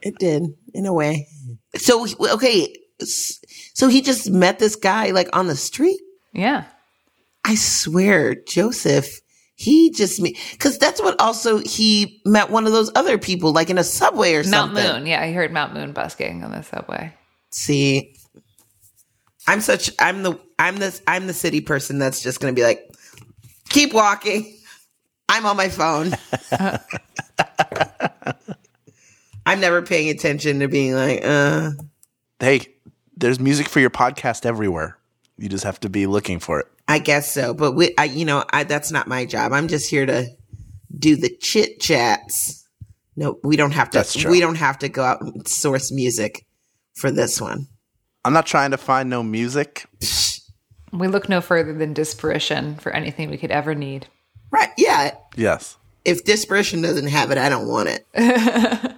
It 0.00 0.18
did 0.18 0.42
in 0.74 0.86
a 0.86 0.92
way. 0.92 1.28
So 1.76 2.06
okay, 2.32 2.74
so 3.04 3.88
he 3.88 4.00
just 4.00 4.30
met 4.30 4.58
this 4.58 4.74
guy 4.74 5.10
like 5.10 5.28
on 5.32 5.46
the 5.46 5.54
street. 5.54 6.00
Yeah. 6.32 6.64
I 7.44 7.54
swear, 7.54 8.34
Joseph, 8.34 9.20
he 9.54 9.90
just 9.90 10.20
me 10.20 10.36
because 10.52 10.78
that's 10.78 11.00
what 11.00 11.20
also 11.20 11.58
he 11.58 12.20
met 12.24 12.50
one 12.50 12.66
of 12.66 12.72
those 12.72 12.90
other 12.96 13.18
people 13.18 13.52
like 13.52 13.70
in 13.70 13.78
a 13.78 13.84
subway 13.84 14.34
or 14.34 14.38
Mount 14.38 14.48
something. 14.48 14.82
Mount 14.82 14.98
Moon. 14.98 15.06
Yeah, 15.06 15.20
I 15.20 15.32
heard 15.32 15.52
Mount 15.52 15.74
Moon 15.74 15.92
busking 15.92 16.42
on 16.42 16.50
the 16.50 16.62
subway. 16.62 17.14
See, 17.50 18.14
I'm 19.46 19.60
such 19.60 19.90
I'm 19.98 20.22
the 20.22 20.38
I'm 20.58 20.76
this 20.76 21.02
I'm 21.06 21.26
the 21.26 21.32
city 21.32 21.60
person 21.60 21.98
that's 21.98 22.22
just 22.22 22.40
gonna 22.40 22.52
be 22.52 22.62
like, 22.62 22.88
keep 23.68 23.92
walking. 23.92 24.56
I'm 25.28 25.46
on 25.46 25.56
my 25.56 25.68
phone. 25.68 26.12
I'm 29.46 29.60
never 29.60 29.82
paying 29.82 30.08
attention 30.08 30.60
to 30.60 30.68
being 30.68 30.94
like, 30.94 31.24
uh, 31.24 31.70
Hey, 32.38 32.74
there's 33.16 33.40
music 33.40 33.68
for 33.68 33.80
your 33.80 33.90
podcast 33.90 34.46
everywhere. 34.46 34.98
You 35.38 35.48
just 35.48 35.64
have 35.64 35.80
to 35.80 35.88
be 35.88 36.06
looking 36.06 36.38
for 36.38 36.60
it. 36.60 36.66
I 36.88 36.98
guess 36.98 37.32
so. 37.32 37.54
But 37.54 37.72
we, 37.72 37.94
I, 37.96 38.04
you 38.04 38.24
know, 38.24 38.44
I, 38.50 38.64
that's 38.64 38.90
not 38.92 39.08
my 39.08 39.24
job. 39.24 39.52
I'm 39.52 39.68
just 39.68 39.88
here 39.88 40.06
to 40.06 40.28
do 40.96 41.16
the 41.16 41.34
chit 41.40 41.80
chats. 41.80 42.68
No, 43.16 43.38
we 43.42 43.56
don't 43.56 43.72
have 43.72 43.90
to. 43.90 44.28
We 44.28 44.40
don't 44.40 44.56
have 44.56 44.78
to 44.80 44.88
go 44.88 45.02
out 45.02 45.22
and 45.22 45.46
source 45.46 45.92
music 45.92 46.46
for 46.94 47.10
this 47.10 47.40
one. 47.40 47.68
I'm 48.24 48.32
not 48.32 48.46
trying 48.46 48.70
to 48.70 48.76
find 48.76 49.10
no 49.10 49.22
music. 49.22 49.86
We 50.92 51.08
look 51.08 51.26
no 51.26 51.40
further 51.40 51.72
than 51.72 51.94
disparition 51.94 52.78
for 52.78 52.92
anything 52.92 53.30
we 53.30 53.38
could 53.38 53.50
ever 53.50 53.74
need. 53.74 54.08
Right? 54.50 54.68
Yeah. 54.76 55.16
Yes. 55.36 55.78
If 56.04 56.22
disparition 56.24 56.82
doesn't 56.82 57.06
have 57.06 57.30
it, 57.30 57.38
I 57.38 57.48
don't 57.48 57.66
want 57.66 57.88
it. 57.88 58.06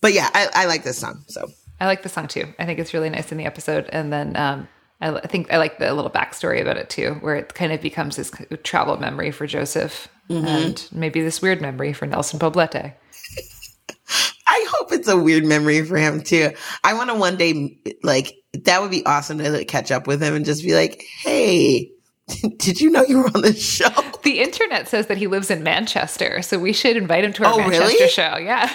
but 0.00 0.12
yeah, 0.12 0.30
I, 0.32 0.48
I 0.54 0.66
like 0.66 0.84
this 0.84 0.98
song. 0.98 1.24
So 1.26 1.50
I 1.80 1.86
like 1.86 2.04
the 2.04 2.08
song 2.08 2.28
too. 2.28 2.54
I 2.58 2.66
think 2.66 2.78
it's 2.78 2.94
really 2.94 3.10
nice 3.10 3.32
in 3.32 3.38
the 3.38 3.46
episode. 3.46 3.88
And 3.90 4.12
then 4.12 4.36
um, 4.36 4.68
I, 5.00 5.08
I 5.16 5.26
think 5.26 5.52
I 5.52 5.56
like 5.56 5.78
the 5.78 5.92
little 5.92 6.10
backstory 6.10 6.60
about 6.60 6.76
it 6.76 6.88
too, 6.88 7.14
where 7.14 7.34
it 7.34 7.52
kind 7.54 7.72
of 7.72 7.80
becomes 7.80 8.14
this 8.14 8.30
travel 8.62 8.96
memory 8.96 9.32
for 9.32 9.48
Joseph 9.48 10.08
and 10.28 10.88
maybe 10.92 11.20
this 11.20 11.42
weird 11.42 11.60
memory 11.60 11.92
for 11.92 12.06
Nelson 12.06 12.38
Poblete. 12.38 12.94
I 14.46 14.66
hope 14.70 14.92
it's 14.92 15.08
a 15.08 15.18
weird 15.18 15.44
memory 15.44 15.84
for 15.84 15.96
him 15.96 16.22
too. 16.22 16.52
I 16.84 16.94
want 16.94 17.10
to 17.10 17.16
one 17.16 17.36
day, 17.36 17.78
like, 18.02 18.34
that 18.64 18.80
would 18.82 18.90
be 18.90 19.04
awesome 19.06 19.38
to 19.38 19.50
like, 19.50 19.68
catch 19.68 19.90
up 19.90 20.06
with 20.06 20.22
him 20.22 20.34
and 20.34 20.44
just 20.44 20.62
be 20.64 20.74
like, 20.74 21.02
hey, 21.18 21.90
did 22.58 22.80
you 22.80 22.90
know 22.90 23.04
you 23.04 23.18
were 23.18 23.30
on 23.34 23.42
the 23.42 23.52
show? 23.54 23.88
The 24.22 24.40
internet 24.40 24.88
says 24.88 25.08
that 25.08 25.18
he 25.18 25.26
lives 25.26 25.50
in 25.50 25.62
Manchester, 25.62 26.40
so 26.42 26.58
we 26.58 26.72
should 26.72 26.96
invite 26.96 27.24
him 27.24 27.32
to 27.34 27.44
our 27.44 27.52
Oh, 27.54 27.58
Manchester 27.58 27.86
really? 27.86 28.08
show. 28.08 28.36
Yeah. 28.38 28.70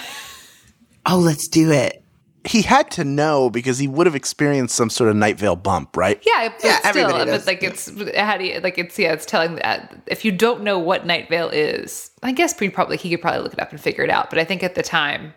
Oh, 1.05 1.17
let's 1.17 1.47
do 1.47 1.71
it. 1.71 2.03
He 2.45 2.61
had 2.61 2.89
to 2.91 3.03
know 3.03 3.49
because 3.49 3.77
he 3.79 3.87
would 3.87 4.05
have 4.07 4.15
experienced 4.15 4.75
some 4.75 4.89
sort 4.89 5.09
of 5.09 5.15
Night 5.15 5.37
Vale 5.37 5.55
bump, 5.57 5.97
right? 5.97 6.21
Yeah, 6.25 6.49
but 6.49 6.63
Yeah, 6.63 6.77
still, 6.79 6.89
everybody 6.89 7.19
but 7.19 7.25
does. 7.25 7.47
like 7.47 7.63
it's 7.63 7.89
how 8.15 8.37
do 8.37 8.45
you 8.45 8.59
like 8.61 8.77
it's 8.77 8.97
yeah, 8.97 9.11
it's 9.11 9.25
telling 9.25 9.55
that 9.55 9.93
if 10.07 10.23
you 10.23 10.31
don't 10.31 10.61
know 10.63 10.79
what 10.79 11.05
Night 11.05 11.27
Vale 11.29 11.49
is, 11.49 12.11
I 12.23 12.31
guess 12.31 12.57
we 12.59 12.69
probably 12.69 12.95
he 12.97 13.09
could 13.09 13.21
probably 13.21 13.41
look 13.41 13.53
it 13.53 13.59
up 13.59 13.71
and 13.71 13.79
figure 13.79 14.03
it 14.05 14.09
out. 14.09 14.29
But 14.29 14.39
I 14.39 14.45
think 14.45 14.63
at 14.63 14.75
the 14.75 14.83
time, 14.83 15.33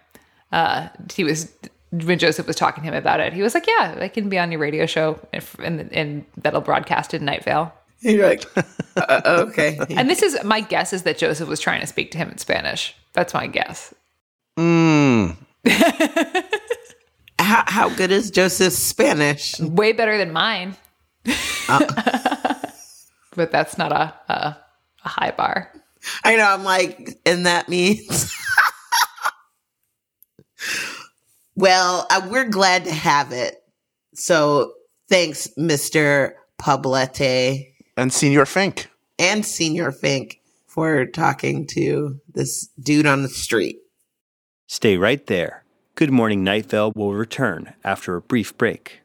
uh, 0.52 0.88
he 1.12 1.24
was 1.24 1.50
when 1.92 2.18
Joseph 2.18 2.46
was 2.46 2.56
talking 2.56 2.82
to 2.82 2.88
him 2.88 2.94
about 2.94 3.20
it, 3.20 3.32
he 3.32 3.42
was 3.42 3.54
like, 3.54 3.66
"Yeah, 3.66 3.98
I 4.00 4.08
can 4.08 4.28
be 4.28 4.38
on 4.38 4.50
your 4.50 4.60
radio 4.60 4.86
show, 4.86 5.18
and, 5.32 5.44
and, 5.62 5.92
and 5.92 6.24
that'll 6.38 6.60
broadcast 6.60 7.14
in 7.14 7.24
Night 7.24 7.44
Vale." 7.44 7.72
You're 8.00 8.26
like, 8.26 8.44
uh, 8.96 9.20
okay. 9.26 9.78
And 9.90 10.10
this 10.10 10.22
is 10.22 10.42
my 10.42 10.60
guess 10.60 10.92
is 10.92 11.04
that 11.04 11.18
Joseph 11.18 11.48
was 11.48 11.60
trying 11.60 11.80
to 11.82 11.86
speak 11.86 12.10
to 12.12 12.18
him 12.18 12.30
in 12.30 12.38
Spanish. 12.38 12.96
That's 13.12 13.32
my 13.32 13.46
guess. 13.46 13.94
Mm. 14.58 15.36
how, 17.38 17.62
how 17.68 17.88
good 17.90 18.10
is 18.10 18.32
Joseph's 18.32 18.78
Spanish? 18.78 19.60
Way 19.60 19.92
better 19.92 20.18
than 20.18 20.32
mine. 20.32 20.76
Uh. 21.68 22.54
but 23.36 23.52
that's 23.52 23.78
not 23.78 23.92
a, 23.92 24.12
a 24.28 24.56
a 25.04 25.08
high 25.08 25.30
bar. 25.32 25.70
I 26.24 26.36
know. 26.36 26.46
I'm 26.46 26.64
like, 26.64 27.20
and 27.24 27.46
that 27.46 27.68
means. 27.68 28.34
Well, 31.56 32.06
uh, 32.10 32.26
we're 32.30 32.48
glad 32.48 32.84
to 32.84 32.92
have 32.92 33.32
it. 33.32 33.62
So 34.14 34.72
thanks, 35.08 35.48
Mr. 35.58 36.32
Poblete 36.60 37.66
And 37.96 38.12
Senior 38.12 38.44
Fink. 38.46 38.88
and 39.18 39.44
Senior 39.44 39.92
Fink 39.92 40.40
for 40.66 41.06
talking 41.06 41.66
to 41.68 42.18
this 42.34 42.68
dude 42.80 43.06
on 43.06 43.22
the 43.22 43.28
street. 43.28 43.78
Stay 44.66 44.96
right 44.96 45.26
there. 45.26 45.64
Good 45.94 46.10
Morning 46.10 46.42
Night 46.42 46.66
Vale 46.66 46.92
will 46.96 47.12
return 47.12 47.74
after 47.84 48.16
a 48.16 48.22
brief 48.22 48.56
break. 48.56 49.00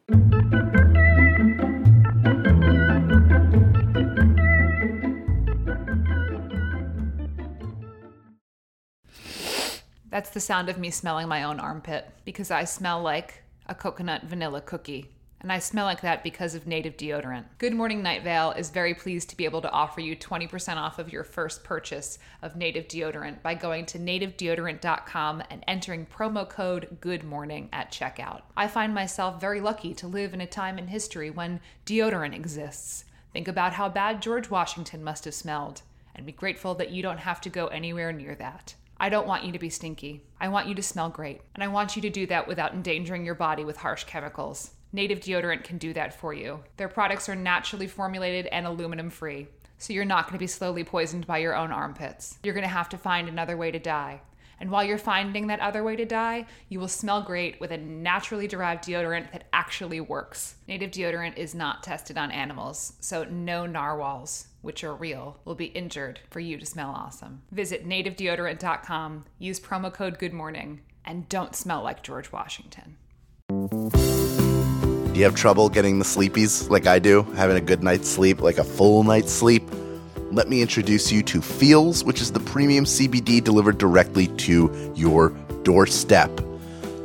That's 10.10 10.30
the 10.30 10.39
sound 10.39 10.70
of 10.70 10.78
me 10.78 10.89
smelling 10.89 11.28
my 11.28 11.43
own 11.43 11.60
armpit 11.60 12.10
because 12.24 12.49
I 12.49 12.64
smell 12.64 13.01
like 13.01 13.43
a 13.66 13.76
coconut 13.76 14.24
vanilla 14.24 14.62
cookie. 14.62 15.12
And 15.39 15.51
I 15.51 15.60
smell 15.60 15.86
like 15.86 16.01
that 16.01 16.24
because 16.24 16.55
of 16.55 16.66
native 16.66 16.97
deodorant. 16.97 17.43
Good 17.60 17.74
Morning 17.74 18.01
Night 18.01 18.24
Vale 18.24 18.53
is 18.53 18.72
very 18.72 18.95
pleased 18.95 19.30
to 19.30 19.38
be 19.38 19.45
able 19.45 19.62
to 19.62 19.70
offer 19.70 20.01
you 20.01 20.16
20% 20.16 20.78
off 20.78 20.97
of 20.97 21.14
your 21.14 21.24
first 21.24 21.64
purchase 21.64 22.18
of 22.41 22.55
native 22.55 22.88
deodorant 22.88 23.43
by 23.43 23.53
going 23.53 23.86
to 23.88 23.99
nativedeodorant.com 23.99 25.43
and 25.51 25.64
entering 25.68 26.08
promo 26.08 26.49
code 26.49 26.97
Good 27.01 27.24
Morning 27.24 27.70
at 27.72 27.91
checkout. 27.91 28.41
I 28.55 28.68
find 28.68 28.95
myself 28.95 29.39
very 29.39 29.62
lucky 29.62 29.93
to 29.95 30.08
live 30.08 30.34
in 30.34 30.41
a 30.41 30.47
time 30.47 30.80
in 30.80 30.88
history 30.88 31.30
when 31.30 31.60
deodorant 31.86 32.34
exists. 32.34 33.05
Think 33.32 33.47
about 33.47 33.74
how 33.74 33.89
bad 33.89 34.24
George 34.24 34.49
Washington 34.49 35.03
must 35.03 35.26
have 35.26 35.36
smelled, 35.36 35.84
and 36.16 36.26
be 36.26 36.32
grateful 36.32 36.74
that 36.76 36.89
you 36.91 37.03
don't 37.03 37.20
have 37.20 37.41
to 37.41 37.49
go 37.49 37.68
anywhere 37.68 38.12
near 38.12 38.34
that. 38.36 38.74
I 39.00 39.10
don't 39.10 39.28
want 39.28 39.43
you 39.43 39.52
to 39.52 39.60
be 39.60 39.70
stinky. 39.70 40.24
I 40.39 40.48
want 40.48 40.68
you 40.68 40.76
to 40.76 40.82
smell 40.82 41.10
great. 41.10 41.41
And 41.54 41.64
I 41.64 41.68
want 41.68 41.95
you 41.95 42.02
to 42.02 42.10
do 42.10 42.26
that 42.28 42.48
without 42.48 42.74
endangering 42.74 43.26
your 43.26 43.36
body 43.36 43.64
with 43.64 43.78
harsh 43.78 44.06
chemicals. 44.06 44.72
Native 44.91 45.20
deodorant 45.20 45.64
can 45.64 45.78
do 45.78 45.93
that 45.93 46.14
for 46.14 46.34
you. 46.34 46.64
Their 46.78 46.88
products 46.88 47.30
are 47.30 47.36
naturally 47.36 47.88
formulated 47.88 48.48
and 48.48 48.66
aluminum 48.66 49.10
free, 49.10 49.48
so 49.78 49.93
you're 49.93 50.06
not 50.06 50.26
going 50.26 50.34
to 50.34 50.39
be 50.39 50.48
slowly 50.48 50.84
poisoned 50.84 51.28
by 51.28 51.39
your 51.39 51.56
own 51.56 51.72
armpits. 51.72 52.39
You're 52.41 52.54
going 52.54 52.64
to 52.64 52.70
have 52.70 52.89
to 52.89 52.98
find 52.98 53.28
another 53.28 53.58
way 53.58 53.70
to 53.70 53.80
die. 53.80 54.22
And 54.60 54.72
while 54.72 54.84
you're 54.84 54.97
finding 54.97 55.47
that 55.47 55.60
other 55.60 55.84
way 55.84 55.95
to 55.95 56.05
die, 56.05 56.45
you 56.70 56.80
will 56.80 56.88
smell 56.88 57.22
great 57.22 57.60
with 57.60 57.72
a 57.72 57.78
naturally 57.78 58.47
derived 58.47 58.84
deodorant 58.86 59.32
that 59.32 59.45
actually 59.53 60.01
works. 60.01 60.55
Native 60.68 60.91
deodorant 60.91 61.38
is 61.38 61.53
not 61.53 61.84
tested 61.84 62.18
on 62.18 62.32
animals, 62.32 62.93
so 62.99 63.24
no 63.26 63.66
narwhals, 63.66 64.47
which 64.62 64.84
are 64.84 64.95
real, 64.95 65.39
will 65.45 65.55
be 65.55 65.66
injured 65.66 66.20
for 66.30 66.39
you 66.39 66.58
to 66.58 66.66
smell 66.66 66.89
awesome. 66.89 67.41
Visit 67.51 67.88
nativedeodorant.com, 67.88 69.26
use 69.38 69.60
promo 69.60 69.93
code 69.93 70.18
GOODMORNING, 70.18 70.82
and 71.05 71.30
don't 71.30 71.55
smell 71.55 71.84
like 71.84 72.03
George 72.03 72.32
Washington. 72.32 72.97
Do 73.49 75.22
you 75.22 75.24
have 75.24 75.36
trouble 75.36 75.70
getting 75.70 75.99
the 75.99 76.05
sleepies 76.05 76.70
like 76.70 76.86
I 76.86 76.99
do, 76.99 77.24
having 77.36 77.58
a 77.58 77.62
good 77.62 77.82
night's 77.82 78.10
sleep, 78.10 78.41
like 78.41 78.58
a 78.58 78.64
full 78.64 79.03
night's 79.03 79.32
sleep? 79.32 79.64
Let 80.32 80.49
me 80.49 80.61
introduce 80.61 81.09
you 81.09 81.23
to 81.23 81.41
Feals, 81.41 82.03
which 82.03 82.19
is 82.19 82.34
the 82.34 82.41
premium 82.41 82.84
CBD 82.84 83.41
delivered 83.41 83.78
directly 83.78 84.28
to 84.28 84.91
your 84.93 85.30
doorstep. 85.63 86.30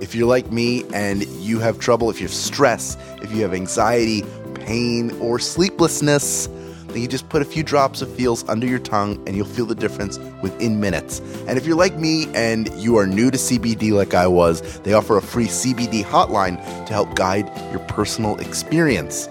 If 0.01 0.13
you're 0.13 0.27
like 0.27 0.51
me 0.51 0.83
and 0.93 1.25
you 1.39 1.61
have 1.61 1.79
trouble, 1.79 2.11
if 2.11 2.21
you 2.21 2.27
have 2.27 2.35
stress, 2.35 2.97
if 3.23 3.33
you 3.33 3.43
have 3.43 3.55
anxiety, 3.55 4.25
pain, 4.55 5.13
or 5.21 5.39
sleeplessness, 5.39 6.49
then 6.89 7.01
you 7.01 7.07
just 7.07 7.29
put 7.29 7.43
a 7.43 7.45
few 7.45 7.63
drops 7.63 8.03
of 8.03 8.13
Feals 8.17 8.47
under 8.49 8.67
your 8.67 8.81
tongue 8.81 9.23
and 9.29 9.37
you'll 9.37 9.47
feel 9.47 9.67
the 9.67 9.77
difference 9.77 10.19
within 10.43 10.81
minutes. 10.81 11.21
And 11.47 11.57
if 11.57 11.65
you're 11.65 11.77
like 11.77 11.97
me 11.97 12.27
and 12.35 12.69
you 12.75 12.97
are 12.97 13.07
new 13.07 13.31
to 13.31 13.39
CBD 13.39 13.93
like 13.93 14.15
I 14.15 14.27
was, 14.27 14.81
they 14.81 14.95
offer 14.95 15.17
a 15.17 15.23
free 15.23 15.47
CBD 15.47 16.03
hotline 16.03 16.57
to 16.87 16.93
help 16.93 17.15
guide 17.15 17.47
your 17.71 17.81
personal 17.87 18.37
experience. 18.41 19.29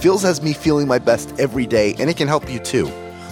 Feals 0.00 0.22
has 0.22 0.40
me 0.40 0.54
feeling 0.54 0.88
my 0.88 0.98
best 0.98 1.38
every 1.38 1.66
day 1.66 1.94
and 1.98 2.08
it 2.08 2.16
can 2.16 2.26
help 2.26 2.50
you 2.50 2.58
too. 2.58 2.90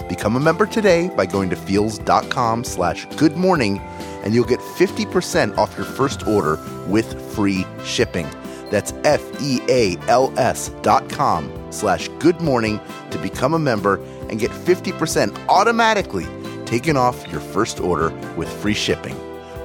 Become 0.08 0.36
a 0.36 0.40
member 0.40 0.66
today 0.66 1.08
by 1.08 1.26
going 1.26 1.50
to 1.50 1.56
feals.com 1.56 2.64
slash 2.64 3.06
good 3.16 3.36
morning 3.36 3.78
and 4.24 4.34
you'll 4.34 4.44
get 4.44 4.60
50% 4.60 5.56
off 5.56 5.76
your 5.76 5.86
first 5.86 6.26
order 6.26 6.58
with 6.86 7.34
free 7.34 7.64
shipping. 7.84 8.28
That's 8.70 8.92
F-E-A-L-S 9.04 10.68
dot 10.82 11.08
com 11.08 11.72
slash 11.72 12.08
good 12.18 12.40
morning 12.40 12.80
to 13.10 13.18
become 13.18 13.54
a 13.54 13.58
member 13.58 14.02
and 14.28 14.38
get 14.38 14.50
50% 14.50 15.48
automatically 15.48 16.26
taken 16.66 16.96
off 16.96 17.26
your 17.32 17.40
first 17.40 17.80
order 17.80 18.10
with 18.36 18.48
free 18.60 18.74
shipping. 18.74 19.16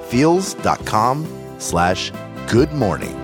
Feals.com 0.08 1.56
slash 1.58 2.12
good 2.46 2.72
morning. 2.72 3.23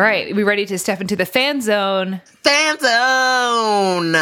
All 0.00 0.06
right, 0.06 0.34
we 0.34 0.44
ready 0.44 0.64
to 0.64 0.78
step 0.78 1.02
into 1.02 1.14
the 1.14 1.26
fan 1.26 1.60
zone? 1.60 2.22
Fan 2.42 2.78
zone. 2.78 4.16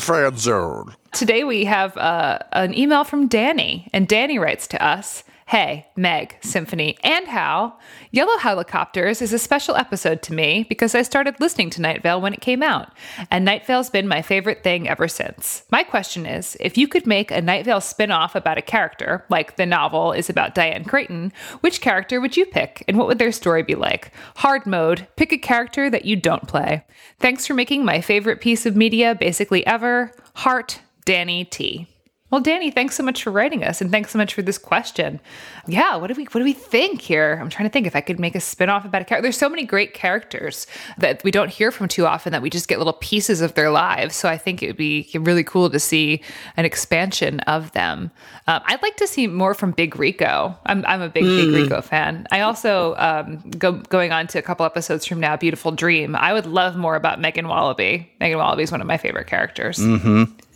Friend 0.00 0.38
zone. 0.38 0.96
Today 1.12 1.44
we 1.44 1.66
have 1.66 1.94
uh, 1.98 2.38
an 2.52 2.72
email 2.74 3.04
from 3.04 3.28
Danny, 3.28 3.90
and 3.92 4.08
Danny 4.08 4.38
writes 4.38 4.66
to 4.68 4.82
us 4.82 5.22
Hey, 5.50 5.88
Meg, 5.96 6.36
Symphony, 6.42 6.96
and 7.02 7.26
Hal. 7.26 7.76
Yellow 8.12 8.38
Helicopters 8.38 9.20
is 9.20 9.32
a 9.32 9.38
special 9.40 9.74
episode 9.74 10.22
to 10.22 10.32
me 10.32 10.64
because 10.68 10.94
I 10.94 11.02
started 11.02 11.40
listening 11.40 11.70
to 11.70 11.80
Night 11.80 12.04
Vale 12.04 12.20
when 12.20 12.32
it 12.32 12.40
came 12.40 12.62
out, 12.62 12.92
and 13.32 13.44
Night 13.44 13.66
Vale's 13.66 13.90
been 13.90 14.06
my 14.06 14.22
favorite 14.22 14.62
thing 14.62 14.88
ever 14.88 15.08
since. 15.08 15.64
My 15.72 15.82
question 15.82 16.24
is 16.24 16.56
if 16.60 16.78
you 16.78 16.86
could 16.86 17.04
make 17.04 17.32
a 17.32 17.42
Night 17.42 17.64
Vale 17.64 17.80
spin 17.80 18.12
off 18.12 18.36
about 18.36 18.58
a 18.58 18.62
character, 18.62 19.24
like 19.28 19.56
the 19.56 19.66
novel 19.66 20.12
is 20.12 20.30
about 20.30 20.54
Diane 20.54 20.84
Creighton, 20.84 21.32
which 21.62 21.80
character 21.80 22.20
would 22.20 22.36
you 22.36 22.46
pick, 22.46 22.84
and 22.86 22.96
what 22.96 23.08
would 23.08 23.18
their 23.18 23.32
story 23.32 23.64
be 23.64 23.74
like? 23.74 24.12
Hard 24.36 24.66
mode, 24.66 25.08
pick 25.16 25.32
a 25.32 25.36
character 25.36 25.90
that 25.90 26.04
you 26.04 26.14
don't 26.14 26.46
play. 26.46 26.84
Thanks 27.18 27.44
for 27.44 27.54
making 27.54 27.84
my 27.84 28.00
favorite 28.00 28.40
piece 28.40 28.66
of 28.66 28.76
media 28.76 29.16
basically 29.16 29.66
ever. 29.66 30.12
Heart, 30.34 30.80
Danny 31.04 31.44
T. 31.44 31.88
Well, 32.30 32.40
Danny, 32.40 32.70
thanks 32.70 32.94
so 32.94 33.02
much 33.02 33.24
for 33.24 33.32
writing 33.32 33.64
us, 33.64 33.80
and 33.80 33.90
thanks 33.90 34.12
so 34.12 34.18
much 34.18 34.34
for 34.34 34.42
this 34.42 34.56
question. 34.56 35.18
Yeah, 35.66 35.96
what 35.96 36.06
do 36.06 36.14
we 36.14 36.24
what 36.24 36.38
do 36.38 36.44
we 36.44 36.52
think 36.52 37.00
here? 37.00 37.38
I'm 37.40 37.50
trying 37.50 37.68
to 37.68 37.72
think 37.72 37.88
if 37.88 37.96
I 37.96 38.00
could 38.00 38.20
make 38.20 38.36
a 38.36 38.38
spinoff 38.38 38.84
about 38.84 39.02
a 39.02 39.04
character. 39.04 39.22
There's 39.22 39.36
so 39.36 39.48
many 39.48 39.64
great 39.64 39.94
characters 39.94 40.68
that 40.98 41.24
we 41.24 41.32
don't 41.32 41.50
hear 41.50 41.72
from 41.72 41.88
too 41.88 42.06
often 42.06 42.30
that 42.32 42.40
we 42.40 42.48
just 42.48 42.68
get 42.68 42.78
little 42.78 42.92
pieces 42.94 43.40
of 43.40 43.54
their 43.54 43.70
lives. 43.70 44.14
So 44.14 44.28
I 44.28 44.38
think 44.38 44.62
it 44.62 44.68
would 44.68 44.76
be 44.76 45.10
really 45.14 45.42
cool 45.42 45.70
to 45.70 45.80
see 45.80 46.22
an 46.56 46.64
expansion 46.64 47.40
of 47.40 47.72
them. 47.72 48.12
Um, 48.46 48.62
I'd 48.64 48.82
like 48.82 48.96
to 48.98 49.08
see 49.08 49.26
more 49.26 49.52
from 49.54 49.72
Big 49.72 49.98
Rico. 49.98 50.56
I'm 50.66 50.84
I'm 50.86 51.02
a 51.02 51.08
big 51.08 51.24
Big 51.24 51.50
Rico 51.50 51.80
fan. 51.80 52.28
I 52.30 52.42
also 52.42 52.94
um, 52.96 53.40
go 53.58 53.72
going 53.72 54.12
on 54.12 54.28
to 54.28 54.38
a 54.38 54.42
couple 54.42 54.64
episodes 54.64 55.04
from 55.04 55.18
now. 55.18 55.36
Beautiful 55.36 55.72
Dream. 55.72 56.14
I 56.14 56.32
would 56.32 56.46
love 56.46 56.76
more 56.76 56.94
about 56.94 57.20
Megan 57.20 57.48
Wallaby. 57.48 58.08
Megan 58.20 58.38
Wallaby 58.38 58.62
is 58.62 58.70
one 58.70 58.80
of 58.80 58.86
my 58.86 58.98
favorite 58.98 59.26
characters. 59.26 59.80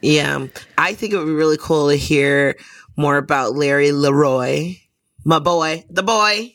Yeah. 0.05 0.47
I 0.79 0.95
think 0.95 1.13
it 1.13 1.19
would 1.19 1.27
be 1.27 1.33
really 1.33 1.59
cool 1.59 1.89
to 1.89 1.97
hear 1.97 2.57
more 2.97 3.17
about 3.17 3.55
Larry 3.55 3.93
Leroy. 3.93 4.77
My 5.25 5.39
boy. 5.39 5.85
The 5.91 6.03
boy. 6.03 6.55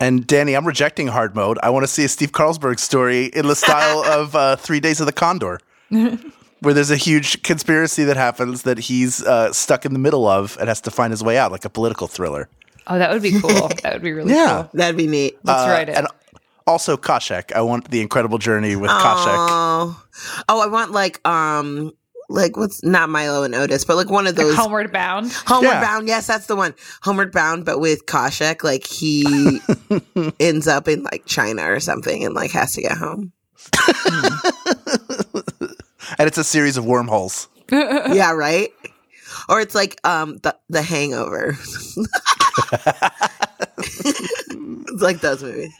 And 0.00 0.26
Danny, 0.26 0.54
I'm 0.56 0.66
rejecting 0.66 1.06
hard 1.08 1.34
mode. 1.34 1.58
I 1.62 1.70
want 1.70 1.84
to 1.84 1.88
see 1.88 2.04
a 2.04 2.08
Steve 2.08 2.32
Carlsberg 2.32 2.78
story 2.78 3.26
in 3.26 3.46
the 3.46 3.54
style 3.56 4.02
of 4.20 4.34
uh, 4.34 4.56
Three 4.56 4.80
Days 4.80 5.00
of 5.00 5.06
the 5.06 5.12
Condor, 5.12 5.60
where 5.88 6.74
there's 6.74 6.90
a 6.90 6.96
huge 6.96 7.42
conspiracy 7.42 8.04
that 8.04 8.16
happens 8.16 8.62
that 8.62 8.78
he's 8.78 9.22
uh, 9.24 9.52
stuck 9.52 9.84
in 9.84 9.92
the 9.92 9.98
middle 9.98 10.26
of 10.26 10.56
and 10.58 10.68
has 10.68 10.80
to 10.82 10.90
find 10.90 11.12
his 11.12 11.22
way 11.22 11.38
out, 11.38 11.52
like 11.52 11.64
a 11.64 11.70
political 11.70 12.06
thriller. 12.08 12.48
Oh, 12.86 12.98
that 12.98 13.12
would 13.12 13.22
be 13.22 13.40
cool. 13.40 13.68
that 13.82 13.92
would 13.94 14.02
be 14.02 14.12
really 14.12 14.32
Yeah. 14.34 14.62
cool. 14.62 14.70
That'd 14.74 14.96
be 14.96 15.06
neat. 15.06 15.38
Let's 15.44 15.62
Uh, 15.62 15.68
write 15.70 15.88
it. 15.88 15.96
And 15.96 16.06
also 16.66 16.96
Khoshekh. 16.96 17.52
I 17.52 17.60
want 17.62 17.90
the 17.90 18.00
incredible 18.00 18.38
journey 18.38 18.74
with 18.76 18.90
Khoshekh. 18.90 19.26
Oh, 19.48 20.04
oh, 20.48 20.60
I 20.60 20.66
want 20.66 20.90
like 20.90 21.26
um, 21.26 21.92
like 22.28 22.56
what's 22.56 22.82
not 22.82 23.08
Milo 23.08 23.42
and 23.42 23.54
Otis, 23.54 23.84
but 23.84 23.96
like 23.96 24.10
one 24.10 24.26
of 24.26 24.36
those 24.36 24.54
Homeward 24.54 24.92
Bound. 24.92 25.32
Homeward 25.46 25.72
Yeah. 25.72 25.80
Bound. 25.80 26.08
Yes, 26.08 26.26
that's 26.26 26.46
the 26.46 26.56
one. 26.56 26.74
Homeward 27.02 27.32
Bound, 27.32 27.64
but 27.64 27.80
with 27.80 28.06
Khoshekh, 28.06 28.62
like 28.64 28.86
he 28.86 29.60
ends 30.40 30.66
up 30.66 30.88
in 30.88 31.02
like 31.04 31.24
China 31.26 31.70
or 31.70 31.80
something, 31.80 32.24
and 32.24 32.34
like 32.34 32.50
has 32.52 32.72
to 32.74 32.82
get 32.82 32.92
home. 32.96 33.32
And 36.18 36.26
it's 36.28 36.36
a 36.36 36.44
series 36.44 36.76
of 36.76 36.84
wormholes. 36.84 37.48
yeah, 37.72 38.32
right. 38.32 38.68
Or 39.48 39.60
it's 39.60 39.74
like 39.74 39.98
um 40.04 40.36
the 40.38 40.54
the 40.68 40.82
Hangover. 40.82 41.56
it's 43.78 45.02
like 45.02 45.20
those 45.20 45.42
movies. 45.42 45.72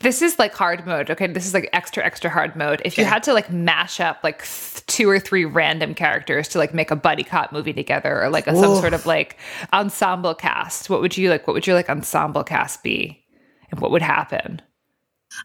This 0.00 0.22
is 0.22 0.38
like 0.38 0.54
hard 0.54 0.86
mode. 0.86 1.10
Okay, 1.10 1.26
this 1.26 1.46
is 1.46 1.52
like 1.52 1.68
extra 1.74 2.02
extra 2.02 2.30
hard 2.30 2.56
mode. 2.56 2.80
If 2.86 2.96
you 2.96 3.04
had 3.04 3.22
to 3.24 3.34
like 3.34 3.50
mash 3.50 4.00
up 4.00 4.18
like 4.22 4.38
th- 4.38 4.86
two 4.86 5.08
or 5.08 5.18
three 5.18 5.44
random 5.44 5.94
characters 5.94 6.48
to 6.48 6.58
like 6.58 6.72
make 6.72 6.90
a 6.90 6.96
buddy 6.96 7.22
cop 7.22 7.52
movie 7.52 7.74
together, 7.74 8.22
or 8.22 8.30
like 8.30 8.46
a, 8.46 8.56
some 8.56 8.76
sort 8.76 8.94
of 8.94 9.04
like 9.04 9.36
ensemble 9.74 10.34
cast, 10.34 10.88
what 10.88 11.02
would 11.02 11.18
you 11.18 11.28
like? 11.28 11.46
What 11.46 11.52
would 11.52 11.66
your 11.66 11.76
like 11.76 11.90
ensemble 11.90 12.44
cast 12.44 12.82
be, 12.82 13.22
and 13.70 13.78
what 13.80 13.90
would 13.90 14.00
happen? 14.00 14.62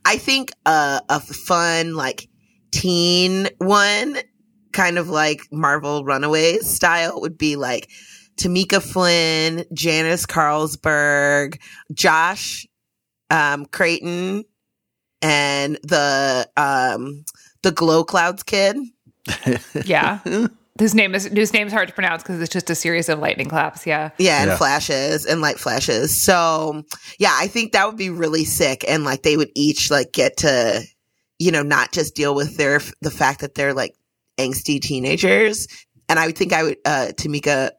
I 0.05 0.17
think 0.17 0.51
uh, 0.65 1.01
a 1.09 1.19
fun 1.19 1.95
like 1.95 2.29
teen 2.71 3.49
one, 3.57 4.17
kind 4.71 4.97
of 4.97 5.09
like 5.09 5.41
Marvel 5.51 6.05
Runaways 6.05 6.69
style, 6.69 7.19
would 7.19 7.37
be 7.37 7.57
like 7.57 7.89
Tamika 8.37 8.81
Flynn, 8.81 9.65
Janice 9.73 10.25
Carlsberg, 10.25 11.59
Josh 11.93 12.65
um, 13.29 13.65
Creighton, 13.65 14.43
and 15.21 15.77
the 15.83 16.49
um, 16.57 17.25
the 17.63 17.71
Glow 17.71 18.03
Clouds 18.03 18.43
kid. 18.43 18.77
Yeah, 19.85 20.19
whose 20.79 20.93
name 20.93 21.15
is 21.15 21.25
whose 21.25 21.53
name's 21.53 21.71
hard 21.73 21.87
to 21.87 21.93
pronounce 21.93 22.21
because 22.23 22.39
it's 22.41 22.51
just 22.51 22.69
a 22.69 22.75
series 22.75 23.09
of 23.09 23.19
lightning 23.19 23.47
claps. 23.49 23.85
Yeah, 23.87 24.11
Yeah, 24.17 24.41
and 24.41 24.51
Yeah. 24.51 24.57
flashes 24.57 25.25
and 25.25 25.41
light 25.41 25.59
flashes. 25.59 26.21
So 26.21 26.83
yeah, 27.19 27.31
I 27.33 27.47
think 27.47 27.71
that 27.71 27.87
would 27.87 27.97
be 27.97 28.09
really 28.09 28.45
sick. 28.45 28.83
And 28.87 29.03
like 29.03 29.23
they 29.23 29.37
would 29.37 29.49
each 29.55 29.89
like 29.89 30.11
get 30.11 30.37
to 30.37 30.83
you 31.39 31.51
know, 31.51 31.63
not 31.63 31.91
just 31.91 32.15
deal 32.15 32.33
with 32.35 32.55
their 32.57 32.79
the 33.01 33.11
fact 33.11 33.41
that 33.41 33.55
they're 33.55 33.73
like 33.73 33.95
angsty 34.37 34.79
teenagers. 34.81 35.67
And 36.07 36.19
I 36.19 36.27
would 36.27 36.37
think 36.37 36.53
I 36.53 36.63
would 36.63 36.77
uh 36.85 37.07
Tamika 37.13 37.71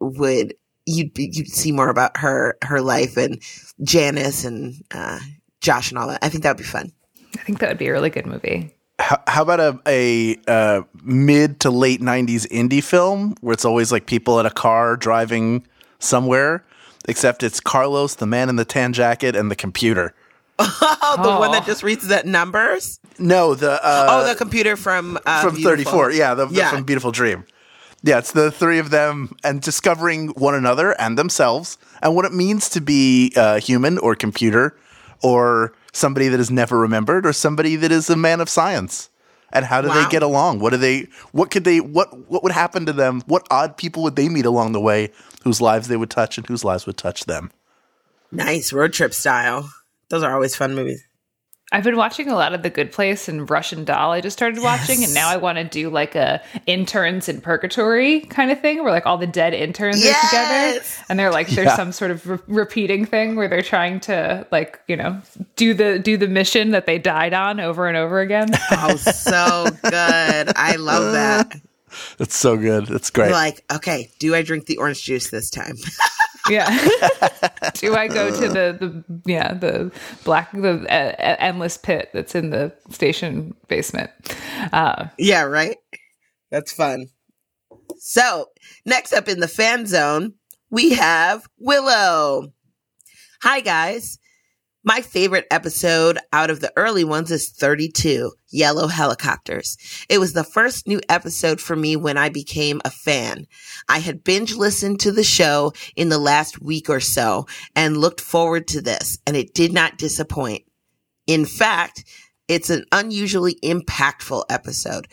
would 0.00 0.54
you'd 0.90 1.14
be, 1.14 1.30
you'd 1.32 1.48
see 1.48 1.72
more 1.72 1.88
about 1.88 2.16
her 2.18 2.56
her 2.62 2.80
life 2.80 3.16
and 3.16 3.40
Janice 3.82 4.44
and 4.44 4.74
uh 4.92 5.18
Josh 5.60 5.90
and 5.90 5.98
all 5.98 6.08
that. 6.08 6.18
I 6.22 6.28
think 6.28 6.42
that 6.44 6.50
would 6.50 6.62
be 6.62 6.64
fun. 6.64 6.92
I 7.38 7.42
think 7.42 7.58
that 7.60 7.68
would 7.68 7.78
be 7.78 7.88
a 7.88 7.92
really 7.92 8.10
good 8.10 8.26
movie. 8.26 8.74
How, 8.98 9.22
how 9.26 9.42
about 9.42 9.60
a, 9.60 9.78
a 9.86 10.36
uh, 10.46 10.82
mid 11.02 11.60
to 11.60 11.70
late 11.70 12.00
90s 12.00 12.46
indie 12.48 12.82
film 12.82 13.34
where 13.40 13.52
it's 13.54 13.64
always 13.64 13.90
like 13.92 14.06
people 14.06 14.38
in 14.40 14.46
a 14.46 14.50
car 14.50 14.96
driving 14.96 15.66
somewhere, 16.00 16.64
except 17.08 17.42
it's 17.42 17.60
Carlos, 17.60 18.16
the 18.16 18.26
man 18.26 18.48
in 18.50 18.56
the 18.56 18.64
tan 18.64 18.92
jacket, 18.92 19.36
and 19.36 19.50
the 19.50 19.56
computer? 19.56 20.14
Oh, 20.58 21.16
the 21.22 21.30
one 21.38 21.52
that 21.52 21.62
Oh. 21.62 21.66
just 21.66 21.82
reads 21.82 22.08
that 22.08 22.26
numbers. 22.26 23.00
No, 23.18 23.54
the 23.54 23.72
uh, 23.72 24.06
oh, 24.10 24.28
the 24.28 24.34
computer 24.34 24.76
from 24.76 25.18
uh, 25.24 25.42
from 25.42 25.54
Beautiful. 25.56 25.92
34. 25.92 26.12
Yeah, 26.12 26.34
the, 26.34 26.46
the- 26.46 26.54
Yeah. 26.54 26.70
from 26.70 26.84
Beautiful 26.84 27.10
Dream. 27.12 27.44
Yeah, 28.02 28.18
it's 28.18 28.32
the 28.32 28.50
three 28.50 28.78
of 28.78 28.90
them 28.90 29.34
and 29.44 29.60
discovering 29.60 30.28
one 30.28 30.54
another 30.54 30.98
and 31.00 31.18
themselves 31.18 31.76
and 32.02 32.14
what 32.14 32.24
it 32.24 32.32
means 32.32 32.68
to 32.70 32.80
be 32.80 33.32
uh, 33.36 33.60
human 33.60 33.98
or 33.98 34.14
computer 34.14 34.74
or 35.22 35.74
somebody 35.92 36.28
that 36.28 36.40
is 36.40 36.50
never 36.50 36.78
remembered 36.78 37.26
or 37.26 37.32
somebody 37.34 37.76
that 37.76 37.92
is 37.92 38.08
a 38.08 38.16
man 38.16 38.40
of 38.40 38.48
science. 38.48 39.10
And 39.52 39.64
how 39.66 39.82
do 39.82 39.88
Wow. 39.88 40.02
they 40.04 40.08
get 40.10 40.22
along? 40.22 40.60
What 40.60 40.70
do 40.70 40.76
they? 40.76 41.08
What 41.32 41.50
could 41.50 41.64
they? 41.64 41.80
What 41.80 42.30
what 42.30 42.42
would 42.44 42.52
happen 42.52 42.86
to 42.86 42.92
them? 42.92 43.20
What 43.26 43.46
odd 43.50 43.76
people 43.76 44.04
would 44.04 44.14
they 44.14 44.28
meet 44.28 44.46
along 44.46 44.72
the 44.72 44.80
way? 44.80 45.10
Whose 45.42 45.60
lives 45.60 45.88
they 45.88 45.96
would 45.96 46.08
touch 46.10 46.38
and 46.38 46.46
whose 46.46 46.64
lives 46.64 46.86
would 46.86 46.96
touch 46.96 47.24
them? 47.24 47.50
Nice 48.30 48.72
road 48.72 48.92
trip 48.92 49.12
style. 49.12 49.68
Those 50.08 50.22
are 50.22 50.32
always 50.32 50.54
fun 50.54 50.74
movies. 50.76 51.04
I've 51.72 51.84
been 51.84 51.96
watching 51.96 52.28
a 52.28 52.34
lot 52.34 52.52
of 52.52 52.62
The 52.64 52.70
Good 52.70 52.90
Place 52.90 53.28
and 53.28 53.48
Russian 53.48 53.84
Doll. 53.84 54.10
I 54.10 54.20
just 54.20 54.36
started 54.36 54.60
watching, 54.60 55.04
and 55.04 55.14
now 55.14 55.28
I 55.28 55.36
want 55.36 55.56
to 55.58 55.62
do 55.64 55.88
like 55.88 56.16
a 56.16 56.42
interns 56.66 57.28
in 57.28 57.40
purgatory 57.40 58.20
kind 58.22 58.50
of 58.50 58.60
thing, 58.60 58.82
where 58.82 58.90
like 58.92 59.06
all 59.06 59.18
the 59.18 59.26
dead 59.28 59.54
interns 59.54 60.04
are 60.04 60.12
together, 60.28 60.80
and 61.08 61.16
they're 61.18 61.30
like 61.30 61.46
there's 61.48 61.66
Yeah. 61.66 61.76
some 61.76 61.92
sort 61.92 62.10
of 62.10 62.26
re- 62.26 62.38
repeating 62.48 63.04
thing 63.06 63.36
where 63.36 63.46
they're 63.46 63.62
trying 63.62 64.00
to 64.00 64.46
like 64.50 64.80
you 64.88 64.96
know 64.96 65.20
do 65.54 65.72
the 65.72 66.00
do 66.00 66.16
the 66.16 66.26
mission 66.26 66.70
that 66.72 66.86
they 66.86 66.98
died 66.98 67.34
on 67.34 67.60
over 67.60 67.86
and 67.86 67.96
over 67.96 68.20
again. 68.20 68.48
Oh, 68.72 68.96
so 68.96 69.66
good. 69.84 70.52
I 70.56 70.76
love 70.76 71.12
that. 71.12 71.52
It's 72.18 72.36
so 72.36 72.56
good. 72.56 72.88
It's 72.90 73.10
great. 73.10 73.30
Like, 73.32 73.64
okay, 73.72 74.10
do 74.18 74.34
I 74.34 74.42
drink 74.42 74.66
the 74.66 74.78
orange 74.78 75.02
juice 75.02 75.30
this 75.30 75.50
time? 75.50 75.76
yeah. 76.48 76.68
do 77.74 77.94
I 77.94 78.08
go 78.08 78.30
to 78.30 78.48
the 78.48 78.76
the 78.78 79.04
yeah 79.26 79.54
the 79.54 79.92
black 80.24 80.52
the 80.52 80.82
uh, 80.88 81.36
endless 81.38 81.76
pit 81.76 82.10
that's 82.12 82.34
in 82.34 82.50
the 82.50 82.72
station 82.90 83.54
basement? 83.68 84.10
Uh, 84.72 85.08
yeah, 85.18 85.42
right? 85.42 85.76
That's 86.50 86.72
fun. 86.72 87.08
So, 87.98 88.46
next 88.86 89.12
up 89.12 89.28
in 89.28 89.40
the 89.40 89.48
fan 89.48 89.86
zone, 89.86 90.34
we 90.70 90.94
have 90.94 91.46
Willow. 91.58 92.52
Hi, 93.42 93.60
guys. 93.60 94.18
My 94.82 95.02
favorite 95.02 95.46
episode 95.50 96.18
out 96.32 96.48
of 96.48 96.60
the 96.60 96.72
early 96.74 97.04
ones 97.04 97.30
is 97.30 97.50
32 97.50 98.32
Yellow 98.48 98.86
Helicopters. 98.86 99.76
It 100.08 100.18
was 100.18 100.32
the 100.32 100.42
first 100.42 100.88
new 100.88 101.02
episode 101.06 101.60
for 101.60 101.76
me 101.76 101.96
when 101.96 102.16
I 102.16 102.30
became 102.30 102.80
a 102.82 102.90
fan. 102.90 103.46
I 103.90 103.98
had 103.98 104.24
binge 104.24 104.54
listened 104.54 105.00
to 105.00 105.12
the 105.12 105.22
show 105.22 105.74
in 105.96 106.08
the 106.08 106.18
last 106.18 106.62
week 106.62 106.88
or 106.88 106.98
so 106.98 107.46
and 107.76 107.98
looked 107.98 108.22
forward 108.22 108.66
to 108.68 108.80
this, 108.80 109.18
and 109.26 109.36
it 109.36 109.52
did 109.52 109.74
not 109.74 109.98
disappoint. 109.98 110.62
In 111.26 111.44
fact, 111.44 112.04
it's 112.48 112.70
an 112.70 112.86
unusually 112.90 113.56
impactful 113.62 114.44
episode. 114.48 115.08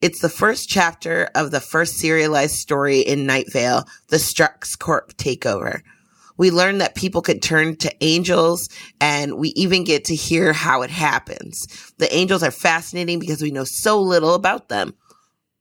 It's 0.00 0.22
the 0.22 0.30
first 0.30 0.70
chapter 0.70 1.28
of 1.34 1.50
the 1.50 1.60
first 1.60 1.98
serialized 1.98 2.56
story 2.56 3.00
in 3.00 3.26
Night 3.26 3.52
Vale, 3.52 3.84
the 4.08 4.16
Strex 4.16 4.78
Corp 4.78 5.12
takeover. 5.18 5.82
We 6.40 6.50
learn 6.50 6.78
that 6.78 6.94
people 6.94 7.20
can 7.20 7.38
turn 7.38 7.76
to 7.76 7.94
angels 8.02 8.70
and 8.98 9.36
we 9.36 9.50
even 9.56 9.84
get 9.84 10.06
to 10.06 10.14
hear 10.14 10.54
how 10.54 10.80
it 10.80 10.88
happens. 10.88 11.66
The 11.98 12.10
angels 12.16 12.42
are 12.42 12.50
fascinating 12.50 13.18
because 13.18 13.42
we 13.42 13.50
know 13.50 13.64
so 13.64 14.00
little 14.00 14.32
about 14.32 14.70
them. 14.70 14.94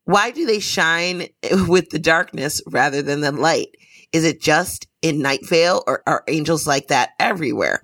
Why 0.05 0.31
do 0.31 0.45
they 0.45 0.61
shine 0.61 1.27
with 1.67 1.89
the 1.89 1.99
darkness 1.99 2.61
rather 2.65 3.01
than 3.01 3.19
the 3.19 3.33
light? 3.33 3.75
Is 4.13 4.23
it 4.23 4.39
just 4.39 4.87
in 5.01 5.21
Night 5.21 5.45
Vale 5.45 5.83
or 5.85 6.01
are 6.07 6.23
angels 6.29 6.65
like 6.65 6.87
that 6.87 7.09
everywhere? 7.19 7.83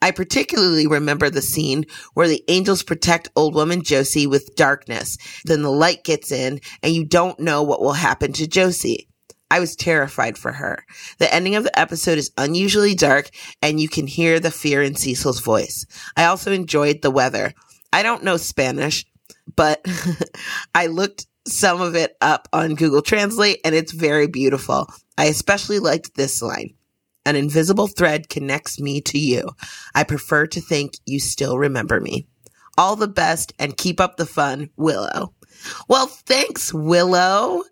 I 0.00 0.12
particularly 0.12 0.86
remember 0.86 1.30
the 1.30 1.42
scene 1.42 1.84
where 2.14 2.28
the 2.28 2.44
angels 2.46 2.84
protect 2.84 3.28
old 3.34 3.56
woman 3.56 3.82
Josie 3.82 4.28
with 4.28 4.54
darkness. 4.54 5.18
Then 5.46 5.62
the 5.62 5.72
light 5.72 6.04
gets 6.04 6.30
in 6.30 6.60
and 6.84 6.94
you 6.94 7.04
don't 7.04 7.40
know 7.40 7.64
what 7.64 7.80
will 7.82 7.94
happen 7.94 8.32
to 8.34 8.46
Josie. 8.46 9.08
I 9.50 9.60
was 9.60 9.76
terrified 9.76 10.36
for 10.36 10.52
her. 10.52 10.84
The 11.18 11.32
ending 11.32 11.54
of 11.54 11.64
the 11.64 11.78
episode 11.78 12.18
is 12.18 12.32
unusually 12.36 12.94
dark 12.94 13.30
and 13.62 13.80
you 13.80 13.88
can 13.88 14.06
hear 14.06 14.40
the 14.40 14.50
fear 14.50 14.82
in 14.82 14.96
Cecil's 14.96 15.40
voice. 15.40 15.86
I 16.16 16.24
also 16.24 16.52
enjoyed 16.52 17.02
the 17.02 17.10
weather. 17.10 17.54
I 17.92 18.02
don't 18.02 18.24
know 18.24 18.36
Spanish, 18.36 19.06
but 19.54 19.84
I 20.74 20.88
looked 20.88 21.26
some 21.46 21.80
of 21.80 21.94
it 21.94 22.16
up 22.20 22.48
on 22.52 22.74
Google 22.74 23.02
Translate 23.02 23.60
and 23.64 23.74
it's 23.74 23.92
very 23.92 24.26
beautiful. 24.26 24.88
I 25.16 25.26
especially 25.26 25.78
liked 25.78 26.16
this 26.16 26.42
line. 26.42 26.74
An 27.24 27.36
invisible 27.36 27.86
thread 27.86 28.28
connects 28.28 28.80
me 28.80 29.00
to 29.02 29.18
you. 29.18 29.50
I 29.94 30.04
prefer 30.04 30.46
to 30.48 30.60
think 30.60 30.94
you 31.06 31.18
still 31.18 31.58
remember 31.58 32.00
me. 32.00 32.26
All 32.78 32.94
the 32.94 33.08
best 33.08 33.52
and 33.58 33.76
keep 33.76 34.00
up 34.00 34.16
the 34.16 34.26
fun, 34.26 34.70
Willow. 34.76 35.32
Well, 35.88 36.06
thanks, 36.06 36.72
Willow. 36.74 37.64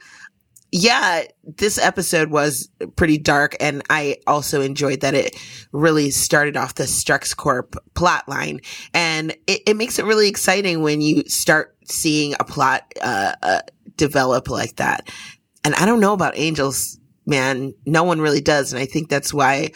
Yeah, 0.76 1.22
this 1.44 1.78
episode 1.78 2.30
was 2.30 2.68
pretty 2.96 3.16
dark, 3.16 3.54
and 3.60 3.80
I 3.90 4.16
also 4.26 4.60
enjoyed 4.60 5.02
that 5.02 5.14
it 5.14 5.36
really 5.70 6.10
started 6.10 6.56
off 6.56 6.74
the 6.74 6.82
Strex 6.82 7.36
Corp 7.36 7.76
plot 7.94 8.28
line, 8.28 8.58
and 8.92 9.30
it, 9.46 9.60
it 9.68 9.76
makes 9.76 10.00
it 10.00 10.04
really 10.04 10.26
exciting 10.28 10.82
when 10.82 11.00
you 11.00 11.22
start 11.28 11.76
seeing 11.84 12.34
a 12.40 12.44
plot 12.44 12.92
uh, 13.00 13.36
uh, 13.40 13.60
develop 13.96 14.50
like 14.50 14.74
that. 14.74 15.08
And 15.62 15.76
I 15.76 15.86
don't 15.86 16.00
know 16.00 16.12
about 16.12 16.36
angels, 16.36 16.98
man. 17.24 17.72
No 17.86 18.02
one 18.02 18.20
really 18.20 18.40
does, 18.40 18.72
and 18.72 18.82
I 18.82 18.86
think 18.86 19.08
that's 19.08 19.32
why 19.32 19.70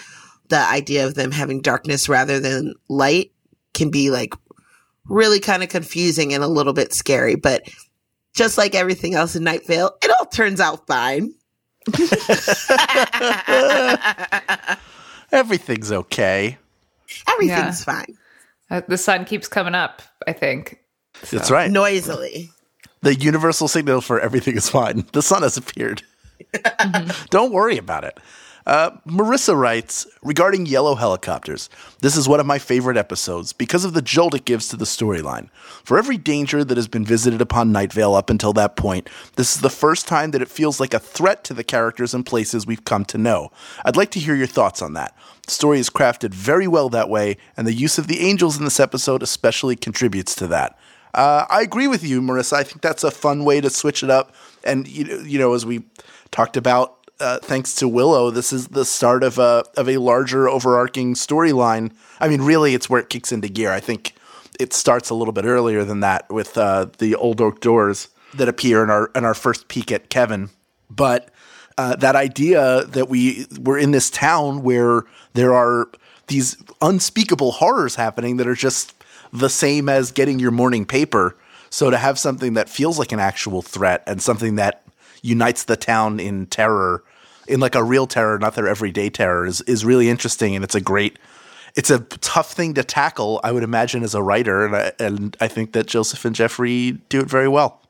the 0.49 0.59
idea 0.59 1.07
of 1.07 1.15
them 1.15 1.31
having 1.31 1.61
darkness 1.61 2.09
rather 2.09 2.41
than 2.41 2.75
light 2.89 3.31
can 3.73 3.93
be 3.93 4.11
like 4.11 4.35
really 5.05 5.39
kind 5.39 5.63
of 5.63 5.69
confusing 5.69 6.35
and 6.35 6.43
a 6.43 6.49
little 6.49 6.73
bit 6.73 6.93
scary, 6.93 7.37
but 7.37 7.63
just 8.39 8.57
like 8.57 8.77
everything 8.77 9.15
else 9.15 9.35
in 9.35 9.43
Night 9.43 9.67
Vale, 9.67 9.91
it 10.01 10.11
all 10.19 10.27
turns 10.27 10.61
out 10.61 10.87
fine. 10.87 11.35
Everything's 15.33 15.91
okay. 15.91 16.57
Everything's 17.29 17.83
fine. 17.83 18.17
uh, 18.71 18.83
the 18.87 18.97
sun 18.97 19.25
keeps 19.25 19.49
coming 19.49 19.75
up. 19.75 20.03
I 20.27 20.33
think. 20.33 20.79
That's 21.33 21.51
right. 21.51 21.71
Noisily. 21.71 22.51
The 23.01 23.15
universal 23.15 23.67
signal 23.67 24.01
for 24.01 24.21
everything 24.21 24.57
is 24.57 24.69
fine. 24.69 25.05
The 25.13 25.23
sun 25.23 25.43
has 25.43 25.57
appeared. 25.57 26.03
Don't 27.31 27.53
worry 27.53 27.77
about 27.77 28.05
it. 28.05 28.19
Uh, 28.69 28.91
Marissa 29.07 29.59
writes 29.59 30.07
regarding 30.23 30.67
yellow 30.67 30.95
helicopters. 30.95 31.71
This 32.03 32.19
is 32.19 32.29
one 32.29 32.39
of 32.39 32.45
my 32.45 32.59
favorite 32.59 32.99
episodes 32.99 33.55
because 33.55 33.83
of 33.83 33.95
the 33.95 34.03
jolt 34.03 34.35
it 34.35 34.45
gives 34.45 34.69
to 34.69 34.77
the 34.77 34.85
storyline. 34.85 35.49
For 35.85 35.97
every 35.97 36.19
danger 36.19 36.63
that 36.63 36.77
has 36.77 36.87
been 36.87 37.05
visited 37.05 37.41
upon 37.41 37.73
Night 37.73 37.95
Vale 37.95 38.15
up 38.15 38.29
until 38.29 38.53
that 38.53 38.77
point, 38.77 39.09
this 39.37 39.57
is 39.57 39.63
the 39.63 39.71
first 39.71 40.07
time 40.07 40.33
that 40.33 40.43
it 40.43 40.51
feels 40.51 40.81
like 40.81 40.93
a 40.93 40.99
threat 40.99 41.45
to 41.45 41.55
the 41.55 41.65
characters 41.65 42.13
and 42.13 42.27
places 42.27 42.67
we've 42.67 42.85
come 42.85 43.07
to 43.07 43.17
know. 43.17 43.51
I'd 43.87 43.97
like 43.97 44.11
to 44.11 44.21
hear 44.21 44.35
your 44.35 44.47
thoughts 44.47 44.83
on 44.83 44.93
that. 44.93 45.17
The 45.47 45.53
story 45.53 45.79
is 45.79 45.89
crafted 45.89 46.35
very 46.35 46.69
well 46.69 46.91
that 46.91 47.09
way, 47.09 47.39
and 47.57 47.67
the 47.67 47.73
use 47.73 47.97
of 47.97 48.07
the 48.07 48.21
angels 48.21 48.59
in 48.59 48.65
this 48.65 48.79
episode 48.79 49.23
especially 49.23 49.77
contributes 49.77 50.35
to 50.35 50.47
that. 50.49 50.79
Uh, 51.15 51.47
I 51.49 51.63
agree 51.63 51.89
with 51.89 52.05
you, 52.05 52.21
Marissa. 52.21 52.53
I 52.53 52.65
think 52.65 52.83
that's 52.83 53.03
a 53.03 53.11
fun 53.11 53.47
way 53.47 53.63
to 53.63 53.71
switch 53.71 54.03
it 54.03 54.11
up. 54.11 54.35
And 54.63 54.87
you 54.87 55.23
you 55.23 55.39
know, 55.39 55.55
as 55.55 55.65
we 55.65 55.85
talked 56.31 56.59
about, 56.59 56.98
uh, 57.21 57.39
thanks 57.41 57.75
to 57.77 57.89
Willow, 57.89 58.31
this 58.31 58.53
is 58.53 58.69
the 58.69 58.85
start 58.85 59.23
of 59.23 59.39
a 59.39 59.65
of 59.77 59.89
a 59.89 59.99
larger 59.99 60.49
overarching 60.49 61.15
storyline. 61.15 61.93
I 62.21 62.29
mean, 62.29 62.43
really, 62.43 62.75
it's 62.75 62.89
where 62.89 63.01
it 63.01 63.09
kicks 63.09 63.33
into 63.33 63.49
gear. 63.49 63.73
I 63.73 63.81
think 63.81 64.15
it 64.61 64.73
starts 64.73 65.11
a 65.11 65.15
little 65.15 65.33
bit 65.33 65.45
earlier 65.45 65.85
than 65.85 66.01
that 66.01 66.31
with 66.31 66.57
uh, 66.57 66.87
the 66.99 67.15
old 67.15 67.41
oak 67.41 67.61
doors 67.61 68.09
that 68.35 68.49
appear 68.49 68.85
in 68.85 68.91
our 68.91 69.11
in 69.15 69.25
our 69.25 69.35
first 69.35 69.69
peek 69.69 69.91
at 69.91 70.11
Kevin. 70.11 70.51
But 70.91 71.31
uh, 71.77 71.97
that 71.97 72.17
idea 72.17 72.85
that 72.85 73.09
we 73.09 73.47
we're 73.59 73.79
in 73.79 73.91
this 73.91 74.11
town 74.11 74.63
where 74.63 75.03
there 75.35 75.55
are 75.55 75.89
these 76.29 76.57
unspeakable 76.81 77.53
horrors 77.53 77.97
happening 77.97 78.37
that 78.37 78.47
are 78.47 78.55
just 78.55 78.95
the 79.33 79.49
same 79.49 79.89
as 79.89 80.13
getting 80.13 80.39
your 80.39 80.51
morning 80.51 80.85
paper. 80.85 81.37
So 81.71 81.91
to 81.91 81.99
have 81.99 82.19
something 82.19 82.55
that 82.55 82.69
feels 82.69 82.99
like 82.99 83.13
an 83.13 83.21
actual 83.21 83.61
threat 83.61 84.03
and 84.07 84.23
something 84.23 84.55
that 84.57 84.85
unites 85.23 85.65
the 85.65 85.77
town 85.77 86.21
in 86.21 86.47
terror, 86.47 87.05
in 87.49 87.61
like 87.61 87.75
a 87.75 87.83
real 87.83 88.07
terror, 88.07 88.39
not 88.39 88.55
their 88.55 88.69
everyday 88.69 89.11
terror, 89.11 89.47
is 89.47 89.61
is 89.63 89.85
really 89.85 90.09
interesting, 90.09 90.55
and 90.55 90.65
it's 90.65 90.75
a 90.75 90.81
great 90.81 91.19
it's 91.77 91.91
a 91.91 92.01
tough 92.01 92.53
thing 92.53 92.75
to 92.75 92.83
tackle, 92.83 93.41
I 93.45 93.53
would 93.53 93.63
imagine, 93.63 94.03
as 94.03 94.15
a 94.15 94.23
writer, 94.23 94.67
and 94.67 94.75
I, 94.75 94.93
and 94.99 95.37
I 95.41 95.49
think 95.49 95.73
that 95.73 95.87
Joseph 95.87 96.25
and 96.25 96.35
Jeffrey 96.35 96.93
do 97.09 97.21
it 97.21 97.29
very 97.29 97.47
well. 97.49 97.83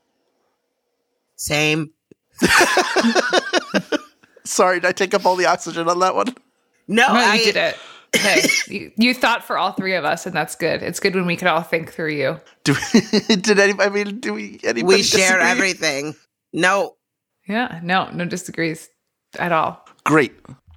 Same. 1.36 1.92
Sorry, 4.44 4.80
did 4.80 4.86
I 4.88 4.92
take 4.92 5.14
up 5.14 5.24
all 5.26 5.36
the 5.36 5.46
oxygen 5.46 5.88
on 5.88 5.98
that 6.00 6.14
one? 6.14 6.34
No, 6.86 7.06
No, 7.08 7.14
I 7.14 7.34
you 7.36 7.44
did 7.44 7.56
it. 7.56 7.76
Hey, 8.16 8.42
you, 8.68 8.92
you 8.96 9.14
thought 9.14 9.44
for 9.44 9.58
all 9.58 9.72
three 9.72 9.94
of 9.94 10.04
us, 10.04 10.26
and 10.26 10.34
that's 10.34 10.56
good. 10.56 10.82
It's 10.82 11.00
good 11.00 11.14
when 11.14 11.26
we 11.26 11.36
can 11.36 11.48
all 11.48 11.62
think 11.62 11.92
through 11.92 12.12
you. 12.12 12.40
Do 12.64 12.74
did 13.28 13.58
anybody? 13.58 13.88
I 13.88 13.88
mean, 13.90 14.20
do 14.20 14.32
we? 14.34 14.60
Anybody 14.64 14.82
We 14.82 15.02
share 15.02 15.38
disagree? 15.38 15.46
everything. 15.46 16.14
No, 16.52 16.96
Yeah, 17.46 17.80
no, 17.82 18.10
no 18.10 18.24
disagrees 18.24 18.88
at 19.38 19.52
all. 19.52 19.86
Great. 20.04 20.32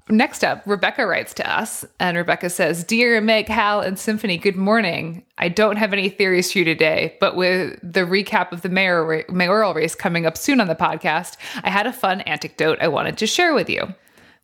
Next 0.10 0.44
up, 0.44 0.62
Rebecca 0.66 1.08
writes 1.08 1.34
to 1.36 1.50
us, 1.50 1.86
and 2.00 2.18
Rebecca 2.18 2.50
says, 2.50 2.84
Dear 2.84 3.22
Meg, 3.22 3.48
Hal, 3.48 3.80
and 3.80 3.98
Symphony, 3.98 4.38
good 4.38 4.58
morning. 4.58 5.24
I 5.38 5.48
don't 5.48 5.78
have 5.78 5.94
any 5.94 6.10
theories 6.10 6.52
for 6.52 6.60
you 6.60 6.66
today, 6.66 7.16
but 7.22 7.38
with 7.38 7.80
the 7.82 8.02
recap 8.02 8.52
of 8.52 8.62
the 8.62 8.68
mayor, 8.68 9.24
mayoral 9.30 9.74
race 9.74 9.96
coming 9.96 10.26
up 10.26 10.38
soon 10.38 10.60
on 10.60 10.68
the 10.68 10.76
podcast, 10.76 11.38
I 11.64 11.70
had 11.70 11.88
a 11.88 11.94
fun 11.94 12.22
anecdote 12.22 12.80
I 12.82 12.90
wanted 12.90 13.18
to 13.20 13.28
share 13.28 13.54
with 13.54 13.70
you. 13.70 13.94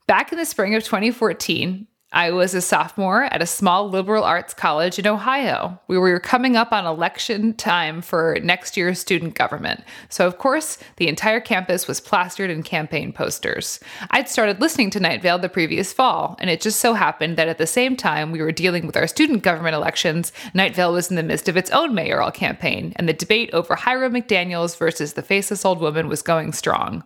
Back 0.06 0.32
in 0.32 0.38
the 0.38 0.46
spring 0.46 0.74
of 0.74 0.86
2014, 0.86 1.86
I 2.14 2.32
was 2.32 2.54
a 2.54 2.62
sophomore 2.62 3.26
at 3.26 3.42
a 3.42 3.46
small 3.46 3.90
liberal 3.90 4.24
arts 4.24 4.54
college 4.54 4.98
in 4.98 5.06
Ohio. 5.06 5.78
We 5.90 5.98
were 5.98 6.22
coming 6.22 6.56
up 6.56 6.72
on 6.72 6.86
election 6.86 7.54
time 7.54 8.02
for 8.02 8.38
next 8.42 8.78
year's 8.78 8.98
student 8.98 9.36
government. 9.36 9.84
So, 10.08 10.26
of 10.26 10.38
course, 10.38 10.78
the 10.96 11.10
entire 11.10 11.42
campus 11.42 11.86
was 11.86 12.00
plastered 12.00 12.50
in 12.50 12.64
campaign 12.64 13.12
posters. 13.12 13.82
I'd 14.12 14.30
started 14.30 14.62
listening 14.62 14.90
to 14.92 15.02
Night 15.02 15.22
Vale 15.22 15.38
the 15.38 15.50
previous 15.50 15.92
fall, 15.92 16.38
and 16.40 16.50
it 16.50 16.62
just 16.62 16.80
so 16.80 16.94
happened 16.94 17.36
that 17.36 17.50
at 17.50 17.58
the 17.58 17.68
same 17.68 17.98
time 17.98 18.32
we 18.32 18.42
were 18.42 18.54
dealing 18.54 18.88
with 18.88 18.96
our 18.96 19.08
student 19.08 19.44
government 19.44 19.76
elections, 19.76 20.32
Night 20.54 20.76
Vale 20.76 20.94
was 20.94 21.10
in 21.10 21.18
the 21.18 21.24
midst 21.24 21.50
of 21.50 21.58
its 21.58 21.72
own 21.72 21.94
mayoral 21.94 22.32
campaign, 22.32 22.94
and 22.96 23.10
the 23.10 23.14
debate 23.14 23.50
over 23.52 23.76
Hiram 23.76 24.14
McDaniels 24.14 24.78
versus 24.78 25.14
the 25.14 25.22
faceless 25.22 25.66
old 25.66 25.82
woman 25.82 26.08
was 26.08 26.22
going 26.22 26.54
strong. 26.54 27.04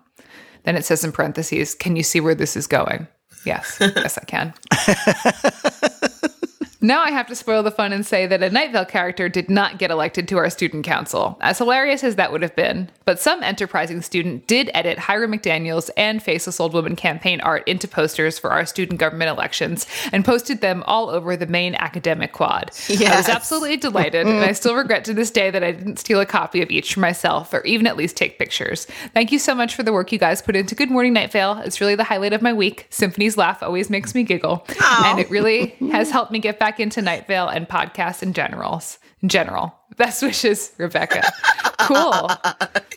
Then 0.63 0.75
it 0.75 0.85
says 0.85 1.03
in 1.03 1.11
parentheses, 1.11 1.73
Can 1.73 1.95
you 1.95 2.03
see 2.03 2.21
where 2.21 2.35
this 2.35 2.55
is 2.55 2.67
going? 2.67 3.07
Yes, 3.45 3.77
yes, 3.81 4.17
I 4.17 4.25
can. 4.25 4.53
Now 6.84 7.03
I 7.03 7.11
have 7.11 7.27
to 7.27 7.36
spoil 7.36 7.61
the 7.61 7.69
fun 7.69 7.93
and 7.93 8.03
say 8.03 8.25
that 8.25 8.41
a 8.41 8.49
Night 8.49 8.71
Vale 8.71 8.86
character 8.86 9.29
did 9.29 9.51
not 9.51 9.77
get 9.77 9.91
elected 9.91 10.27
to 10.29 10.38
our 10.38 10.49
student 10.49 10.84
council, 10.84 11.38
as 11.39 11.59
hilarious 11.59 12.03
as 12.03 12.15
that 12.15 12.32
would 12.32 12.41
have 12.41 12.55
been. 12.55 12.89
But 13.05 13.19
some 13.19 13.43
enterprising 13.43 14.01
student 14.01 14.47
did 14.47 14.71
edit 14.73 14.97
Hiram 14.97 15.32
McDaniels 15.32 15.91
and 15.95 16.23
Faceless 16.23 16.59
Old 16.59 16.73
Woman 16.73 16.95
campaign 16.95 17.39
art 17.41 17.67
into 17.67 17.88
posters 17.88 18.39
for 18.39 18.49
our 18.49 18.65
student 18.65 18.99
government 18.99 19.29
elections 19.29 19.86
and 20.11 20.25
posted 20.25 20.61
them 20.61 20.82
all 20.88 21.11
over 21.11 21.38
the 21.38 21.45
main 21.45 21.75
academic 21.75 22.32
quad. 22.32 22.71
I 22.89 23.15
was 23.15 23.29
absolutely 23.29 23.77
delighted, 23.77 24.25
and 24.25 24.39
I 24.39 24.53
still 24.53 24.73
regret 24.73 25.05
to 25.05 25.13
this 25.13 25.29
day 25.29 25.51
that 25.51 25.63
I 25.63 25.73
didn't 25.73 25.99
steal 25.99 26.19
a 26.19 26.25
copy 26.25 26.63
of 26.63 26.71
each 26.71 26.95
for 26.95 26.99
myself 26.99 27.53
or 27.53 27.61
even 27.61 27.86
at 27.86 27.95
least 27.95 28.17
take 28.17 28.39
pictures. 28.39 28.88
Thank 29.13 29.32
you 29.32 29.38
so 29.38 29.53
much 29.53 29.75
for 29.75 29.84
the 29.84 29.93
work 29.93 30.11
you 30.11 30.17
guys 30.17 30.41
put 30.41 30.55
into 30.55 30.73
Good 30.73 30.89
Morning 30.89 31.13
Night 31.13 31.32
Vale. 31.32 31.59
It's 31.59 31.79
really 31.79 31.93
the 31.93 32.05
highlight 32.05 32.34
of 32.34 32.41
my 32.41 32.53
week. 32.53 32.88
Symphony's 32.89 33.38
laugh 33.38 33.61
always 33.61 33.91
makes 33.91 34.15
me 34.15 34.23
giggle, 34.23 34.65
and 35.05 35.19
it 35.19 35.29
really 35.29 35.75
has 35.91 36.09
helped 36.09 36.32
me 36.32 36.39
get 36.39 36.57
back 36.57 36.70
into 36.80 37.01
Night 37.01 37.28
Vale 37.28 37.47
and 37.47 37.67
podcasts 37.67 38.24
in 38.24 38.34
general. 38.34 38.82
In 39.22 39.30
general. 39.30 39.76
Best 39.97 40.24
wishes, 40.24 40.72
Rebecca. 40.78 41.22
cool. 41.80 42.30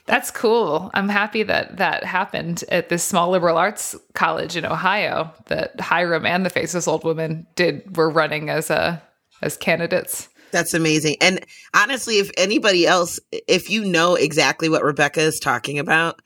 That's 0.07 0.31
cool. 0.31 0.91
I'm 0.95 1.09
happy 1.09 1.43
that 1.43 1.77
that 1.79 2.05
happened 2.05 2.65
at 2.69 2.89
this 2.89 3.03
small 3.03 3.31
liberal 3.31 3.59
arts 3.59 3.95
college 4.15 4.57
in 4.57 4.65
Ohio. 4.65 5.33
That 5.47 5.79
Hiram 5.81 6.25
and 6.25 6.47
the 6.47 6.51
Faceless 6.51 6.89
Old 6.89 7.05
Woman 7.05 7.47
did 7.57 7.97
were 7.97 8.11
running 8.11 8.49
as 8.49 8.71
a 8.71 9.03
as 9.43 9.57
candidates. 9.57 10.29
that's 10.53 10.73
amazing. 10.73 11.17
And 11.21 11.45
honestly, 11.75 12.19
if 12.19 12.31
anybody 12.37 12.87
else, 12.87 13.19
if 13.33 13.69
you 13.69 13.85
know 13.85 14.15
exactly 14.15 14.69
what 14.69 14.85
Rebecca 14.85 15.21
is 15.21 15.41
talking 15.41 15.79
about 15.79 16.23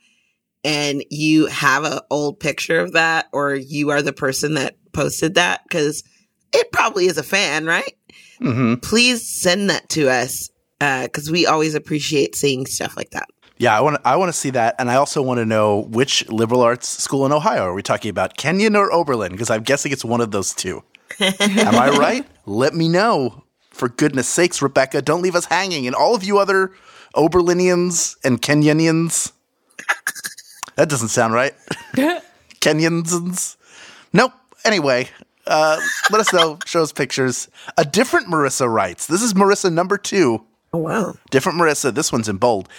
and 0.63 1.03
you 1.09 1.47
have 1.47 1.83
an 1.83 1.99
old 2.11 2.39
picture 2.39 2.79
of 2.79 2.93
that, 2.93 3.27
or 3.33 3.55
you 3.55 3.89
are 3.89 4.01
the 4.01 4.13
person 4.13 4.53
that 4.53 4.75
posted 4.93 5.35
that, 5.35 5.61
because 5.63 6.03
it 6.53 6.71
probably 6.71 7.05
is 7.07 7.17
a 7.17 7.23
fan, 7.23 7.65
right? 7.65 7.95
hmm 8.39 8.75
Please 8.75 9.27
send 9.27 9.69
that 9.69 9.89
to 9.89 10.09
us 10.09 10.49
because 10.79 11.29
we 11.29 11.45
always 11.45 11.75
appreciate 11.75 12.35
seeing 12.35 12.65
stuff 12.65 12.95
like 12.95 13.11
that. 13.11 13.27
Yeah, 13.57 13.77
I 13.77 13.81
want 13.81 13.97
to. 13.97 14.07
I 14.07 14.15
want 14.15 14.29
to 14.29 14.37
see 14.37 14.51
that, 14.51 14.75
and 14.79 14.89
I 14.89 14.95
also 14.95 15.21
want 15.21 15.39
to 15.39 15.45
know 15.45 15.81
which 15.89 16.27
liberal 16.29 16.61
arts 16.61 16.87
school 16.87 17.25
in 17.25 17.33
Ohio 17.33 17.63
are 17.63 17.73
we 17.73 17.83
talking 17.83 18.09
about, 18.09 18.37
Kenyon 18.37 18.77
or 18.77 18.89
Oberlin? 18.93 19.33
Because 19.33 19.49
I'm 19.49 19.63
guessing 19.63 19.91
it's 19.91 20.05
one 20.05 20.21
of 20.21 20.31
those 20.31 20.53
two. 20.53 20.81
Am 21.19 21.75
I 21.75 21.89
right? 21.89 22.25
Let 22.45 22.73
me 22.73 22.87
know. 22.87 23.43
For 23.71 23.89
goodness 23.89 24.27
sakes, 24.29 24.61
Rebecca, 24.61 25.01
don't 25.01 25.21
leave 25.21 25.35
us 25.35 25.45
hanging. 25.45 25.87
And 25.87 25.95
all 25.95 26.15
of 26.15 26.23
you 26.23 26.37
other 26.37 26.71
Oberlinians 27.15 28.15
and 28.23 28.41
Kenyanians. 28.41 29.31
That 30.75 30.87
doesn't 30.89 31.09
sound 31.09 31.33
right. 31.33 31.53
Kenyans. 32.61 33.57
Nope. 34.13 34.31
Anyway, 34.63 35.09
uh, 35.49 35.79
let 36.11 36.21
us 36.21 36.31
know. 36.31 36.59
Show 36.65 36.81
us 36.81 36.93
pictures. 36.93 37.49
A 37.77 37.83
different 37.83 38.27
Marissa 38.27 38.71
writes. 38.71 39.07
This 39.07 39.21
is 39.21 39.33
Marissa 39.33 39.71
number 39.71 39.97
two. 39.97 40.45
Oh, 40.71 40.77
wow. 40.77 41.15
Different 41.31 41.57
Marissa, 41.57 41.93
this 41.93 42.11
one's 42.11 42.29
in 42.29 42.37
bold. 42.37 42.69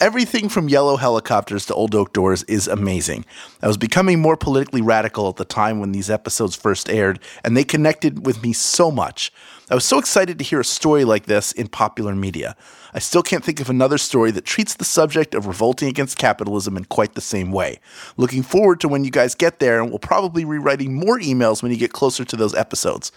Everything 0.00 0.48
from 0.48 0.68
yellow 0.68 0.96
helicopters 0.96 1.66
to 1.66 1.74
old 1.74 1.96
oak 1.96 2.12
doors 2.12 2.44
is 2.44 2.68
amazing. 2.68 3.24
I 3.60 3.66
was 3.66 3.76
becoming 3.76 4.20
more 4.20 4.36
politically 4.36 4.82
radical 4.82 5.28
at 5.28 5.34
the 5.34 5.44
time 5.44 5.80
when 5.80 5.90
these 5.90 6.10
episodes 6.10 6.54
first 6.54 6.88
aired, 6.88 7.18
and 7.44 7.56
they 7.56 7.64
connected 7.64 8.24
with 8.24 8.40
me 8.44 8.52
so 8.52 8.92
much. 8.92 9.32
I 9.70 9.74
was 9.74 9.84
so 9.84 10.00
excited 10.00 10.36
to 10.38 10.44
hear 10.44 10.58
a 10.58 10.64
story 10.64 11.04
like 11.04 11.26
this 11.26 11.52
in 11.52 11.68
popular 11.68 12.16
media. 12.16 12.56
I 12.92 12.98
still 12.98 13.22
can't 13.22 13.44
think 13.44 13.60
of 13.60 13.70
another 13.70 13.98
story 13.98 14.32
that 14.32 14.44
treats 14.44 14.74
the 14.74 14.84
subject 14.84 15.32
of 15.32 15.46
revolting 15.46 15.88
against 15.88 16.18
capitalism 16.18 16.76
in 16.76 16.86
quite 16.86 17.14
the 17.14 17.20
same 17.20 17.52
way. 17.52 17.78
Looking 18.16 18.42
forward 18.42 18.80
to 18.80 18.88
when 18.88 19.04
you 19.04 19.12
guys 19.12 19.36
get 19.36 19.60
there, 19.60 19.80
and 19.80 19.90
we'll 19.90 20.00
probably 20.00 20.44
be 20.44 20.58
writing 20.58 20.94
more 20.94 21.20
emails 21.20 21.62
when 21.62 21.70
you 21.70 21.78
get 21.78 21.92
closer 21.92 22.24
to 22.24 22.36
those 22.36 22.52
episodes. 22.52 23.12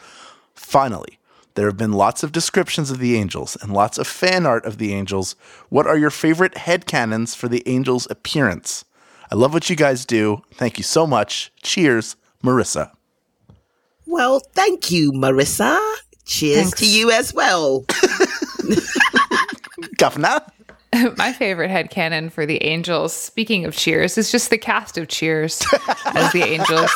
Finally, 0.54 1.18
there 1.56 1.66
have 1.66 1.78
been 1.78 1.93
lots 1.93 2.22
of 2.22 2.32
descriptions 2.32 2.91
of 2.91 2.99
the 2.99 3.16
angels 3.16 3.58
and 3.60 3.74
lots 3.74 3.97
of 3.97 4.06
fan 4.06 4.45
art 4.45 4.64
of 4.66 4.78
the 4.78 4.93
angels. 4.93 5.36
What 5.70 5.88
are 5.88 5.97
your 5.97 6.12
favorite 6.12 6.54
headcanons 6.54 7.36
for 7.36 7.47
the 7.47 7.64
angels' 7.66 8.08
appearance? 8.12 8.86
I 9.32 9.36
love 9.36 9.56
what 9.56 9.72
you 9.72 9.76
guys 9.76 10.06
do. 10.06 10.43
Thank 10.54 10.78
you 10.78 10.84
so 10.84 11.08
much. 11.08 11.51
Cheers, 11.64 12.16
Marissa. 12.43 12.91
Well, 14.06 14.39
thank 14.54 14.91
you, 14.91 15.12
Marissa. 15.12 15.80
Cheers 16.26 16.61
Thanks. 16.61 16.80
to 16.80 16.88
you 16.88 17.11
as 17.11 17.34
well. 17.34 17.86
Governor? 19.97 20.41
My 21.17 21.34
favorite 21.34 21.69
head 21.69 21.89
headcanon 21.89 22.32
for 22.32 22.45
the 22.45 22.63
Angels, 22.63 23.13
speaking 23.13 23.65
of 23.65 23.76
Cheers, 23.76 24.17
is 24.17 24.32
just 24.32 24.49
the 24.49 24.57
cast 24.57 24.97
of 24.97 25.07
Cheers 25.07 25.61
as 26.05 26.32
the 26.32 26.43
Angels. 26.43 26.91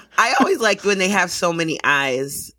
I 0.18 0.34
always 0.40 0.58
like 0.58 0.84
when 0.84 0.98
they 0.98 1.08
have 1.08 1.30
so 1.30 1.52
many 1.52 1.78
eyes. 1.84 2.50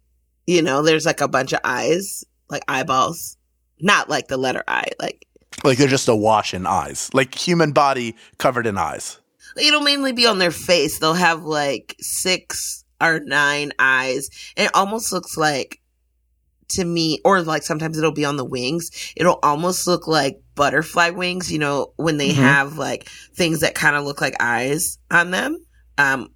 You 0.45 0.61
know, 0.61 0.81
there's 0.81 1.05
like 1.05 1.21
a 1.21 1.27
bunch 1.27 1.51
of 1.51 1.59
eyes, 1.63 2.23
like 2.49 2.63
eyeballs. 2.67 3.37
Not 3.81 4.09
like 4.09 4.27
the 4.27 4.37
letter 4.37 4.63
I. 4.67 4.85
Like 4.99 5.25
Like 5.63 5.77
they're 5.77 5.87
just 5.87 6.07
awash 6.07 6.53
in 6.53 6.67
eyes, 6.67 7.09
like 7.13 7.35
human 7.35 7.71
body 7.71 8.15
covered 8.37 8.67
in 8.67 8.77
eyes. 8.77 9.19
it'll 9.59 9.81
mainly 9.81 10.13
be 10.13 10.27
on 10.27 10.37
their 10.37 10.51
face. 10.51 10.99
They'll 10.99 11.13
have 11.15 11.43
like 11.43 11.95
six 11.99 12.85
or 13.01 13.19
nine 13.19 13.71
eyes. 13.79 14.29
And 14.55 14.65
it 14.67 14.71
almost 14.75 15.11
looks 15.11 15.37
like 15.37 15.79
to 16.69 16.83
me, 16.83 17.19
or 17.23 17.41
like 17.41 17.63
sometimes 17.63 17.97
it'll 17.97 18.11
be 18.11 18.25
on 18.25 18.35
the 18.37 18.43
wings. 18.45 19.13
It'll 19.15 19.39
almost 19.41 19.87
look 19.87 20.07
like 20.07 20.41
butterfly 20.55 21.11
wings, 21.11 21.51
you 21.51 21.59
know, 21.59 21.93
when 21.95 22.17
they 22.17 22.31
Mhm. 22.31 22.35
have 22.35 22.77
like 22.77 23.07
things 23.35 23.61
that 23.61 23.73
kind 23.75 23.95
of 23.95 24.03
look 24.03 24.19
like 24.19 24.35
eyes 24.39 24.97
on 25.09 25.31
them. 25.31 25.57
Um, 25.97 26.29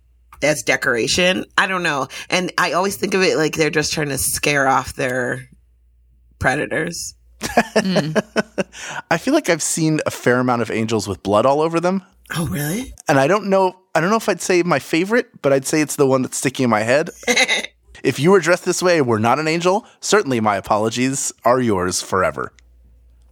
as 0.43 0.63
decoration. 0.63 1.45
I 1.55 1.67
don't 1.67 1.83
know. 1.83 2.07
And 2.29 2.51
I 2.57 2.71
always 2.71 2.95
think 2.95 3.13
of 3.13 3.21
it 3.21 3.37
like 3.37 3.55
they're 3.55 3.69
just 3.69 3.93
trying 3.93 4.09
to 4.09 4.17
scare 4.17 4.67
off 4.67 4.93
their 4.95 5.47
predators. 6.39 7.13
Mm. 7.41 8.19
I 9.11 9.17
feel 9.17 9.33
like 9.35 9.49
I've 9.49 9.61
seen 9.61 9.99
a 10.05 10.11
fair 10.11 10.39
amount 10.39 10.61
of 10.63 10.71
angels 10.71 11.07
with 11.07 11.21
blood 11.23 11.45
all 11.45 11.61
over 11.61 11.79
them. 11.79 12.03
Oh, 12.35 12.47
really? 12.47 12.93
And 13.07 13.19
I 13.19 13.27
don't 13.27 13.47
know 13.49 13.75
I 13.93 14.01
don't 14.01 14.09
know 14.09 14.17
if 14.17 14.29
I'd 14.29 14.41
say 14.41 14.63
my 14.63 14.79
favorite, 14.79 15.41
but 15.41 15.51
I'd 15.51 15.65
say 15.65 15.81
it's 15.81 15.97
the 15.97 16.07
one 16.07 16.21
that's 16.21 16.37
sticking 16.37 16.65
in 16.65 16.69
my 16.69 16.81
head. 16.81 17.09
If 18.03 18.19
you 18.19 18.31
were 18.31 18.39
dressed 18.39 18.65
this 18.65 18.81
way 18.81 18.97
and 18.97 19.07
were 19.07 19.19
not 19.19 19.39
an 19.39 19.47
angel, 19.47 19.85
certainly 19.99 20.39
my 20.39 20.55
apologies 20.55 21.31
are 21.45 21.59
yours 21.59 22.01
forever. 22.01 22.51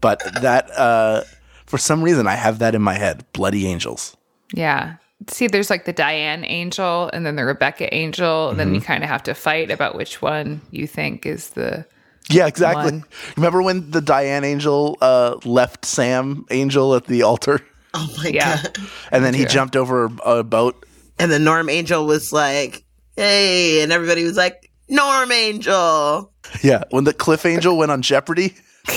But 0.02 0.22
that, 0.42 0.70
uh, 0.78 1.24
for 1.66 1.78
some 1.78 2.04
reason, 2.04 2.28
I 2.28 2.36
have 2.36 2.60
that 2.60 2.76
in 2.76 2.82
my 2.82 2.94
head 2.94 3.26
bloody 3.34 3.68
angels. 3.68 4.16
Yeah. 4.54 4.96
See, 5.28 5.48
there's 5.48 5.70
like 5.70 5.86
the 5.86 5.94
Diane 5.94 6.46
Angel 6.46 7.10
and 7.12 7.26
then 7.26 7.36
the 7.36 7.44
Rebecca 7.44 7.94
Angel. 7.94 8.50
And 8.50 8.60
then 8.60 8.74
you 8.74 8.80
kind 8.80 9.04
of 9.04 9.10
have 9.10 9.24
to 9.24 9.34
fight 9.34 9.70
about 9.70 9.96
which 9.96 10.22
one 10.22 10.62
you 10.72 10.88
think 10.88 11.26
is 11.26 11.50
the. 11.50 11.86
Yeah, 12.30 12.48
exactly. 12.48 12.92
One. 12.92 13.06
Remember 13.36 13.62
when 13.62 13.92
the 13.92 14.02
Diane 14.02 14.44
angel 14.46 14.98
uh, 15.02 15.38
left 15.44 15.84
Sam 15.84 16.46
angel 16.52 16.96
at 16.96 17.06
the 17.06 17.24
altar? 17.24 17.62
Oh 17.94 18.08
my 18.18 18.30
Yeah. 18.30 18.62
God. 18.62 18.78
And 19.12 19.24
then 19.26 19.34
he 19.34 19.42
Yeah. 19.42 19.48
jumped 19.48 19.76
over 19.76 20.10
a 20.26 20.44
boat. 20.44 20.86
And 21.18 21.32
the 21.32 21.40
Norm 21.40 21.70
Angel 21.70 22.06
was 22.06 22.32
like, 22.32 22.84
hey, 23.16 23.82
and 23.82 23.92
everybody 23.92 24.24
was 24.24 24.38
like, 24.38 24.72
Norm 24.88 25.32
Angel. 25.32 26.32
Yeah, 26.64 26.84
when 26.92 27.04
the 27.04 27.14
Cliff 27.14 27.46
Angel 27.46 27.78
went 27.78 27.92
on 27.92 28.02
Jeopardy. 28.02 28.56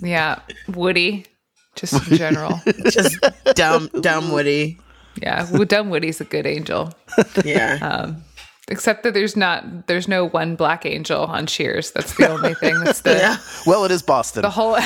Yeah, 0.00 0.40
Woody, 0.68 1.24
just 1.76 1.94
in 2.10 2.16
general. 2.18 2.60
Just 2.90 3.16
dumb, 3.54 3.88
dumb 4.02 4.30
Woody. 4.30 4.78
yeah, 5.16 5.48
well, 5.50 5.64
dumb 5.64 5.88
Woody's 5.88 6.20
a 6.20 6.24
good 6.24 6.46
angel. 6.46 6.92
Yeah. 7.42 7.78
Um, 7.80 8.22
except 8.68 9.02
that 9.04 9.14
there's 9.14 9.34
not, 9.34 9.86
there's 9.86 10.08
no 10.08 10.28
one 10.28 10.56
black 10.56 10.84
angel 10.84 11.22
on 11.24 11.46
Cheers. 11.46 11.92
That's 11.92 12.14
the 12.18 12.28
only 12.28 12.52
thing. 12.54 12.78
That's 12.84 13.00
the 13.00 13.14
yeah. 13.14 13.36
Well, 13.66 13.84
it 13.84 13.90
is 13.90 14.02
Boston. 14.02 14.42
the 14.42 14.50
whole, 14.50 14.76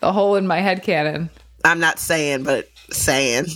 the 0.00 0.12
hole 0.12 0.36
in 0.36 0.46
my 0.46 0.60
head 0.60 0.82
cannon. 0.82 1.30
I'm 1.64 1.80
not 1.80 1.98
saying, 1.98 2.44
but 2.44 2.68
saying. 2.90 3.46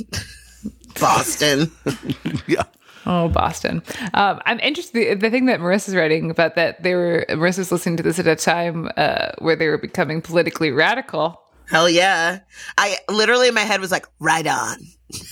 Boston. 1.00 1.70
yeah. 2.46 2.62
Oh, 3.06 3.28
Boston. 3.28 3.82
Um, 4.14 4.40
I'm 4.44 4.60
interested. 4.60 5.20
The 5.20 5.30
thing 5.30 5.46
that 5.46 5.60
Marissa's 5.60 5.94
writing 5.94 6.30
about 6.30 6.56
that 6.56 6.82
they 6.82 6.94
were 6.94 7.24
Marissa's 7.30 7.72
listening 7.72 7.96
to 7.98 8.02
this 8.02 8.18
at 8.18 8.26
a 8.26 8.36
time 8.36 8.90
uh, 8.96 9.30
where 9.38 9.56
they 9.56 9.68
were 9.68 9.78
becoming 9.78 10.20
politically 10.20 10.70
radical. 10.70 11.40
Hell 11.70 11.88
yeah. 11.88 12.40
I 12.76 12.96
literally 13.10 13.48
in 13.48 13.54
my 13.54 13.60
head 13.60 13.80
was 13.80 13.90
like, 13.90 14.06
right 14.20 14.46
on. 14.46 14.78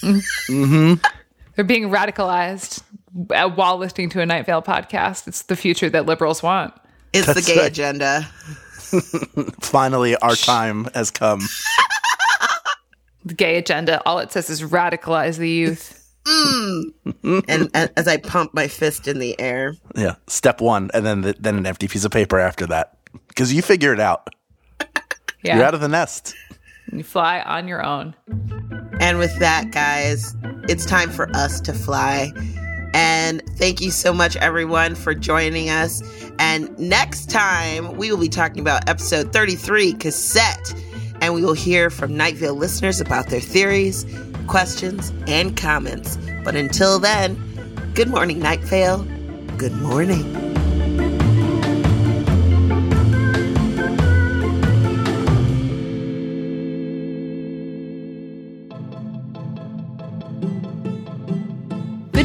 They're 1.57 1.65
being 1.65 1.89
radicalized 1.89 2.83
uh, 3.31 3.49
while 3.51 3.79
listening 3.79 4.11
to 4.11 4.21
a 4.21 4.27
Night 4.27 4.45
Vale 4.47 4.63
podcast. 4.63 5.27
It's 5.27 5.43
the 5.43 5.57
future 5.57 5.89
that 5.91 6.07
liberals 6.07 6.43
want. 6.43 6.75
It's 7.13 7.33
the 7.33 7.41
gay 7.41 7.59
right. 7.59 7.71
agenda. 7.71 8.29
Finally, 9.61 10.17
our 10.17 10.35
time 10.35 10.89
has 10.95 11.11
come. 11.11 11.41
The 13.25 13.35
gay 13.35 13.57
agenda. 13.59 14.03
All 14.07 14.19
it 14.19 14.31
says 14.33 14.51
is 14.51 14.63
radicalize 14.63 15.39
the 15.39 15.51
youth. 15.51 16.03
Mm. 16.27 17.45
And 17.49 17.71
as 17.97 18.09
I 18.09 18.17
pump 18.17 18.53
my 18.55 18.69
fist 18.69 19.07
in 19.09 19.19
the 19.19 19.39
air. 19.41 19.75
Yeah. 19.95 20.17
Step 20.27 20.61
one, 20.61 20.91
and 20.95 21.05
then 21.07 21.21
the, 21.23 21.35
then 21.39 21.57
an 21.57 21.67
empty 21.67 21.89
piece 21.89 22.05
of 22.05 22.11
paper 22.11 22.39
after 22.39 22.67
that, 22.67 22.97
because 23.29 23.53
you 23.53 23.63
figure 23.63 23.93
it 23.93 24.01
out. 24.01 24.29
Yeah, 25.43 25.57
You're 25.57 25.65
out 25.65 25.75
of 25.75 25.81
the 25.81 25.89
nest. 25.89 26.35
you 26.93 27.05
fly 27.05 27.41
on 27.41 27.69
your 27.69 27.85
own. 27.85 28.15
And 29.01 29.19
with 29.19 29.39
that, 29.39 29.71
guys, 29.71 30.35
it's 30.69 30.85
time 30.87 31.11
for 31.11 31.29
us 31.37 31.61
to 31.63 31.73
fly. 31.73 32.33
And 32.97 33.43
thank 33.59 33.83
you 33.83 33.91
so 33.91 34.15
much, 34.15 34.37
everyone, 34.37 34.95
for 34.95 35.15
joining 35.15 35.69
us. 35.69 36.03
And 36.39 36.77
next 36.79 37.29
time, 37.29 37.95
we 37.99 38.11
will 38.11 38.19
be 38.19 38.31
talking 38.31 38.61
about 38.61 38.89
episode 38.89 39.35
33, 39.35 39.93
Cassette. 39.93 40.75
And 41.21 41.35
we 41.35 41.45
will 41.45 41.53
hear 41.53 41.91
from 41.91 42.17
Night 42.17 42.37
Vale 42.37 42.55
listeners 42.55 42.99
about 42.99 43.27
their 43.27 43.41
theories, 43.41 44.07
questions, 44.47 45.13
and 45.27 45.55
comments. 45.59 46.17
But 46.43 46.57
until 46.57 46.99
then, 46.99 47.35
good 47.95 48.09
morning, 48.09 48.39
Night 48.39 48.61
Vale. 48.61 49.03
Good 49.59 49.75
morning. 49.75 50.66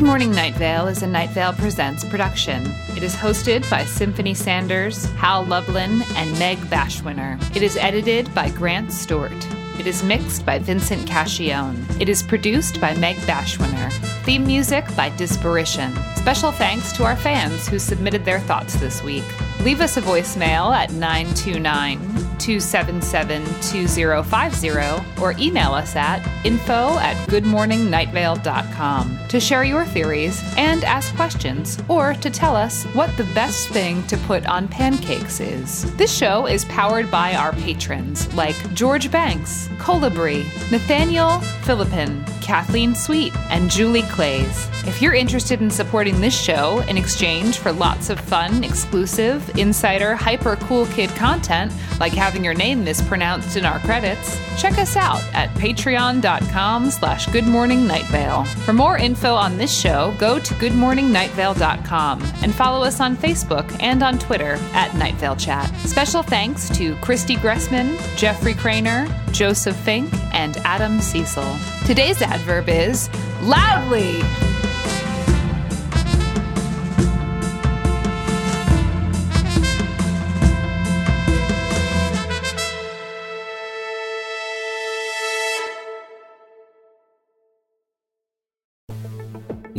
Good 0.02 0.08
Morning 0.08 0.32
Night 0.32 0.56
Vale 0.56 0.88
is 0.88 1.04
a 1.04 1.08
Night 1.08 1.30
Vale 1.30 1.54
Presents 1.54 2.04
production. 2.04 2.64
It 2.98 3.04
is 3.04 3.16
hosted 3.16 3.70
by 3.70 3.86
Symphony 3.86 4.34
Sanders, 4.34 5.06
Hal 5.12 5.46
Lublin, 5.46 6.02
and 6.16 6.40
Meg 6.40 6.58
Bashwiner. 6.58 7.40
It 7.56 7.62
is 7.62 7.78
edited 7.78 8.34
by 8.34 8.50
Grant 8.50 8.92
Stewart. 8.92 9.32
It 9.80 9.86
is 9.86 10.02
mixed 10.02 10.44
by 10.44 10.58
Vincent 10.58 11.08
Cacchione. 11.08 12.02
It 12.02 12.10
is 12.10 12.24
produced 12.24 12.82
by 12.82 12.96
Meg 12.96 13.18
Bashwiner. 13.28 13.92
Theme 14.24 14.48
music 14.48 14.88
by 14.96 15.12
Disparition. 15.12 15.96
Special 16.16 16.52
thanks 16.52 16.92
to 16.94 17.04
our 17.04 17.16
fans 17.16 17.68
who 17.68 17.78
submitted 17.78 18.26
their 18.26 18.40
thoughts 18.40 18.74
this 18.80 19.04
week. 19.04 19.24
Leave 19.60 19.82
us 19.82 19.98
a 19.98 20.02
voicemail 20.02 20.76
at 20.76 20.92
929 20.94 22.31
277 22.42 23.46
2050 23.62 25.22
or 25.22 25.34
email 25.38 25.74
us 25.74 25.96
at 25.96 26.28
info 26.44 26.98
at 27.00 27.16
goodmorningnightvale.com 27.28 29.20
to 29.28 29.40
share 29.40 29.64
your 29.64 29.86
theories 29.86 30.42
and 30.58 30.84
ask 30.84 31.16
questions 31.16 31.78
or 31.88 32.14
to 32.16 32.30
tell 32.30 32.56
us 32.56 32.84
what 32.94 33.16
the 33.18 33.24
best 33.36 33.70
thing 33.70 34.02
to 34.08 34.18
put 34.18 34.46
on 34.48 34.68
pancakes 34.68 35.40
is. 35.40 35.96
This 35.96 36.16
show 36.16 36.48
is 36.48 36.66
powered 36.66 37.12
by 37.12 37.36
our 37.36 37.54
patrons 37.54 38.34
like 38.34 38.56
George 38.74 39.12
Banks, 39.12 39.68
Colibri, 39.78 40.44
Nathaniel 40.72 41.40
Philippin, 41.64 42.24
Kathleen 42.42 42.96
Sweet, 42.96 43.36
and 43.50 43.70
Julie 43.70 44.02
Clays. 44.04 44.68
If 44.86 45.02
you're 45.02 45.14
interested 45.14 45.62
in 45.62 45.70
supporting 45.70 46.20
this 46.20 46.38
show 46.38 46.80
in 46.88 46.98
exchange 46.98 47.60
for 47.60 47.72
lots 47.72 48.10
of 48.10 48.20
fun, 48.20 48.64
exclusive, 48.64 49.48
insider, 49.58 50.16
hyper 50.16 50.56
cool 50.56 50.88
kid 50.88 51.10
content, 51.12 51.72
like 52.00 52.14
having 52.14 52.31
your 52.40 52.54
name 52.54 52.84
mispronounced 52.84 53.58
in 53.58 53.66
our 53.66 53.80
credits, 53.80 54.40
check 54.60 54.78
us 54.78 54.96
out 54.96 55.22
at 55.34 55.50
patreon.com 55.52 56.90
slash 56.90 57.28
goodmorningnightvale. 57.28 58.48
For 58.66 58.74
more 58.74 58.98
info 58.98 59.34
on 59.34 59.58
this 59.58 59.76
show, 59.76 60.16
go 60.18 60.40
to 60.40 60.54
goodmorningnightvale.com 60.56 62.22
and 62.42 62.56
follow 62.56 62.86
us 62.86 63.00
on 63.00 63.18
Facebook 63.18 63.82
and 63.82 64.04
on 64.04 64.18
Twitter 64.20 64.58
at 64.74 64.96
Night 64.96 65.16
Vale 65.16 65.36
Chat. 65.36 65.68
Special 65.80 66.24
thanks 66.24 66.70
to 66.78 66.96
Cristy 66.96 67.36
Gressman, 67.36 67.98
Jeffrey 68.18 68.54
Cranor, 68.54 69.08
Joseph 69.32 69.76
Fink, 69.76 70.14
and 70.34 70.58
Adam 70.58 71.00
Cecil. 71.02 71.58
Today's 71.86 72.22
adverb 72.22 72.70
is 72.70 73.10
loudly. 73.42 74.51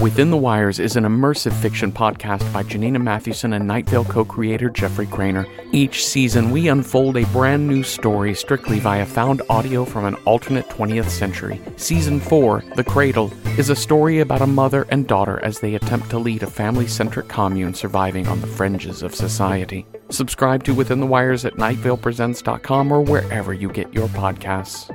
Within 0.03 0.33
the 0.33 0.37
Wires 0.37 0.81
is 0.81 0.97
an 0.97 1.05
immersive 1.05 1.53
fiction 1.53 1.93
podcast 1.93 2.53
by 2.53 2.65
Janina 2.65 2.99
Matthewson 2.99 3.53
and 3.53 3.69
Night 3.69 3.89
Vale 3.89 4.05
co 4.05 4.25
creator 4.25 4.69
Jeffrey 4.69 5.07
Cranor. 5.07 5.49
Each 5.71 6.05
season, 6.05 6.51
we 6.51 6.67
unfold 6.67 7.17
a 7.17 7.27
brand 7.27 7.69
new 7.69 7.85
story 7.85 8.35
strictly 8.35 8.81
via 8.81 9.07
found 9.07 9.43
audio 9.49 9.85
from 9.85 10.05
an 10.05 10.17
alternate 10.25 10.69
20th 10.71 11.09
century. 11.09 11.61
Season 11.77 12.19
4, 12.19 12.65
The 12.75 12.83
Cradle, 12.83 13.33
is 13.57 13.71
a 13.71 13.77
story 13.77 14.19
about 14.19 14.43
a 14.43 14.47
mother 14.49 14.89
and 14.89 15.07
daughter 15.07 15.39
as 15.45 15.61
they 15.61 15.77
attempt 15.77 16.11
to 16.11 16.19
lead 16.19 16.43
a 16.43 16.51
family 16.51 16.89
centric 16.89 17.29
commune 17.29 17.73
surviving 17.73 18.27
on 18.27 18.41
the 18.41 18.49
fringes 18.49 19.05
of 19.05 19.15
society. 19.15 19.87
Subscribe 20.11 20.65
to 20.65 20.75
Within 20.75 20.99
the 20.99 21.07
Wires 21.07 21.45
at 21.45 21.59
nightvalepresents.com 21.59 22.91
or 22.91 23.03
wherever 23.03 23.55
you 23.55 23.69
get 23.69 23.95
your 23.95 24.09
podcasts. 24.09 24.91